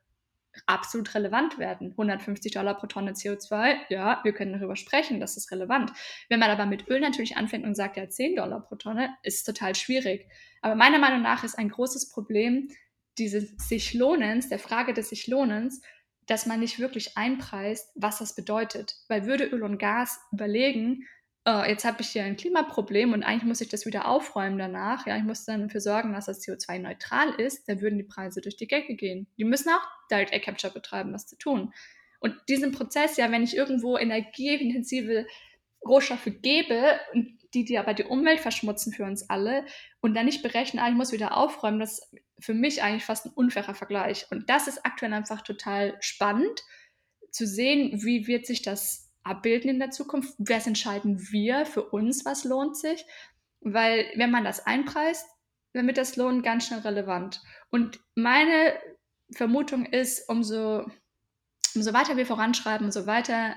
absolut 0.66 1.14
relevant 1.14 1.58
werden. 1.58 1.90
150 1.90 2.52
Dollar 2.52 2.74
pro 2.74 2.86
Tonne 2.86 3.12
CO2, 3.12 3.76
ja, 3.88 4.20
wir 4.24 4.32
können 4.32 4.52
darüber 4.52 4.76
sprechen, 4.76 5.20
das 5.20 5.36
ist 5.36 5.50
relevant. 5.50 5.92
Wenn 6.28 6.40
man 6.40 6.50
aber 6.50 6.66
mit 6.66 6.88
Öl 6.88 7.00
natürlich 7.00 7.36
anfängt 7.36 7.64
und 7.64 7.74
sagt, 7.74 7.96
ja, 7.96 8.08
10 8.08 8.36
Dollar 8.36 8.60
pro 8.60 8.76
Tonne, 8.76 9.14
ist 9.22 9.44
total 9.44 9.74
schwierig. 9.74 10.28
Aber 10.62 10.74
meiner 10.74 10.98
Meinung 10.98 11.22
nach 11.22 11.44
ist 11.44 11.58
ein 11.58 11.68
großes 11.68 12.10
Problem 12.10 12.68
dieses 13.18 13.56
sich 13.68 13.94
Lohnens, 13.94 14.48
der 14.48 14.58
Frage 14.58 14.94
des 14.94 15.10
sich 15.10 15.26
Lohnens, 15.26 15.82
dass 16.26 16.46
man 16.46 16.60
nicht 16.60 16.78
wirklich 16.78 17.16
einpreist, 17.16 17.90
was 17.94 18.18
das 18.18 18.34
bedeutet. 18.34 18.96
Weil 19.08 19.26
würde 19.26 19.44
Öl 19.44 19.62
und 19.62 19.78
Gas 19.78 20.20
überlegen, 20.32 21.06
oh, 21.44 21.62
jetzt 21.66 21.84
habe 21.84 22.02
ich 22.02 22.08
hier 22.08 22.24
ein 22.24 22.36
Klimaproblem 22.36 23.12
und 23.12 23.22
eigentlich 23.22 23.44
muss 23.44 23.60
ich 23.60 23.68
das 23.68 23.86
wieder 23.86 24.08
aufräumen 24.08 24.58
danach. 24.58 25.06
Ja, 25.06 25.16
ich 25.16 25.24
muss 25.24 25.44
dann 25.44 25.62
dafür 25.62 25.80
sorgen, 25.80 26.12
dass 26.12 26.26
das 26.26 26.42
CO2-neutral 26.42 27.34
ist. 27.40 27.68
Dann 27.68 27.80
würden 27.80 27.98
die 27.98 28.04
Preise 28.04 28.40
durch 28.40 28.56
die 28.56 28.66
Decke 28.66 28.94
gehen. 28.94 29.26
Die 29.38 29.44
müssen 29.44 29.70
auch 29.70 29.82
Direct 30.10 30.32
Air 30.32 30.40
Capture 30.40 30.72
betreiben, 30.72 31.12
das 31.12 31.26
zu 31.26 31.36
tun. 31.36 31.72
Und 32.20 32.36
diesen 32.48 32.72
Prozess, 32.72 33.16
ja, 33.16 33.30
wenn 33.32 33.42
ich 33.42 33.56
irgendwo 33.56 33.96
energieintensive 33.96 35.26
Rohstoffe 35.86 36.30
gebe, 36.42 37.00
die, 37.54 37.64
die 37.64 37.78
aber 37.78 37.94
die 37.94 38.04
Umwelt 38.04 38.40
verschmutzen 38.40 38.92
für 38.92 39.04
uns 39.04 39.28
alle 39.30 39.64
und 40.00 40.14
dann 40.14 40.26
nicht 40.26 40.42
berechnen, 40.42 40.82
ah, 40.82 40.88
ich 40.88 40.94
muss 40.94 41.12
wieder 41.12 41.36
aufräumen, 41.36 41.80
das 41.80 41.98
ist 41.98 42.14
für 42.38 42.54
mich 42.54 42.82
eigentlich 42.82 43.04
fast 43.04 43.26
ein 43.26 43.32
unfairer 43.32 43.74
Vergleich. 43.74 44.26
Und 44.30 44.48
das 44.50 44.68
ist 44.68 44.84
aktuell 44.84 45.12
einfach 45.12 45.40
total 45.40 45.96
spannend 46.00 46.62
zu 47.30 47.46
sehen, 47.46 48.02
wie 48.02 48.26
wird 48.26 48.46
sich 48.46 48.62
das 48.62 49.09
abbilden 49.22 49.70
in 49.70 49.78
der 49.78 49.90
Zukunft? 49.90 50.34
Was 50.38 50.66
entscheiden 50.66 51.20
wir 51.30 51.66
für 51.66 51.82
uns, 51.82 52.24
was 52.24 52.44
lohnt 52.44 52.76
sich? 52.76 53.04
Weil 53.60 54.06
wenn 54.16 54.30
man 54.30 54.44
das 54.44 54.66
einpreist, 54.66 55.26
dann 55.72 55.86
wird 55.86 55.98
das 55.98 56.16
Lohn 56.16 56.42
ganz 56.42 56.66
schnell 56.66 56.80
relevant. 56.80 57.40
Und 57.70 58.00
meine 58.14 58.74
Vermutung 59.32 59.86
ist, 59.86 60.28
umso, 60.28 60.86
umso 61.74 61.92
weiter 61.92 62.16
wir 62.16 62.26
voranschreiben, 62.26 62.86
umso 62.86 63.06
weiter 63.06 63.54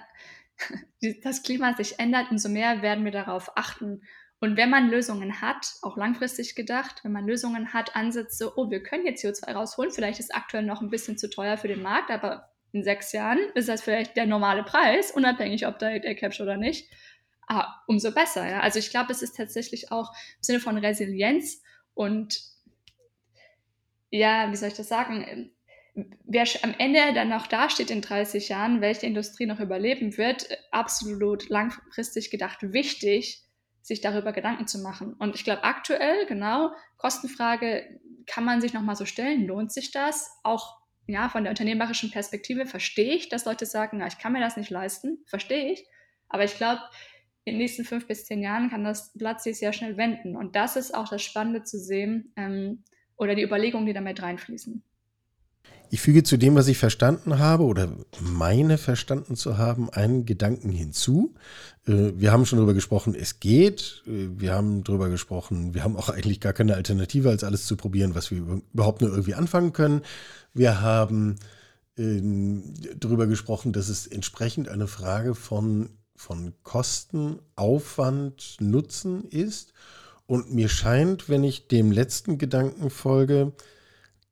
das 1.23 1.43
Klima 1.43 1.73
sich 1.73 1.99
ändert, 1.99 2.29
umso 2.31 2.49
mehr 2.49 2.81
werden 2.81 3.05
wir 3.05 3.11
darauf 3.11 3.57
achten. 3.57 4.01
Und 4.39 4.57
wenn 4.57 4.69
man 4.69 4.89
Lösungen 4.89 5.41
hat, 5.41 5.73
auch 5.81 5.95
langfristig 5.95 6.53
gedacht, 6.53 6.99
wenn 7.03 7.13
man 7.13 7.25
Lösungen 7.25 7.73
hat, 7.73 7.95
Ansätze, 7.95 8.57
oh, 8.57 8.69
wir 8.69 8.83
können 8.83 9.05
jetzt 9.05 9.23
CO2 9.23 9.53
rausholen, 9.53 9.91
vielleicht 9.91 10.19
ist 10.19 10.35
aktuell 10.35 10.63
noch 10.63 10.81
ein 10.81 10.89
bisschen 10.89 11.17
zu 11.17 11.29
teuer 11.29 11.57
für 11.57 11.69
den 11.69 11.81
Markt, 11.81 12.11
aber 12.11 12.52
in 12.73 12.83
sechs 12.83 13.11
Jahren 13.11 13.39
ist 13.53 13.69
das 13.69 13.81
vielleicht 13.81 14.17
der 14.17 14.25
normale 14.25 14.63
Preis, 14.63 15.11
unabhängig 15.11 15.65
ob 15.67 15.79
da 15.79 15.89
Air 15.89 16.15
Capture 16.15 16.43
oder 16.49 16.57
nicht. 16.57 16.89
Ah, 17.47 17.81
umso 17.87 18.11
besser. 18.11 18.49
Ja? 18.49 18.61
Also 18.61 18.79
ich 18.79 18.89
glaube, 18.89 19.11
es 19.11 19.21
ist 19.21 19.37
tatsächlich 19.37 19.91
auch 19.91 20.11
im 20.37 20.43
Sinne 20.43 20.59
von 20.59 20.77
Resilienz 20.77 21.61
und 21.93 22.41
ja, 24.09 24.51
wie 24.51 24.55
soll 24.55 24.69
ich 24.69 24.75
das 24.75 24.87
sagen? 24.87 25.51
Wer 26.25 26.45
am 26.63 26.73
Ende 26.77 27.13
dann 27.13 27.29
noch 27.29 27.45
dasteht 27.45 27.91
in 27.91 28.01
30 28.01 28.49
Jahren, 28.49 28.81
welche 28.81 29.05
Industrie 29.05 29.45
noch 29.45 29.59
überleben 29.59 30.17
wird, 30.17 30.47
absolut 30.71 31.49
langfristig 31.49 32.31
gedacht 32.31 32.59
wichtig, 32.61 33.43
sich 33.81 34.01
darüber 34.01 34.31
Gedanken 34.31 34.65
zu 34.65 34.79
machen. 34.79 35.13
Und 35.13 35.35
ich 35.35 35.43
glaube, 35.43 35.63
aktuell, 35.63 36.25
genau, 36.25 36.71
Kostenfrage 36.97 37.99
kann 38.25 38.45
man 38.45 38.61
sich 38.61 38.73
nochmal 38.73 38.95
so 38.95 39.05
stellen, 39.05 39.45
lohnt 39.45 39.71
sich 39.71 39.91
das? 39.91 40.31
Auch 40.43 40.82
ja, 41.07 41.29
von 41.29 41.43
der 41.43 41.51
unternehmerischen 41.51 42.11
Perspektive 42.11 42.65
verstehe 42.65 43.15
ich, 43.15 43.29
dass 43.29 43.45
Leute 43.45 43.65
sagen, 43.65 43.97
na, 43.97 44.07
ich 44.07 44.17
kann 44.17 44.33
mir 44.33 44.39
das 44.39 44.57
nicht 44.57 44.69
leisten, 44.69 45.23
verstehe 45.25 45.71
ich. 45.71 45.85
Aber 46.29 46.43
ich 46.43 46.55
glaube, 46.55 46.81
in 47.45 47.55
den 47.55 47.59
nächsten 47.59 47.83
fünf 47.83 48.07
bis 48.07 48.25
zehn 48.25 48.41
Jahren 48.41 48.69
kann 48.69 48.83
das 48.83 49.11
Blatt 49.13 49.41
sich 49.41 49.57
sehr 49.57 49.73
schnell 49.73 49.97
wenden. 49.97 50.35
Und 50.35 50.55
das 50.55 50.75
ist 50.75 50.95
auch 50.95 51.09
das 51.09 51.21
Spannende 51.21 51.63
zu 51.63 51.77
sehen 51.77 52.31
ähm, 52.37 52.83
oder 53.17 53.35
die 53.35 53.43
Überlegungen, 53.43 53.85
die 53.85 53.93
damit 53.93 54.21
reinfließen. 54.21 54.83
Ich 55.93 56.01
füge 56.01 56.23
zu 56.23 56.37
dem, 56.37 56.55
was 56.55 56.67
ich 56.69 56.79
verstanden 56.79 57.37
habe 57.37 57.65
oder 57.65 57.87
meine 58.19 58.79
verstanden 58.79 59.35
zu 59.35 59.59
haben, 59.59 59.91
einen 59.91 60.25
Gedanken 60.25 60.71
hinzu. 60.71 61.35
Äh, 61.85 62.13
wir 62.15 62.31
haben 62.31 62.47
schon 62.47 62.57
darüber 62.57 62.73
gesprochen, 62.73 63.13
es 63.13 63.39
geht. 63.39 64.01
Äh, 64.07 64.29
wir 64.35 64.55
haben 64.55 64.83
darüber 64.83 65.09
gesprochen, 65.09 65.75
wir 65.75 65.83
haben 65.83 65.95
auch 65.95 66.09
eigentlich 66.09 66.39
gar 66.39 66.53
keine 66.53 66.73
Alternative, 66.73 67.29
als 67.29 67.43
alles 67.43 67.67
zu 67.67 67.75
probieren, 67.75 68.15
was 68.15 68.31
wir 68.31 68.39
überhaupt 68.73 69.01
nur 69.01 69.11
irgendwie 69.11 69.35
anfangen 69.35 69.71
können. 69.71 70.01
Wir 70.55 70.81
haben 70.81 71.35
ähm, 71.95 72.73
darüber 72.97 73.27
gesprochen, 73.27 73.71
dass 73.71 73.87
es 73.87 74.07
entsprechend 74.07 74.69
eine 74.69 74.87
Frage 74.87 75.35
von, 75.35 75.91
von 76.15 76.53
Kosten, 76.63 77.37
Aufwand, 77.55 78.57
Nutzen 78.59 79.25
ist. 79.25 79.73
Und 80.25 80.55
mir 80.55 80.69
scheint, 80.69 81.29
wenn 81.29 81.43
ich 81.43 81.67
dem 81.67 81.91
letzten 81.91 82.39
Gedanken 82.39 82.89
folge, 82.89 83.53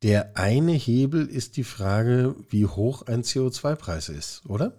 der 0.04 0.38
eine 0.38 0.72
Hebel 0.72 1.28
ist 1.28 1.58
die 1.58 1.64
Frage, 1.64 2.36
wie 2.50 2.66
hoch 2.66 3.04
ein 3.04 3.24
CO2-Preis 3.24 4.10
ist, 4.10 4.42
oder? 4.48 4.74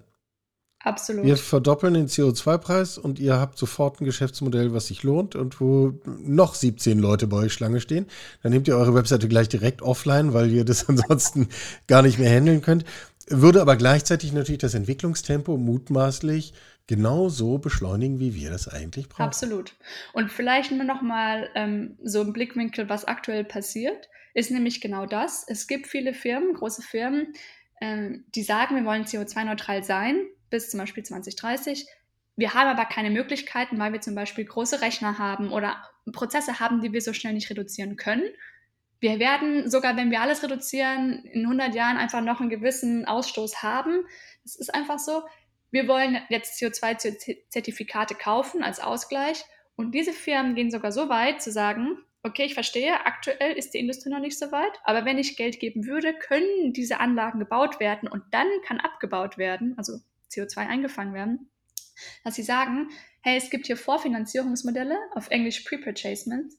Absolut. 0.84 1.24
Wir 1.24 1.36
verdoppeln 1.36 1.94
den 1.94 2.08
CO2-Preis 2.08 2.98
und 2.98 3.20
ihr 3.20 3.38
habt 3.38 3.56
sofort 3.56 4.00
ein 4.00 4.04
Geschäftsmodell, 4.04 4.74
was 4.74 4.88
sich 4.88 5.04
lohnt 5.04 5.36
und 5.36 5.60
wo 5.60 6.00
noch 6.04 6.56
17 6.56 6.98
Leute 6.98 7.28
bei 7.28 7.36
euch 7.36 7.52
Schlange 7.52 7.80
stehen. 7.80 8.06
Dann 8.42 8.50
nehmt 8.50 8.66
ihr 8.66 8.76
eure 8.76 8.94
Webseite 8.94 9.28
gleich 9.28 9.48
direkt 9.48 9.80
offline, 9.80 10.34
weil 10.34 10.50
ihr 10.50 10.64
das 10.64 10.88
ansonsten 10.88 11.48
gar 11.86 12.02
nicht 12.02 12.18
mehr 12.18 12.30
handeln 12.30 12.62
könnt. 12.62 12.84
Würde 13.28 13.60
aber 13.60 13.76
gleichzeitig 13.76 14.32
natürlich 14.32 14.60
das 14.60 14.74
Entwicklungstempo 14.74 15.56
mutmaßlich 15.56 16.52
genauso 16.88 17.58
beschleunigen, 17.58 18.18
wie 18.18 18.34
wir 18.34 18.50
das 18.50 18.66
eigentlich 18.66 19.08
brauchen. 19.08 19.22
Absolut. 19.22 19.74
Und 20.12 20.32
vielleicht 20.32 20.72
nur 20.72 20.84
noch 20.84 21.00
mal 21.00 21.48
ähm, 21.54 21.96
so 22.02 22.22
im 22.22 22.32
Blickwinkel, 22.32 22.88
was 22.88 23.04
aktuell 23.04 23.44
passiert, 23.44 24.08
ist 24.34 24.50
nämlich 24.50 24.80
genau 24.80 25.06
das. 25.06 25.44
Es 25.46 25.66
gibt 25.66 25.86
viele 25.86 26.14
Firmen, 26.14 26.54
große 26.54 26.82
Firmen, 26.82 27.34
ähm, 27.80 28.24
die 28.34 28.42
sagen, 28.42 28.76
wir 28.76 28.84
wollen 28.84 29.04
CO2-neutral 29.04 29.82
sein 29.82 30.26
bis 30.50 30.70
zum 30.70 30.78
Beispiel 30.78 31.02
2030. 31.02 31.86
Wir 32.36 32.54
haben 32.54 32.68
aber 32.68 32.84
keine 32.84 33.10
Möglichkeiten, 33.10 33.78
weil 33.78 33.92
wir 33.92 34.00
zum 34.00 34.14
Beispiel 34.14 34.44
große 34.44 34.80
Rechner 34.80 35.18
haben 35.18 35.52
oder 35.52 35.82
Prozesse 36.12 36.60
haben, 36.60 36.80
die 36.80 36.92
wir 36.92 37.00
so 37.00 37.12
schnell 37.12 37.32
nicht 37.32 37.50
reduzieren 37.50 37.96
können. 37.96 38.24
Wir 39.00 39.18
werden, 39.18 39.68
sogar 39.68 39.96
wenn 39.96 40.10
wir 40.10 40.20
alles 40.20 40.42
reduzieren, 40.42 41.24
in 41.24 41.42
100 41.42 41.74
Jahren 41.74 41.96
einfach 41.96 42.20
noch 42.20 42.40
einen 42.40 42.50
gewissen 42.50 43.04
Ausstoß 43.04 43.62
haben. 43.62 44.04
Es 44.44 44.54
ist 44.56 44.72
einfach 44.72 44.98
so. 44.98 45.22
Wir 45.70 45.88
wollen 45.88 46.18
jetzt 46.28 46.60
CO2-Zertifikate 46.62 48.14
kaufen 48.14 48.62
als 48.62 48.78
Ausgleich. 48.78 49.42
Und 49.74 49.92
diese 49.92 50.12
Firmen 50.12 50.54
gehen 50.54 50.70
sogar 50.70 50.92
so 50.92 51.08
weit 51.08 51.42
zu 51.42 51.50
sagen, 51.50 51.98
okay, 52.22 52.44
ich 52.44 52.54
verstehe, 52.54 53.04
aktuell 53.04 53.52
ist 53.52 53.74
die 53.74 53.78
Industrie 53.78 54.10
noch 54.10 54.20
nicht 54.20 54.38
so 54.38 54.52
weit, 54.52 54.80
aber 54.84 55.04
wenn 55.04 55.18
ich 55.18 55.36
Geld 55.36 55.60
geben 55.60 55.86
würde, 55.86 56.14
können 56.14 56.72
diese 56.72 57.00
Anlagen 57.00 57.38
gebaut 57.38 57.80
werden 57.80 58.08
und 58.08 58.22
dann 58.30 58.48
kann 58.64 58.80
abgebaut 58.80 59.38
werden, 59.38 59.74
also 59.76 59.98
CO2 60.30 60.58
eingefangen 60.58 61.14
werden, 61.14 61.50
dass 62.24 62.36
sie 62.36 62.42
sagen, 62.42 62.90
hey, 63.22 63.36
es 63.36 63.50
gibt 63.50 63.66
hier 63.66 63.76
Vorfinanzierungsmodelle, 63.76 64.98
auf 65.14 65.30
Englisch 65.30 65.60
Pre-Purchasement, 65.60 66.52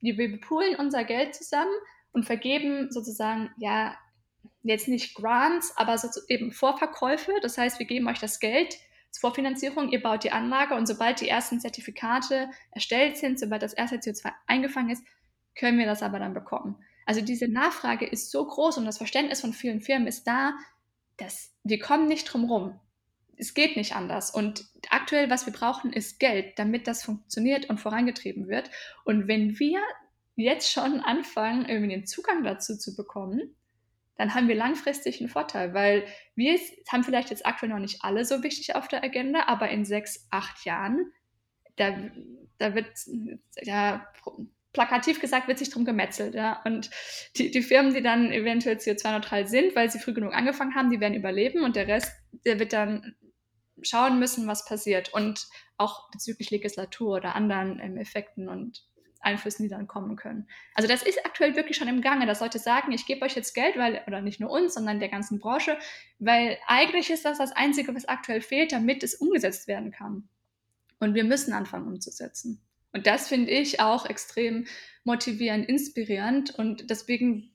wir 0.00 0.40
poolen 0.40 0.76
unser 0.76 1.04
Geld 1.04 1.34
zusammen 1.34 1.72
und 2.12 2.24
vergeben 2.24 2.90
sozusagen, 2.90 3.50
ja, 3.58 3.96
jetzt 4.62 4.88
nicht 4.88 5.14
Grants, 5.14 5.72
aber 5.76 5.96
so 5.98 6.08
eben 6.28 6.52
Vorverkäufe. 6.52 7.32
Das 7.42 7.56
heißt, 7.56 7.78
wir 7.78 7.86
geben 7.86 8.08
euch 8.08 8.18
das 8.18 8.40
Geld 8.40 8.76
Vorfinanzierung, 9.18 9.90
ihr 9.90 10.02
baut 10.02 10.24
die 10.24 10.32
Anlage 10.32 10.74
und 10.74 10.86
sobald 10.86 11.20
die 11.20 11.28
ersten 11.28 11.60
Zertifikate 11.60 12.50
erstellt 12.70 13.16
sind, 13.16 13.38
sobald 13.38 13.62
das 13.62 13.72
erste 13.72 13.96
CO2 13.96 14.32
eingefangen 14.46 14.90
ist, 14.90 15.04
können 15.54 15.78
wir 15.78 15.86
das 15.86 16.02
aber 16.02 16.18
dann 16.18 16.34
bekommen. 16.34 16.76
Also 17.06 17.20
diese 17.20 17.48
Nachfrage 17.48 18.06
ist 18.06 18.30
so 18.30 18.44
groß 18.44 18.78
und 18.78 18.84
das 18.84 18.98
Verständnis 18.98 19.40
von 19.40 19.52
vielen 19.52 19.80
Firmen 19.80 20.08
ist 20.08 20.24
da, 20.26 20.54
dass 21.16 21.54
wir 21.62 21.78
kommen 21.78 22.08
nicht 22.08 22.24
drum 22.24 22.44
rum 22.44 22.80
es 23.36 23.54
geht 23.54 23.76
nicht 23.76 23.94
anders. 23.94 24.30
Und 24.30 24.66
aktuell, 24.90 25.30
was 25.30 25.46
wir 25.46 25.52
brauchen, 25.52 25.92
ist 25.92 26.18
Geld, 26.18 26.58
damit 26.58 26.86
das 26.86 27.04
funktioniert 27.04 27.68
und 27.68 27.78
vorangetrieben 27.78 28.48
wird. 28.48 28.70
Und 29.04 29.28
wenn 29.28 29.58
wir 29.58 29.80
jetzt 30.36 30.70
schon 30.70 31.00
anfangen, 31.00 31.68
irgendwie 31.68 31.94
den 31.94 32.06
Zugang 32.06 32.44
dazu 32.44 32.76
zu 32.76 32.96
bekommen, 32.96 33.54
dann 34.16 34.34
haben 34.34 34.48
wir 34.48 34.54
langfristig 34.54 35.20
einen 35.20 35.28
Vorteil, 35.28 35.74
weil 35.74 36.06
wir 36.34 36.58
haben 36.90 37.04
vielleicht 37.04 37.30
jetzt 37.30 37.46
aktuell 37.46 37.70
noch 37.70 37.78
nicht 37.78 38.02
alle 38.02 38.24
so 38.24 38.42
wichtig 38.42 38.74
auf 38.74 38.88
der 38.88 39.04
Agenda, 39.04 39.44
aber 39.46 39.68
in 39.68 39.84
sechs, 39.84 40.26
acht 40.30 40.64
Jahren, 40.64 41.12
da, 41.76 41.94
da 42.58 42.74
wird, 42.74 42.86
ja, 43.62 44.06
plakativ 44.72 45.20
gesagt, 45.20 45.48
wird 45.48 45.58
sich 45.58 45.70
drum 45.70 45.84
gemetzelt. 45.84 46.34
Ja? 46.34 46.60
Und 46.64 46.90
die, 47.36 47.50
die 47.50 47.62
Firmen, 47.62 47.94
die 47.94 48.02
dann 48.02 48.30
eventuell 48.30 48.76
CO2-neutral 48.76 49.46
sind, 49.46 49.74
weil 49.74 49.90
sie 49.90 49.98
früh 49.98 50.12
genug 50.12 50.34
angefangen 50.34 50.74
haben, 50.74 50.90
die 50.90 51.00
werden 51.00 51.14
überleben 51.14 51.64
und 51.64 51.76
der 51.76 51.88
Rest, 51.88 52.12
der 52.44 52.58
wird 52.58 52.74
dann 52.74 53.16
schauen 53.82 54.18
müssen, 54.18 54.46
was 54.46 54.66
passiert. 54.66 55.12
Und 55.14 55.46
auch 55.78 56.10
bezüglich 56.10 56.50
Legislatur 56.50 57.16
oder 57.16 57.34
anderen 57.34 57.80
ähm, 57.80 57.96
Effekten 57.96 58.48
und 58.48 58.84
Einflüssen, 59.26 59.64
die 59.64 59.68
dann 59.68 59.86
kommen 59.86 60.16
können. 60.16 60.48
Also 60.74 60.88
das 60.88 61.02
ist 61.02 61.26
aktuell 61.26 61.56
wirklich 61.56 61.76
schon 61.76 61.88
im 61.88 62.00
Gange, 62.00 62.26
dass 62.26 62.40
Leute 62.40 62.58
sagen, 62.58 62.92
ich 62.92 63.04
gebe 63.04 63.24
euch 63.24 63.34
jetzt 63.34 63.54
Geld, 63.54 63.76
weil, 63.76 64.02
oder 64.06 64.22
nicht 64.22 64.40
nur 64.40 64.50
uns, 64.50 64.74
sondern 64.74 65.00
der 65.00 65.08
ganzen 65.08 65.38
Branche, 65.38 65.76
weil 66.18 66.56
eigentlich 66.66 67.10
ist 67.10 67.24
das 67.24 67.38
das 67.38 67.52
Einzige, 67.52 67.94
was 67.94 68.06
aktuell 68.06 68.40
fehlt, 68.40 68.72
damit 68.72 69.02
es 69.02 69.16
umgesetzt 69.16 69.68
werden 69.68 69.90
kann. 69.90 70.28
Und 70.98 71.14
wir 71.14 71.24
müssen 71.24 71.52
anfangen 71.52 71.86
umzusetzen. 71.86 72.62
Und 72.92 73.06
das 73.06 73.28
finde 73.28 73.50
ich 73.50 73.80
auch 73.80 74.06
extrem 74.06 74.66
motivierend, 75.04 75.68
inspirierend 75.68 76.54
und 76.58 76.88
deswegen 76.88 77.52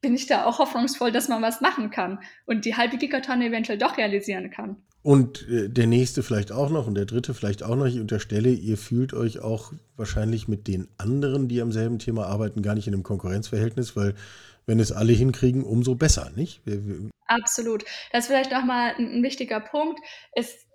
bin 0.00 0.14
ich 0.14 0.26
da 0.26 0.44
auch 0.44 0.58
hoffnungsvoll, 0.58 1.12
dass 1.12 1.28
man 1.28 1.42
was 1.42 1.60
machen 1.60 1.90
kann 1.90 2.20
und 2.46 2.64
die 2.64 2.76
halbe 2.76 2.96
Gigatonne 2.96 3.46
eventuell 3.46 3.78
doch 3.78 3.96
realisieren 3.96 4.50
kann. 4.50 4.82
Und 5.08 5.48
äh, 5.48 5.70
der 5.70 5.86
nächste 5.86 6.22
vielleicht 6.22 6.52
auch 6.52 6.68
noch 6.68 6.86
und 6.86 6.94
der 6.94 7.06
dritte 7.06 7.32
vielleicht 7.32 7.62
auch 7.62 7.76
noch. 7.76 7.86
Ich 7.86 7.98
unterstelle, 7.98 8.50
ihr 8.50 8.76
fühlt 8.76 9.14
euch 9.14 9.38
auch 9.38 9.72
wahrscheinlich 9.96 10.48
mit 10.48 10.68
den 10.68 10.86
anderen, 10.98 11.48
die 11.48 11.62
am 11.62 11.72
selben 11.72 11.98
Thema 11.98 12.26
arbeiten, 12.26 12.60
gar 12.60 12.74
nicht 12.74 12.88
in 12.88 12.92
einem 12.92 13.04
Konkurrenzverhältnis, 13.04 13.96
weil 13.96 14.14
wenn 14.66 14.78
es 14.78 14.92
alle 14.92 15.14
hinkriegen, 15.14 15.64
umso 15.64 15.94
besser, 15.94 16.30
nicht? 16.36 16.60
Absolut. 17.26 17.86
Das 18.12 18.24
ist 18.24 18.26
vielleicht 18.26 18.52
nochmal 18.52 18.96
ein, 18.98 19.10
ein 19.10 19.22
wichtiger 19.22 19.60
Punkt. 19.60 19.98
Es, 20.32 20.66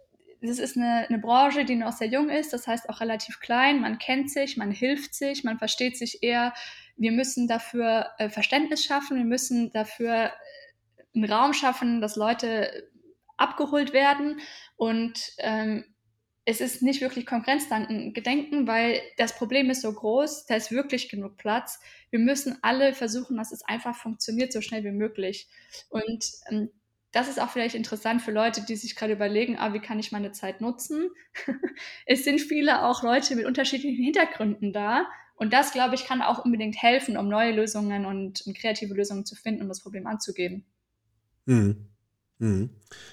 das 0.41 0.57
ist 0.57 0.77
eine, 0.77 1.05
eine 1.07 1.19
Branche, 1.19 1.63
die 1.63 1.75
noch 1.75 1.91
sehr 1.91 2.07
jung 2.07 2.29
ist, 2.29 2.53
das 2.53 2.65
heißt 2.65 2.89
auch 2.89 3.01
relativ 3.01 3.39
klein. 3.39 3.81
Man 3.81 3.99
kennt 3.99 4.31
sich, 4.31 4.57
man 4.57 4.71
hilft 4.71 5.13
sich, 5.13 5.43
man 5.43 5.59
versteht 5.59 5.95
sich 5.95 6.23
eher. 6.23 6.55
Wir 6.97 7.11
müssen 7.11 7.47
dafür 7.47 8.07
äh, 8.17 8.29
Verständnis 8.29 8.83
schaffen, 8.83 9.15
wir 9.15 9.25
müssen 9.25 9.71
dafür 9.73 10.31
einen 11.13 11.31
Raum 11.31 11.53
schaffen, 11.53 12.01
dass 12.01 12.15
Leute 12.15 12.89
abgeholt 13.37 13.93
werden 13.93 14.39
und 14.75 15.33
ähm, 15.39 15.85
es 16.45 16.59
ist 16.59 16.81
nicht 16.81 17.01
wirklich 17.01 17.25
Konkurrenzgedenken, 17.25 18.67
weil 18.67 19.01
das 19.17 19.35
Problem 19.35 19.69
ist 19.69 19.81
so 19.81 19.93
groß, 19.93 20.45
da 20.45 20.55
ist 20.55 20.71
wirklich 20.71 21.07
genug 21.07 21.37
Platz. 21.37 21.79
Wir 22.09 22.19
müssen 22.19 22.57
alle 22.61 22.93
versuchen, 22.93 23.37
dass 23.37 23.53
es 23.53 23.63
einfach 23.63 23.95
funktioniert, 23.95 24.51
so 24.51 24.59
schnell 24.59 24.83
wie 24.83 24.91
möglich. 24.91 25.47
Und 25.89 26.29
ähm, 26.49 26.69
das 27.13 27.29
ist 27.29 27.39
auch 27.39 27.49
vielleicht 27.49 27.75
interessant 27.75 28.21
für 28.21 28.31
Leute, 28.31 28.65
die 28.65 28.75
sich 28.75 28.95
gerade 28.95 29.13
überlegen, 29.13 29.57
ah, 29.57 29.73
wie 29.73 29.79
kann 29.79 29.99
ich 29.99 30.11
meine 30.11 30.31
Zeit 30.31 30.59
nutzen? 30.59 31.11
es 32.05 32.25
sind 32.25 32.41
viele 32.41 32.83
auch 32.83 33.03
Leute 33.03 33.35
mit 33.35 33.45
unterschiedlichen 33.45 34.03
Hintergründen 34.03 34.73
da. 34.73 35.05
Und 35.35 35.53
das, 35.53 35.71
glaube 35.71 35.95
ich, 35.95 36.05
kann 36.05 36.21
auch 36.21 36.43
unbedingt 36.43 36.81
helfen, 36.81 37.15
um 37.17 37.29
neue 37.29 37.53
Lösungen 37.53 38.05
und, 38.05 38.45
und 38.45 38.57
kreative 38.57 38.93
Lösungen 38.93 39.25
zu 39.25 39.35
finden, 39.35 39.61
um 39.61 39.69
das 39.69 39.81
Problem 39.81 40.07
anzugehen. 40.07 40.65
Mhm. 41.45 41.92
Mhm. 42.43 42.69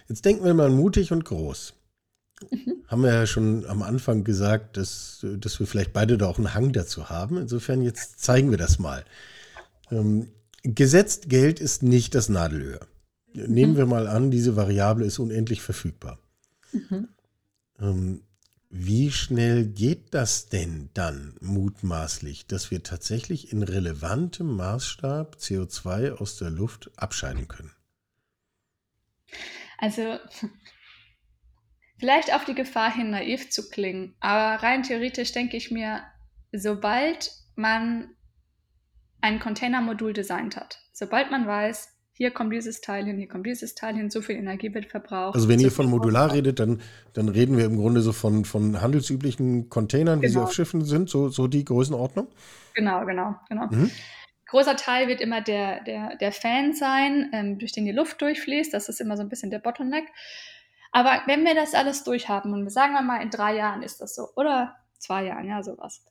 Jetzt 0.08 0.24
denken 0.24 0.44
wir 0.44 0.54
mal 0.54 0.70
mutig 0.70 1.12
und 1.12 1.24
groß. 1.24 1.74
Mhm. 2.50 2.82
Haben 2.88 3.02
wir 3.02 3.14
ja 3.14 3.26
schon 3.26 3.64
am 3.66 3.82
Anfang 3.82 4.24
gesagt, 4.24 4.76
dass, 4.76 5.24
dass 5.38 5.60
wir 5.60 5.68
vielleicht 5.68 5.92
beide 5.92 6.18
da 6.18 6.26
auch 6.26 6.38
einen 6.38 6.52
Hang 6.52 6.72
dazu 6.72 7.10
haben. 7.10 7.36
Insofern 7.36 7.80
jetzt 7.80 8.20
zeigen 8.20 8.50
wir 8.50 8.58
das 8.58 8.80
mal. 8.80 9.04
Ähm, 9.90 10.32
gesetzt 10.64 11.28
Geld 11.28 11.60
ist 11.60 11.84
nicht 11.84 12.16
das 12.16 12.28
Nadelöhr. 12.28 12.80
Mhm. 13.32 13.54
Nehmen 13.54 13.76
wir 13.76 13.86
mal 13.86 14.08
an, 14.08 14.32
diese 14.32 14.56
Variable 14.56 15.06
ist 15.06 15.20
unendlich 15.20 15.62
verfügbar. 15.62 16.18
Mhm. 16.72 17.08
Ähm, 17.78 18.22
wie 18.68 19.12
schnell 19.12 19.66
geht 19.66 20.12
das 20.14 20.48
denn 20.48 20.90
dann 20.94 21.34
mutmaßlich, 21.40 22.46
dass 22.46 22.70
wir 22.72 22.82
tatsächlich 22.82 23.52
in 23.52 23.62
relevantem 23.62 24.56
Maßstab 24.56 25.36
CO2 25.36 26.12
aus 26.12 26.36
der 26.36 26.50
Luft 26.50 26.90
abscheiden 26.96 27.46
können? 27.46 27.72
Also 29.78 30.18
vielleicht 31.98 32.34
auf 32.34 32.44
die 32.44 32.54
Gefahr 32.54 32.94
hin, 32.94 33.10
naiv 33.10 33.50
zu 33.50 33.68
klingen, 33.68 34.14
aber 34.20 34.62
rein 34.62 34.82
theoretisch 34.82 35.32
denke 35.32 35.56
ich 35.56 35.70
mir, 35.70 36.02
sobald 36.52 37.32
man 37.56 38.10
ein 39.20 39.38
Containermodul 39.40 40.12
designt 40.12 40.56
hat, 40.56 40.78
sobald 40.92 41.30
man 41.30 41.46
weiß, 41.46 41.88
hier 42.12 42.30
kommt 42.30 42.52
dieses 42.52 42.82
Teil 42.82 43.06
hin, 43.06 43.16
hier 43.16 43.28
kommt 43.28 43.46
dieses 43.46 43.74
Teil 43.74 43.94
hin, 43.96 44.10
so 44.10 44.20
viel 44.20 44.36
Energie 44.36 44.74
wird 44.74 44.86
verbraucht. 44.86 45.34
Also 45.34 45.48
wenn 45.48 45.58
so 45.58 45.66
ihr 45.66 45.72
von 45.72 45.88
modular 45.88 46.32
redet, 46.32 46.60
dann, 46.60 46.82
dann 47.14 47.30
reden 47.30 47.56
wir 47.56 47.64
im 47.64 47.78
Grunde 47.78 48.02
so 48.02 48.12
von, 48.12 48.44
von 48.44 48.82
handelsüblichen 48.82 49.70
Containern, 49.70 50.20
wie 50.20 50.26
genau. 50.26 50.40
sie 50.40 50.44
auf 50.44 50.52
Schiffen 50.52 50.84
sind, 50.84 51.08
so, 51.08 51.30
so 51.30 51.48
die 51.48 51.64
Größenordnung? 51.64 52.28
Genau, 52.74 53.06
genau, 53.06 53.36
genau. 53.48 53.68
Mhm 53.70 53.90
großer 54.50 54.76
Teil 54.76 55.08
wird 55.08 55.20
immer 55.20 55.40
der, 55.40 55.82
der, 55.84 56.16
der 56.16 56.32
Fan 56.32 56.74
sein, 56.74 57.30
ähm, 57.32 57.58
durch 57.58 57.72
den 57.72 57.84
die 57.84 57.92
Luft 57.92 58.20
durchfließt. 58.20 58.74
Das 58.74 58.88
ist 58.88 59.00
immer 59.00 59.16
so 59.16 59.22
ein 59.22 59.28
bisschen 59.28 59.50
der 59.50 59.60
Bottleneck. 59.60 60.08
Aber 60.92 61.22
wenn 61.26 61.44
wir 61.44 61.54
das 61.54 61.74
alles 61.74 62.02
durchhaben 62.02 62.52
und 62.52 62.68
sagen 62.68 62.92
wir 62.92 63.02
mal, 63.02 63.22
in 63.22 63.30
drei 63.30 63.54
Jahren 63.54 63.82
ist 63.82 64.00
das 64.00 64.14
so, 64.14 64.28
oder 64.34 64.76
zwei 64.98 65.24
Jahren, 65.24 65.46
ja, 65.46 65.62
sowas, 65.62 66.04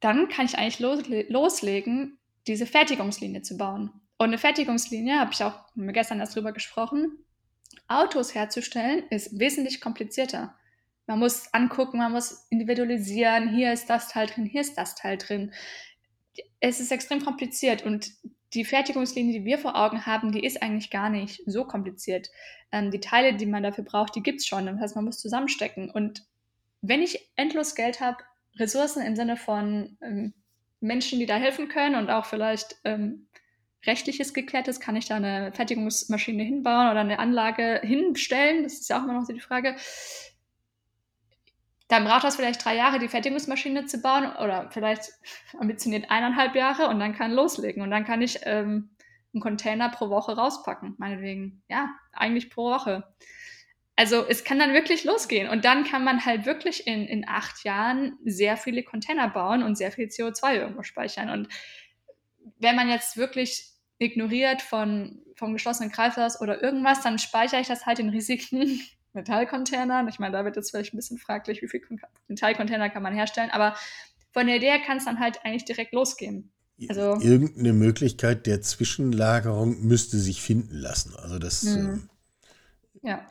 dann 0.00 0.28
kann 0.28 0.46
ich 0.46 0.56
eigentlich 0.56 0.78
los, 0.78 1.02
loslegen, 1.28 2.18
diese 2.46 2.66
Fertigungslinie 2.66 3.42
zu 3.42 3.56
bauen. 3.56 3.90
Und 4.16 4.28
eine 4.28 4.38
Fertigungslinie, 4.38 5.18
habe 5.18 5.32
ich 5.32 5.42
auch 5.42 5.64
gestern 5.74 6.20
erst 6.20 6.36
drüber 6.36 6.52
gesprochen, 6.52 7.18
Autos 7.88 8.34
herzustellen, 8.34 9.04
ist 9.10 9.38
wesentlich 9.38 9.80
komplizierter. 9.80 10.54
Man 11.06 11.18
muss 11.18 11.52
angucken, 11.54 11.98
man 11.98 12.12
muss 12.12 12.46
individualisieren, 12.50 13.48
hier 13.48 13.72
ist 13.72 13.88
das 13.90 14.08
Teil 14.08 14.26
drin, 14.26 14.44
hier 14.44 14.60
ist 14.60 14.76
das 14.76 14.94
Teil 14.94 15.16
drin. 15.16 15.52
Es 16.60 16.80
ist 16.80 16.92
extrem 16.92 17.22
kompliziert 17.22 17.84
und 17.84 18.10
die 18.54 18.64
Fertigungslinie, 18.64 19.40
die 19.40 19.44
wir 19.44 19.58
vor 19.58 19.76
Augen 19.76 20.06
haben, 20.06 20.32
die 20.32 20.44
ist 20.44 20.62
eigentlich 20.62 20.90
gar 20.90 21.10
nicht 21.10 21.42
so 21.46 21.64
kompliziert. 21.64 22.30
Ähm, 22.72 22.90
die 22.90 23.00
Teile, 23.00 23.34
die 23.34 23.46
man 23.46 23.62
dafür 23.62 23.84
braucht, 23.84 24.16
die 24.16 24.22
gibt 24.22 24.40
es 24.40 24.46
schon. 24.46 24.66
Das 24.66 24.80
heißt, 24.80 24.96
man 24.96 25.04
muss 25.04 25.18
zusammenstecken. 25.18 25.90
Und 25.90 26.24
wenn 26.80 27.02
ich 27.02 27.30
endlos 27.36 27.74
Geld 27.74 28.00
habe, 28.00 28.18
Ressourcen 28.56 29.02
im 29.02 29.16
Sinne 29.16 29.36
von 29.36 29.98
ähm, 30.00 30.34
Menschen, 30.80 31.18
die 31.18 31.26
da 31.26 31.36
helfen 31.36 31.68
können 31.68 31.96
und 31.96 32.10
auch 32.10 32.24
vielleicht 32.24 32.76
ähm, 32.84 33.28
rechtliches 33.86 34.34
geklärtes, 34.34 34.80
kann 34.80 34.96
ich 34.96 35.06
da 35.06 35.16
eine 35.16 35.52
Fertigungsmaschine 35.52 36.42
hinbauen 36.42 36.90
oder 36.90 37.00
eine 37.00 37.18
Anlage 37.18 37.80
hinstellen? 37.84 38.62
Das 38.64 38.74
ist 38.74 38.88
ja 38.88 38.98
auch 38.98 39.04
immer 39.04 39.14
noch 39.14 39.26
so 39.26 39.32
die 39.32 39.40
Frage. 39.40 39.76
Dann 41.88 42.04
braucht 42.04 42.24
das 42.24 42.36
vielleicht 42.36 42.64
drei 42.64 42.76
Jahre, 42.76 42.98
die 42.98 43.08
Fertigungsmaschine 43.08 43.86
zu 43.86 43.98
bauen 43.98 44.30
oder 44.36 44.70
vielleicht 44.70 45.10
ambitioniert 45.58 46.10
eineinhalb 46.10 46.54
Jahre 46.54 46.88
und 46.88 47.00
dann 47.00 47.14
kann 47.14 47.32
loslegen 47.32 47.82
und 47.82 47.90
dann 47.90 48.04
kann 48.04 48.20
ich 48.20 48.40
ähm, 48.42 48.90
einen 49.32 49.40
Container 49.42 49.88
pro 49.88 50.10
Woche 50.10 50.36
rauspacken, 50.36 50.94
meinetwegen. 50.98 51.62
Ja, 51.68 51.90
eigentlich 52.12 52.50
pro 52.50 52.70
Woche. 52.70 53.04
Also 53.96 54.24
es 54.28 54.44
kann 54.44 54.58
dann 54.58 54.74
wirklich 54.74 55.04
losgehen 55.04 55.48
und 55.48 55.64
dann 55.64 55.84
kann 55.84 56.04
man 56.04 56.24
halt 56.24 56.46
wirklich 56.46 56.86
in, 56.86 57.06
in 57.06 57.26
acht 57.26 57.64
Jahren 57.64 58.16
sehr 58.24 58.56
viele 58.56 58.84
Container 58.84 59.28
bauen 59.28 59.62
und 59.62 59.76
sehr 59.76 59.90
viel 59.90 60.06
CO2 60.06 60.54
irgendwo 60.54 60.82
speichern. 60.82 61.30
Und 61.30 61.48
wenn 62.58 62.76
man 62.76 62.88
jetzt 62.88 63.16
wirklich 63.16 63.72
ignoriert 63.98 64.62
von, 64.62 65.20
vom 65.34 65.52
geschlossenen 65.52 65.90
Kreislauf 65.90 66.40
oder 66.40 66.62
irgendwas, 66.62 67.02
dann 67.02 67.18
speichere 67.18 67.60
ich 67.60 67.66
das 67.66 67.86
halt 67.86 67.98
in 67.98 68.10
riesigen 68.10 68.82
Metallcontainern. 69.12 70.08
Ich 70.08 70.18
meine, 70.18 70.36
da 70.36 70.44
wird 70.44 70.56
jetzt 70.56 70.70
vielleicht 70.70 70.94
ein 70.94 70.96
bisschen 70.96 71.18
fraglich, 71.18 71.62
wie 71.62 71.68
viel 71.68 71.82
Metallcontainer 72.28 72.90
kann 72.90 73.02
man 73.02 73.14
herstellen, 73.14 73.50
aber 73.50 73.74
von 74.32 74.46
der 74.46 74.56
Idee 74.56 74.78
kann 74.84 74.98
es 74.98 75.04
dann 75.04 75.20
halt 75.20 75.44
eigentlich 75.44 75.64
direkt 75.64 75.92
losgehen. 75.92 76.52
Also, 76.88 77.18
Irgendeine 77.20 77.72
Möglichkeit 77.72 78.46
der 78.46 78.62
Zwischenlagerung 78.62 79.80
müsste 79.80 80.16
sich 80.18 80.42
finden 80.42 80.76
lassen. 80.76 81.14
Also 81.16 81.38
das. 81.38 81.62
Hm. 81.62 82.08
Äh, 83.02 83.08
ja. 83.08 83.26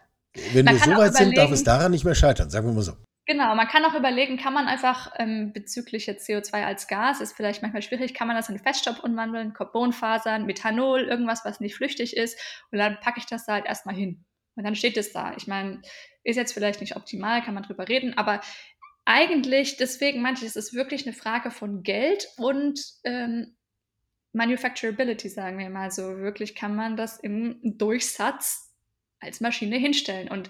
Wenn 0.53 0.65
man 0.65 0.75
wir 0.75 0.83
so 0.83 0.91
weit 0.91 1.15
sind, 1.15 1.37
darf 1.37 1.51
es 1.51 1.63
daran 1.63 1.91
nicht 1.91 2.03
mehr 2.03 2.15
scheitern, 2.15 2.49
sagen 2.49 2.67
wir 2.67 2.73
mal 2.73 2.81
so. 2.81 2.93
Genau, 3.25 3.55
man 3.55 3.67
kann 3.67 3.83
auch 3.83 3.93
überlegen, 3.93 4.37
kann 4.37 4.53
man 4.53 4.67
einfach 4.67 5.11
ähm, 5.17 5.51
bezüglich 5.51 6.05
jetzt 6.05 6.29
CO2 6.29 6.63
als 6.63 6.87
Gas, 6.87 7.19
ist 7.19 7.35
vielleicht 7.35 7.61
manchmal 7.61 7.81
schwierig, 7.81 8.13
kann 8.13 8.27
man 8.27 8.37
das 8.37 8.47
in 8.47 8.57
Feststoff 8.57 9.03
umwandeln, 9.03 9.53
Carbonfasern, 9.53 10.45
Methanol, 10.45 11.01
irgendwas, 11.01 11.43
was 11.43 11.59
nicht 11.59 11.75
flüchtig 11.75 12.15
ist 12.15 12.39
und 12.71 12.77
dann 12.77 12.99
packe 13.01 13.19
ich 13.19 13.25
das 13.25 13.45
da 13.45 13.55
halt 13.55 13.65
erstmal 13.65 13.95
hin. 13.95 14.23
Und 14.57 14.65
dann 14.65 14.75
steht 14.75 14.97
es 14.97 15.13
da. 15.13 15.33
Ich 15.37 15.47
meine, 15.47 15.81
ist 16.23 16.35
jetzt 16.35 16.51
vielleicht 16.51 16.81
nicht 16.81 16.97
optimal, 16.97 17.41
kann 17.41 17.53
man 17.53 17.63
drüber 17.63 17.87
reden, 17.87 18.17
aber 18.17 18.41
eigentlich, 19.05 19.77
deswegen 19.77 20.25
ich, 20.33 20.43
es 20.43 20.57
ist 20.57 20.73
wirklich 20.73 21.07
eine 21.07 21.15
Frage 21.15 21.49
von 21.49 21.83
Geld 21.83 22.27
und 22.35 22.81
ähm, 23.05 23.55
Manufacturability, 24.33 25.29
sagen 25.29 25.57
wir 25.57 25.69
mal 25.69 25.91
so. 25.91 26.17
Wirklich 26.17 26.55
kann 26.55 26.75
man 26.75 26.97
das 26.97 27.17
im 27.17 27.59
Durchsatz 27.63 28.73
als 29.19 29.39
Maschine 29.39 29.77
hinstellen. 29.77 30.27
Und 30.29 30.49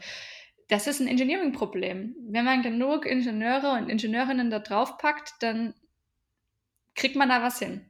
das 0.69 0.87
ist 0.87 0.99
ein 0.99 1.07
Engineering-Problem. 1.07 2.15
Wenn 2.29 2.45
man 2.45 2.63
genug 2.63 3.05
Ingenieure 3.05 3.73
und 3.73 3.89
Ingenieurinnen 3.89 4.49
da 4.49 4.59
drauf 4.59 4.97
packt, 4.97 5.33
dann 5.41 5.75
kriegt 6.95 7.15
man 7.15 7.29
da 7.29 7.41
was 7.41 7.59
hin. 7.59 7.85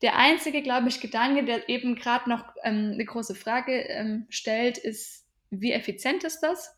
Der 0.00 0.16
einzige, 0.16 0.62
glaube 0.62 0.88
ich, 0.88 1.00
Gedanke, 1.00 1.44
der 1.44 1.68
eben 1.68 1.96
gerade 1.96 2.30
noch 2.30 2.44
ähm, 2.62 2.92
eine 2.94 3.04
große 3.04 3.34
Frage 3.34 3.72
ähm, 3.72 4.26
stellt, 4.28 4.78
ist, 4.78 5.26
wie 5.50 5.72
effizient 5.72 6.24
ist 6.24 6.40
das? 6.40 6.74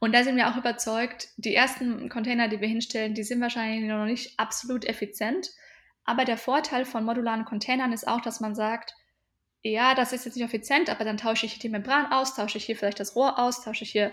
Und 0.00 0.14
da 0.14 0.22
sind 0.22 0.36
wir 0.36 0.48
auch 0.48 0.56
überzeugt, 0.56 1.28
die 1.36 1.54
ersten 1.54 2.08
Container, 2.08 2.48
die 2.48 2.60
wir 2.60 2.68
hinstellen, 2.68 3.14
die 3.14 3.22
sind 3.22 3.40
wahrscheinlich 3.40 3.88
noch 3.88 4.04
nicht 4.04 4.38
absolut 4.38 4.84
effizient. 4.84 5.48
Aber 6.04 6.24
der 6.24 6.36
Vorteil 6.36 6.84
von 6.84 7.04
modularen 7.04 7.44
Containern 7.44 7.92
ist 7.92 8.06
auch, 8.06 8.20
dass 8.20 8.40
man 8.40 8.54
sagt, 8.54 8.94
ja, 9.62 9.94
das 9.94 10.12
ist 10.12 10.24
jetzt 10.24 10.34
nicht 10.34 10.44
effizient, 10.44 10.90
aber 10.90 11.04
dann 11.04 11.16
tausche 11.16 11.46
ich 11.46 11.58
die 11.58 11.68
Membran 11.68 12.12
aus, 12.12 12.34
tausche 12.34 12.58
ich 12.58 12.64
hier 12.64 12.76
vielleicht 12.76 12.98
das 12.98 13.14
Rohr 13.14 13.38
aus, 13.38 13.62
tausche 13.62 13.84
ich 13.84 13.92
hier 13.92 14.12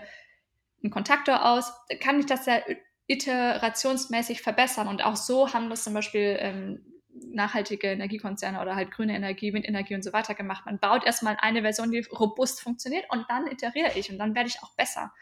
einen 0.82 0.92
Kontaktor 0.92 1.44
aus, 1.44 1.72
kann 2.00 2.20
ich 2.20 2.26
das 2.26 2.46
ja 2.46 2.60
iterationsmäßig 3.08 4.42
verbessern. 4.42 4.86
Und 4.86 5.04
auch 5.04 5.16
so 5.16 5.52
haben 5.52 5.68
das 5.68 5.82
zum 5.82 5.94
Beispiel 5.94 6.36
ähm, 6.38 6.99
nachhaltige 7.32 7.88
Energiekonzerne 7.88 8.60
oder 8.60 8.76
halt 8.76 8.90
grüne 8.90 9.14
Energie, 9.14 9.52
Windenergie 9.52 9.94
und 9.94 10.04
so 10.04 10.12
weiter 10.12 10.34
gemacht. 10.34 10.64
Man 10.66 10.78
baut 10.78 11.04
erstmal 11.04 11.36
eine 11.40 11.62
Version, 11.62 11.90
die 11.90 12.00
robust 12.00 12.60
funktioniert 12.60 13.04
und 13.10 13.24
dann 13.28 13.46
iteriere 13.46 13.92
ich 13.96 14.10
und 14.10 14.18
dann 14.18 14.34
werde 14.34 14.48
ich 14.48 14.62
auch 14.62 14.74
besser. 14.74 15.12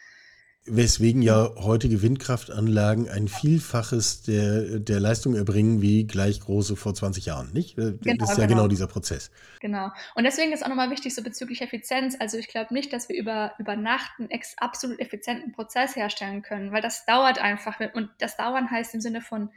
Weswegen 0.70 1.22
ja 1.22 1.50
heutige 1.56 2.02
Windkraftanlagen 2.02 3.08
ein 3.08 3.28
Vielfaches 3.28 4.22
der, 4.22 4.80
der 4.80 5.00
Leistung 5.00 5.34
erbringen 5.34 5.80
wie 5.80 6.06
gleich 6.06 6.40
große 6.40 6.76
vor 6.76 6.94
20 6.94 7.24
Jahren, 7.24 7.52
nicht? 7.52 7.78
Äh, 7.78 7.94
genau, 8.02 8.16
das 8.18 8.32
ist 8.32 8.38
ja 8.38 8.44
genau. 8.44 8.58
genau 8.58 8.68
dieser 8.68 8.86
Prozess. 8.86 9.30
Genau. 9.60 9.90
Und 10.14 10.24
deswegen 10.24 10.52
ist 10.52 10.62
auch 10.62 10.68
nochmal 10.68 10.90
wichtig, 10.90 11.14
so 11.14 11.22
bezüglich 11.22 11.62
Effizienz. 11.62 12.16
Also 12.20 12.36
ich 12.36 12.48
glaube 12.48 12.74
nicht, 12.74 12.92
dass 12.92 13.08
wir 13.08 13.16
über, 13.16 13.54
über 13.58 13.76
Nacht 13.76 14.10
einen 14.18 14.28
absolut 14.58 15.00
effizienten 15.00 15.52
Prozess 15.52 15.96
herstellen 15.96 16.42
können, 16.42 16.70
weil 16.70 16.82
das 16.82 17.06
dauert 17.06 17.38
einfach. 17.38 17.78
Und 17.94 18.10
das 18.18 18.36
Dauern 18.36 18.70
heißt 18.70 18.94
im 18.94 19.00
Sinne 19.00 19.22
von 19.22 19.50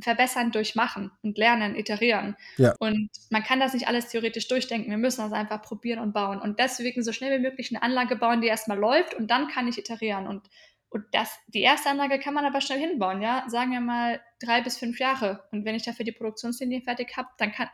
verbessern 0.00 0.52
durch 0.52 0.74
Machen 0.74 1.10
und 1.22 1.38
Lernen, 1.38 1.74
Iterieren. 1.74 2.36
Ja. 2.56 2.74
Und 2.78 3.10
man 3.30 3.42
kann 3.42 3.60
das 3.60 3.74
nicht 3.74 3.88
alles 3.88 4.08
theoretisch 4.08 4.48
durchdenken. 4.48 4.90
Wir 4.90 4.98
müssen 4.98 5.22
das 5.22 5.32
einfach 5.32 5.62
probieren 5.62 6.00
und 6.00 6.12
bauen. 6.12 6.40
Und 6.40 6.58
deswegen 6.58 7.02
so 7.02 7.12
schnell 7.12 7.38
wie 7.38 7.42
möglich 7.42 7.70
eine 7.70 7.82
Anlage 7.82 8.16
bauen, 8.16 8.40
die 8.40 8.48
erstmal 8.48 8.78
läuft 8.78 9.14
und 9.14 9.30
dann 9.30 9.48
kann 9.48 9.68
ich 9.68 9.78
iterieren. 9.78 10.26
Und, 10.26 10.48
und 10.90 11.04
das, 11.12 11.38
die 11.48 11.62
erste 11.62 11.90
Anlage 11.90 12.18
kann 12.18 12.34
man 12.34 12.44
aber 12.44 12.60
schnell 12.60 12.78
hinbauen, 12.78 13.22
ja. 13.22 13.44
Sagen 13.48 13.72
wir 13.72 13.80
mal 13.80 14.20
drei 14.40 14.60
bis 14.62 14.78
fünf 14.78 14.98
Jahre. 14.98 15.44
Und 15.52 15.64
wenn 15.64 15.74
ich 15.74 15.84
dafür 15.84 16.04
die 16.04 16.12
Produktionslinie 16.12 16.82
fertig 16.82 17.16
habe, 17.16 17.28
dann 17.38 17.52
kann, 17.52 17.68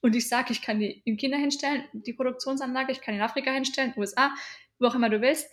und 0.00 0.14
ich 0.14 0.28
sage, 0.28 0.52
ich 0.52 0.62
kann 0.62 0.78
die 0.78 1.02
in 1.04 1.16
China 1.16 1.36
hinstellen, 1.36 1.84
die 1.92 2.12
Produktionsanlage, 2.12 2.92
ich 2.92 3.00
kann 3.00 3.14
in 3.14 3.22
Afrika 3.22 3.50
hinstellen, 3.50 3.92
USA, 3.96 4.34
wo 4.78 4.86
auch 4.86 4.94
immer 4.94 5.10
du 5.10 5.20
willst, 5.20 5.50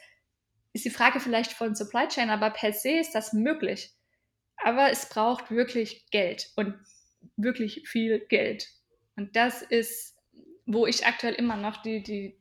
ist 0.74 0.86
die 0.86 0.90
Frage 0.90 1.20
vielleicht 1.20 1.54
von 1.54 1.76
Supply 1.76 2.08
Chain, 2.08 2.30
aber 2.30 2.50
per 2.50 2.74
se 2.74 2.92
ist 2.92 3.14
das 3.14 3.34
möglich. 3.34 3.92
Aber 4.58 4.92
es 4.92 5.10
braucht 5.10 5.52
wirklich 5.52 6.10
Geld 6.12 6.52
und 6.56 6.76
wirklich 7.38 7.88
viel 7.88 8.20
Geld. 8.20 8.70
Und 9.16 9.36
das 9.36 9.62
ist, 9.62 10.18
wo 10.66 10.86
ich 10.88 11.06
aktuell 11.06 11.34
immer 11.34 11.58
noch 11.58 11.82
die, 11.82 12.02
die, 12.02 12.38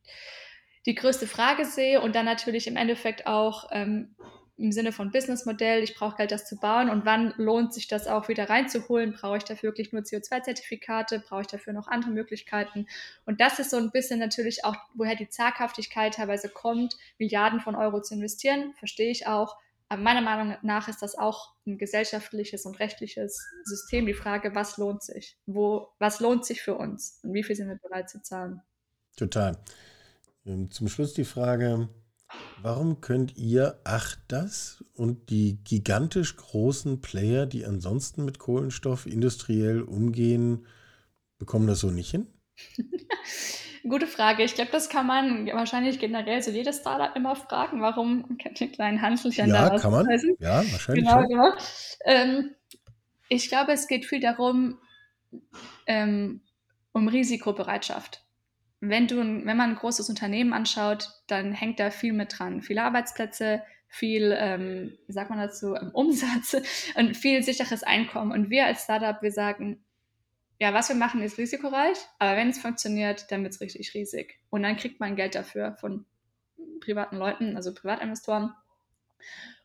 die 0.86 0.94
größte 0.94 1.26
Frage 1.26 1.64
sehe 1.64 2.00
und 2.00 2.14
dann 2.14 2.24
natürlich 2.24 2.66
im 2.66 2.76
Endeffekt 2.76 3.26
auch 3.26 3.68
ähm, 3.72 4.14
im 4.58 4.70
Sinne 4.70 4.92
von 4.92 5.10
Businessmodell, 5.10 5.82
ich 5.82 5.94
brauche 5.94 6.16
Geld, 6.16 6.30
das 6.30 6.46
zu 6.46 6.56
bauen 6.56 6.88
und 6.88 7.04
wann 7.04 7.34
lohnt 7.36 7.74
sich 7.74 7.88
das 7.88 8.06
auch 8.06 8.28
wieder 8.28 8.48
reinzuholen? 8.48 9.12
Brauche 9.12 9.38
ich 9.38 9.44
dafür 9.44 9.70
wirklich 9.70 9.92
nur 9.92 10.02
CO2-Zertifikate? 10.02 11.20
Brauche 11.26 11.40
ich 11.40 11.46
dafür 11.46 11.72
noch 11.72 11.88
andere 11.88 12.12
Möglichkeiten? 12.12 12.86
Und 13.24 13.40
das 13.40 13.58
ist 13.58 13.70
so 13.70 13.76
ein 13.76 13.90
bisschen 13.90 14.20
natürlich 14.20 14.64
auch, 14.64 14.76
woher 14.94 15.16
die 15.16 15.28
Zaghaftigkeit 15.28 16.14
teilweise 16.14 16.48
kommt, 16.48 16.96
Milliarden 17.18 17.60
von 17.60 17.74
Euro 17.74 18.02
zu 18.02 18.14
investieren, 18.14 18.74
verstehe 18.74 19.10
ich 19.10 19.26
auch. 19.26 19.56
Aber 19.92 20.00
meiner 20.00 20.22
Meinung 20.22 20.56
nach 20.62 20.88
ist 20.88 21.02
das 21.02 21.18
auch 21.18 21.52
ein 21.66 21.76
gesellschaftliches 21.76 22.64
und 22.64 22.80
rechtliches 22.80 23.46
System. 23.64 24.06
Die 24.06 24.14
Frage, 24.14 24.54
was 24.54 24.78
lohnt 24.78 25.02
sich? 25.02 25.36
Wo, 25.44 25.88
was 25.98 26.18
lohnt 26.18 26.46
sich 26.46 26.62
für 26.62 26.76
uns? 26.76 27.20
Und 27.22 27.34
wie 27.34 27.42
viel 27.42 27.56
sind 27.56 27.68
wir 27.68 27.76
bereit 27.76 28.08
zu 28.08 28.22
zahlen? 28.22 28.62
Total. 29.16 29.58
Ähm, 30.46 30.70
zum 30.70 30.88
Schluss 30.88 31.12
die 31.12 31.26
Frage, 31.26 31.90
warum 32.62 33.02
könnt 33.02 33.36
ihr 33.36 33.82
ach 33.84 34.16
das 34.28 34.82
und 34.94 35.28
die 35.28 35.62
gigantisch 35.62 36.36
großen 36.36 37.02
Player, 37.02 37.44
die 37.44 37.66
ansonsten 37.66 38.24
mit 38.24 38.38
Kohlenstoff 38.38 39.04
industriell 39.04 39.82
umgehen, 39.82 40.66
bekommen 41.36 41.66
das 41.66 41.80
so 41.80 41.90
nicht 41.90 42.10
hin? 42.10 42.28
Gute 43.88 44.06
Frage. 44.06 44.44
Ich 44.44 44.54
glaube, 44.54 44.70
das 44.70 44.88
kann 44.88 45.06
man 45.06 45.46
wahrscheinlich 45.46 45.98
generell 45.98 46.40
so 46.42 46.50
jedes 46.50 46.78
Startup 46.78 47.14
immer 47.16 47.34
fragen, 47.34 47.82
warum 47.82 48.38
die 48.58 48.68
kleinen 48.68 49.02
Hanselchen 49.02 49.48
ja, 49.48 49.68
da 49.68 49.78
kann 49.78 49.90
man. 49.90 50.06
Ja, 50.38 50.62
wahrscheinlich. 50.70 51.04
Genau, 51.04 51.26
genau. 51.26 51.52
Ähm, 52.04 52.54
ich 53.28 53.48
glaube, 53.48 53.72
es 53.72 53.88
geht 53.88 54.04
viel 54.04 54.20
darum, 54.20 54.78
ähm, 55.86 56.42
um 56.92 57.08
Risikobereitschaft. 57.08 58.24
Wenn, 58.80 59.06
du, 59.06 59.16
wenn 59.16 59.56
man 59.56 59.70
ein 59.70 59.76
großes 59.76 60.08
Unternehmen 60.08 60.52
anschaut, 60.52 61.08
dann 61.26 61.52
hängt 61.52 61.80
da 61.80 61.90
viel 61.90 62.12
mit 62.12 62.38
dran. 62.38 62.62
Viele 62.62 62.82
Arbeitsplätze, 62.82 63.62
viel, 63.88 64.34
ähm, 64.38 64.98
wie 65.06 65.12
sagt 65.12 65.30
man 65.30 65.38
dazu, 65.38 65.74
Umsatz 65.92 66.56
und 66.94 67.16
viel 67.16 67.42
sicheres 67.42 67.82
Einkommen. 67.82 68.32
Und 68.32 68.50
wir 68.50 68.66
als 68.66 68.84
Startup, 68.84 69.20
wir 69.22 69.32
sagen, 69.32 69.84
ja, 70.62 70.72
was 70.72 70.88
wir 70.88 70.94
machen, 70.94 71.20
ist 71.22 71.38
risikoreich, 71.38 71.98
aber 72.20 72.36
wenn 72.36 72.50
es 72.50 72.60
funktioniert, 72.60 73.32
dann 73.32 73.42
wird 73.42 73.52
es 73.52 73.60
richtig 73.60 73.94
riesig. 73.94 74.38
Und 74.48 74.62
dann 74.62 74.76
kriegt 74.76 75.00
man 75.00 75.16
Geld 75.16 75.34
dafür 75.34 75.74
von 75.80 76.04
privaten 76.78 77.16
Leuten, 77.16 77.56
also 77.56 77.74
Privatinvestoren. 77.74 78.54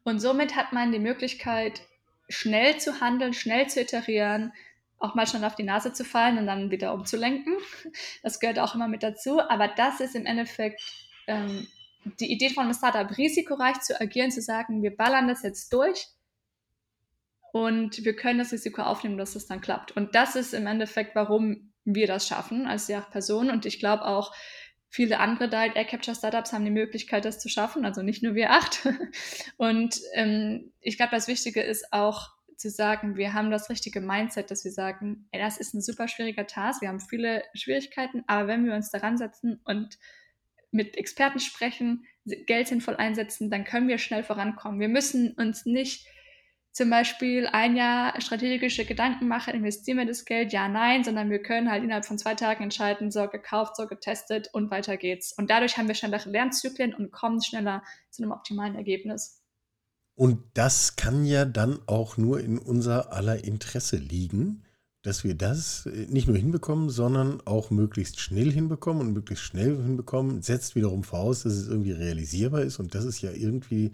Und 0.03 0.19
somit 0.21 0.55
hat 0.55 0.73
man 0.73 0.91
die 0.91 0.97
Möglichkeit, 0.97 1.83
schnell 2.29 2.79
zu 2.79 2.99
handeln, 2.99 3.35
schnell 3.35 3.67
zu 3.67 3.79
iterieren, 3.79 4.53
auch 4.97 5.13
mal 5.13 5.27
schnell 5.27 5.45
auf 5.45 5.53
die 5.53 5.61
Nase 5.61 5.93
zu 5.93 6.03
fallen 6.03 6.39
und 6.39 6.47
dann 6.47 6.71
wieder 6.71 6.95
umzulenken. 6.95 7.53
Das 8.23 8.39
gehört 8.39 8.57
auch 8.57 8.73
immer 8.73 8.87
mit 8.87 9.03
dazu. 9.03 9.39
Aber 9.39 9.67
das 9.67 9.99
ist 9.99 10.15
im 10.15 10.25
Endeffekt 10.25 10.81
ähm, 11.27 11.67
die 12.19 12.31
Idee 12.31 12.49
von 12.49 12.63
einem 12.63 12.73
Startup, 12.73 13.15
risikoreich 13.15 13.81
zu 13.81 14.01
agieren, 14.01 14.31
zu 14.31 14.41
sagen, 14.41 14.81
wir 14.81 14.97
ballern 14.97 15.27
das 15.27 15.43
jetzt 15.43 15.71
durch 15.71 16.07
und 17.53 18.03
wir 18.03 18.15
können 18.15 18.39
das 18.39 18.51
Risiko 18.51 18.81
aufnehmen, 18.81 19.17
dass 19.17 19.33
das 19.33 19.45
dann 19.47 19.61
klappt. 19.61 19.91
Und 19.91 20.15
das 20.15 20.35
ist 20.35 20.53
im 20.53 20.67
Endeffekt, 20.67 21.15
warum 21.15 21.73
wir 21.85 22.07
das 22.07 22.27
schaffen 22.27 22.67
als 22.67 22.87
die 22.87 22.95
acht 22.95 23.11
Personen. 23.11 23.49
Und 23.49 23.65
ich 23.65 23.79
glaube 23.79 24.05
auch, 24.05 24.33
viele 24.89 25.19
andere 25.19 25.49
Direct 25.49 25.75
Air 25.75 25.85
Capture 25.85 26.15
Startups 26.15 26.53
haben 26.53 26.65
die 26.65 26.71
Möglichkeit, 26.71 27.25
das 27.25 27.39
zu 27.39 27.49
schaffen, 27.49 27.85
also 27.85 28.01
nicht 28.01 28.23
nur 28.23 28.35
wir 28.35 28.51
acht. 28.51 28.87
Und 29.57 29.99
ähm, 30.13 30.73
ich 30.81 30.97
glaube, 30.97 31.11
das 31.11 31.27
Wichtige 31.27 31.61
ist 31.61 31.93
auch 31.93 32.29
zu 32.57 32.69
sagen, 32.69 33.17
wir 33.17 33.33
haben 33.33 33.51
das 33.51 33.69
richtige 33.69 34.01
Mindset, 34.01 34.49
dass 34.49 34.65
wir 34.65 34.71
sagen, 34.71 35.27
ey, 35.31 35.39
das 35.39 35.57
ist 35.57 35.73
ein 35.73 35.81
super 35.81 36.07
schwieriger 36.07 36.47
Task, 36.47 36.81
wir 36.81 36.89
haben 36.89 36.99
viele 36.99 37.43
Schwierigkeiten, 37.53 38.23
aber 38.25 38.47
wenn 38.47 38.65
wir 38.65 38.73
uns 38.73 38.89
daran 38.89 39.17
setzen 39.17 39.61
und 39.63 39.99
mit 40.71 40.97
Experten 40.97 41.39
sprechen, 41.39 42.05
Geld 42.25 42.67
sinnvoll 42.67 42.95
einsetzen, 42.95 43.49
dann 43.49 43.63
können 43.63 43.87
wir 43.87 43.99
schnell 43.99 44.23
vorankommen. 44.23 44.79
Wir 44.79 44.89
müssen 44.89 45.33
uns 45.33 45.65
nicht 45.65 46.07
zum 46.71 46.89
Beispiel 46.89 47.47
ein 47.47 47.75
Jahr 47.75 48.19
strategische 48.21 48.85
Gedanken 48.85 49.27
machen, 49.27 49.55
investieren 49.55 49.97
wir 49.97 50.05
das 50.05 50.25
Geld, 50.25 50.53
ja, 50.53 50.67
nein, 50.67 51.03
sondern 51.03 51.29
wir 51.29 51.41
können 51.41 51.71
halt 51.71 51.83
innerhalb 51.83 52.05
von 52.05 52.19
zwei 52.19 52.35
Tagen 52.35 52.63
entscheiden, 52.63 53.09
so 53.09 53.27
gekauft, 53.27 53.75
so 53.75 53.87
getestet 53.87 54.49
und 54.53 54.69
weiter 54.69 54.97
geht's. 54.97 55.33
Und 55.33 55.49
dadurch 55.49 55.77
haben 55.77 55.87
wir 55.87 55.95
schnellere 55.95 56.29
Lernzyklen 56.29 56.93
und 56.93 57.11
kommen 57.11 57.41
schneller 57.41 57.83
zu 58.11 58.21
einem 58.21 58.31
optimalen 58.31 58.75
Ergebnis. 58.75 59.41
Und 60.15 60.43
das 60.55 60.95
kann 60.95 61.25
ja 61.25 61.45
dann 61.45 61.79
auch 61.85 62.17
nur 62.17 62.39
in 62.39 62.57
unser 62.57 63.13
aller 63.13 63.43
Interesse 63.43 63.97
liegen, 63.97 64.63
dass 65.03 65.23
wir 65.23 65.35
das 65.35 65.85
äh, 65.85 66.07
nicht 66.09 66.27
nur 66.27 66.37
hinbekommen, 66.37 66.89
sondern 66.89 67.39
auch 67.45 67.69
möglichst 67.69 68.19
schnell 68.19 68.51
hinbekommen 68.51 69.07
und 69.07 69.13
möglichst 69.13 69.45
schnell 69.45 69.77
hinbekommen, 69.77 70.41
setzt 70.41 70.75
wiederum 70.75 71.03
voraus, 71.03 71.43
dass 71.43 71.53
es 71.53 71.67
irgendwie 71.67 71.91
realisierbar 71.91 72.61
ist. 72.61 72.79
Und 72.79 72.93
das 72.93 73.05
ist 73.05 73.21
ja 73.21 73.31
irgendwie 73.31 73.93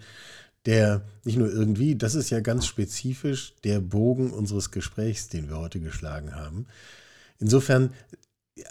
der, 0.66 1.02
nicht 1.24 1.38
nur 1.38 1.52
irgendwie, 1.52 1.96
das 1.96 2.16
ist 2.16 2.30
ja 2.30 2.40
ganz 2.40 2.66
spezifisch 2.66 3.54
der 3.64 3.80
Bogen 3.80 4.32
unseres 4.32 4.72
Gesprächs, 4.72 5.28
den 5.28 5.50
wir 5.50 5.58
heute 5.58 5.80
geschlagen 5.80 6.36
haben. 6.36 6.68
Insofern 7.40 7.92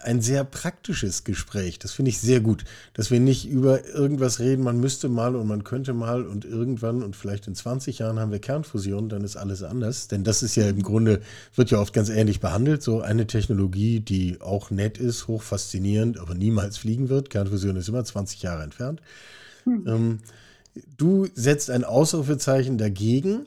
ein 0.05 0.21
sehr 0.21 0.45
praktisches 0.45 1.25
Gespräch. 1.25 1.79
Das 1.81 1.93
finde 1.93 2.11
ich 2.11 2.21
sehr 2.21 2.41
gut, 2.41 2.65
dass 2.95 3.11
wir 3.11 3.19
nicht 3.19 3.49
über 3.49 3.85
irgendwas 3.89 4.39
reden, 4.39 4.63
man 4.63 4.79
müsste 4.79 5.09
mal 5.09 5.35
und 5.35 5.49
man 5.49 5.65
könnte 5.65 5.93
mal 5.93 6.25
und 6.25 6.45
irgendwann 6.45 7.03
und 7.03 7.17
vielleicht 7.17 7.49
in 7.49 7.57
20 7.57 7.99
Jahren 7.99 8.21
haben 8.21 8.31
wir 8.31 8.39
Kernfusion, 8.39 9.09
dann 9.09 9.25
ist 9.25 9.37
alles 9.37 9.65
anders. 9.65 10.07
Denn 10.07 10.23
das 10.23 10.45
ist 10.45 10.55
ja 10.55 10.69
im 10.69 10.83
Grunde, 10.83 11.21
wird 11.57 11.73
ja 11.73 11.81
oft 11.81 11.93
ganz 11.93 12.11
ähnlich 12.11 12.39
behandelt. 12.39 12.83
So 12.83 13.01
eine 13.01 13.27
Technologie, 13.27 13.99
die 13.99 14.41
auch 14.41 14.71
nett 14.71 14.99
ist, 14.99 15.27
hoch 15.27 15.43
faszinierend, 15.43 16.19
aber 16.19 16.35
niemals 16.35 16.79
fliegen 16.79 17.09
wird. 17.09 17.31
Kernfusion 17.31 17.75
ist 17.75 17.89
immer 17.89 18.05
20 18.05 18.41
Jahre 18.41 18.63
entfernt. 18.63 19.03
Hm. 19.65 19.85
Ähm, 19.89 20.19
Du 20.97 21.27
setzt 21.35 21.71
ein 21.71 21.85
Ausrufezeichen 21.85 22.79
dagegen. 22.79 23.47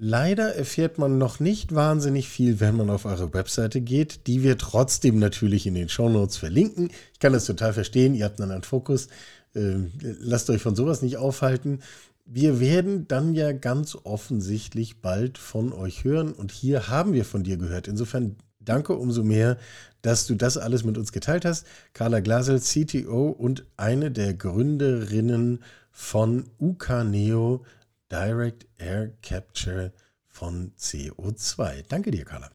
Leider 0.00 0.54
erfährt 0.54 0.98
man 0.98 1.18
noch 1.18 1.40
nicht 1.40 1.74
wahnsinnig 1.74 2.28
viel, 2.28 2.60
wenn 2.60 2.76
man 2.76 2.88
auf 2.88 3.04
eure 3.04 3.34
Webseite 3.34 3.80
geht, 3.80 4.28
die 4.28 4.44
wir 4.44 4.56
trotzdem 4.56 5.18
natürlich 5.18 5.66
in 5.66 5.74
den 5.74 5.88
Shownotes 5.88 6.36
verlinken. 6.36 6.90
Ich 7.12 7.18
kann 7.18 7.32
das 7.32 7.46
total 7.46 7.72
verstehen, 7.72 8.14
ihr 8.14 8.24
habt 8.24 8.40
einen 8.40 8.50
anderen 8.50 8.62
Fokus. 8.62 9.08
Ähm, 9.56 9.90
lasst 10.00 10.50
euch 10.50 10.62
von 10.62 10.76
sowas 10.76 11.02
nicht 11.02 11.16
aufhalten. 11.16 11.80
Wir 12.24 12.60
werden 12.60 13.08
dann 13.08 13.34
ja 13.34 13.52
ganz 13.52 13.96
offensichtlich 14.04 15.00
bald 15.00 15.36
von 15.36 15.72
euch 15.72 16.04
hören 16.04 16.32
und 16.32 16.52
hier 16.52 16.88
haben 16.88 17.12
wir 17.12 17.24
von 17.24 17.42
dir 17.42 17.56
gehört. 17.56 17.88
Insofern 17.88 18.36
danke 18.60 18.92
umso 18.92 19.24
mehr, 19.24 19.56
dass 20.02 20.26
du 20.26 20.36
das 20.36 20.58
alles 20.58 20.84
mit 20.84 20.96
uns 20.96 21.10
geteilt 21.10 21.44
hast. 21.44 21.66
Carla 21.92 22.20
Glasel, 22.20 22.60
CTO 22.60 23.30
und 23.30 23.64
eine 23.76 24.10
der 24.12 24.34
Gründerinnen 24.34 25.60
von 25.98 26.48
Ucaneo 26.58 27.64
Direct 28.10 28.66
Air 28.78 29.12
Capture 29.20 29.92
von 30.28 30.72
CO2. 30.78 31.84
Danke 31.88 32.12
dir, 32.12 32.24
Carla. 32.24 32.50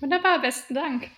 Wunderbar, 0.00 0.40
besten 0.42 0.74
Dank. 0.74 1.08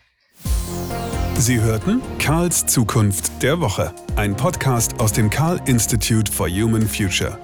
Sie 1.34 1.60
hörten 1.60 2.00
Karls 2.18 2.64
Zukunft 2.64 3.42
der 3.42 3.60
Woche, 3.60 3.92
ein 4.14 4.36
Podcast 4.36 5.00
aus 5.00 5.12
dem 5.12 5.30
Karl 5.30 5.60
Institute 5.66 6.30
for 6.30 6.48
Human 6.48 6.86
Future. 6.86 7.38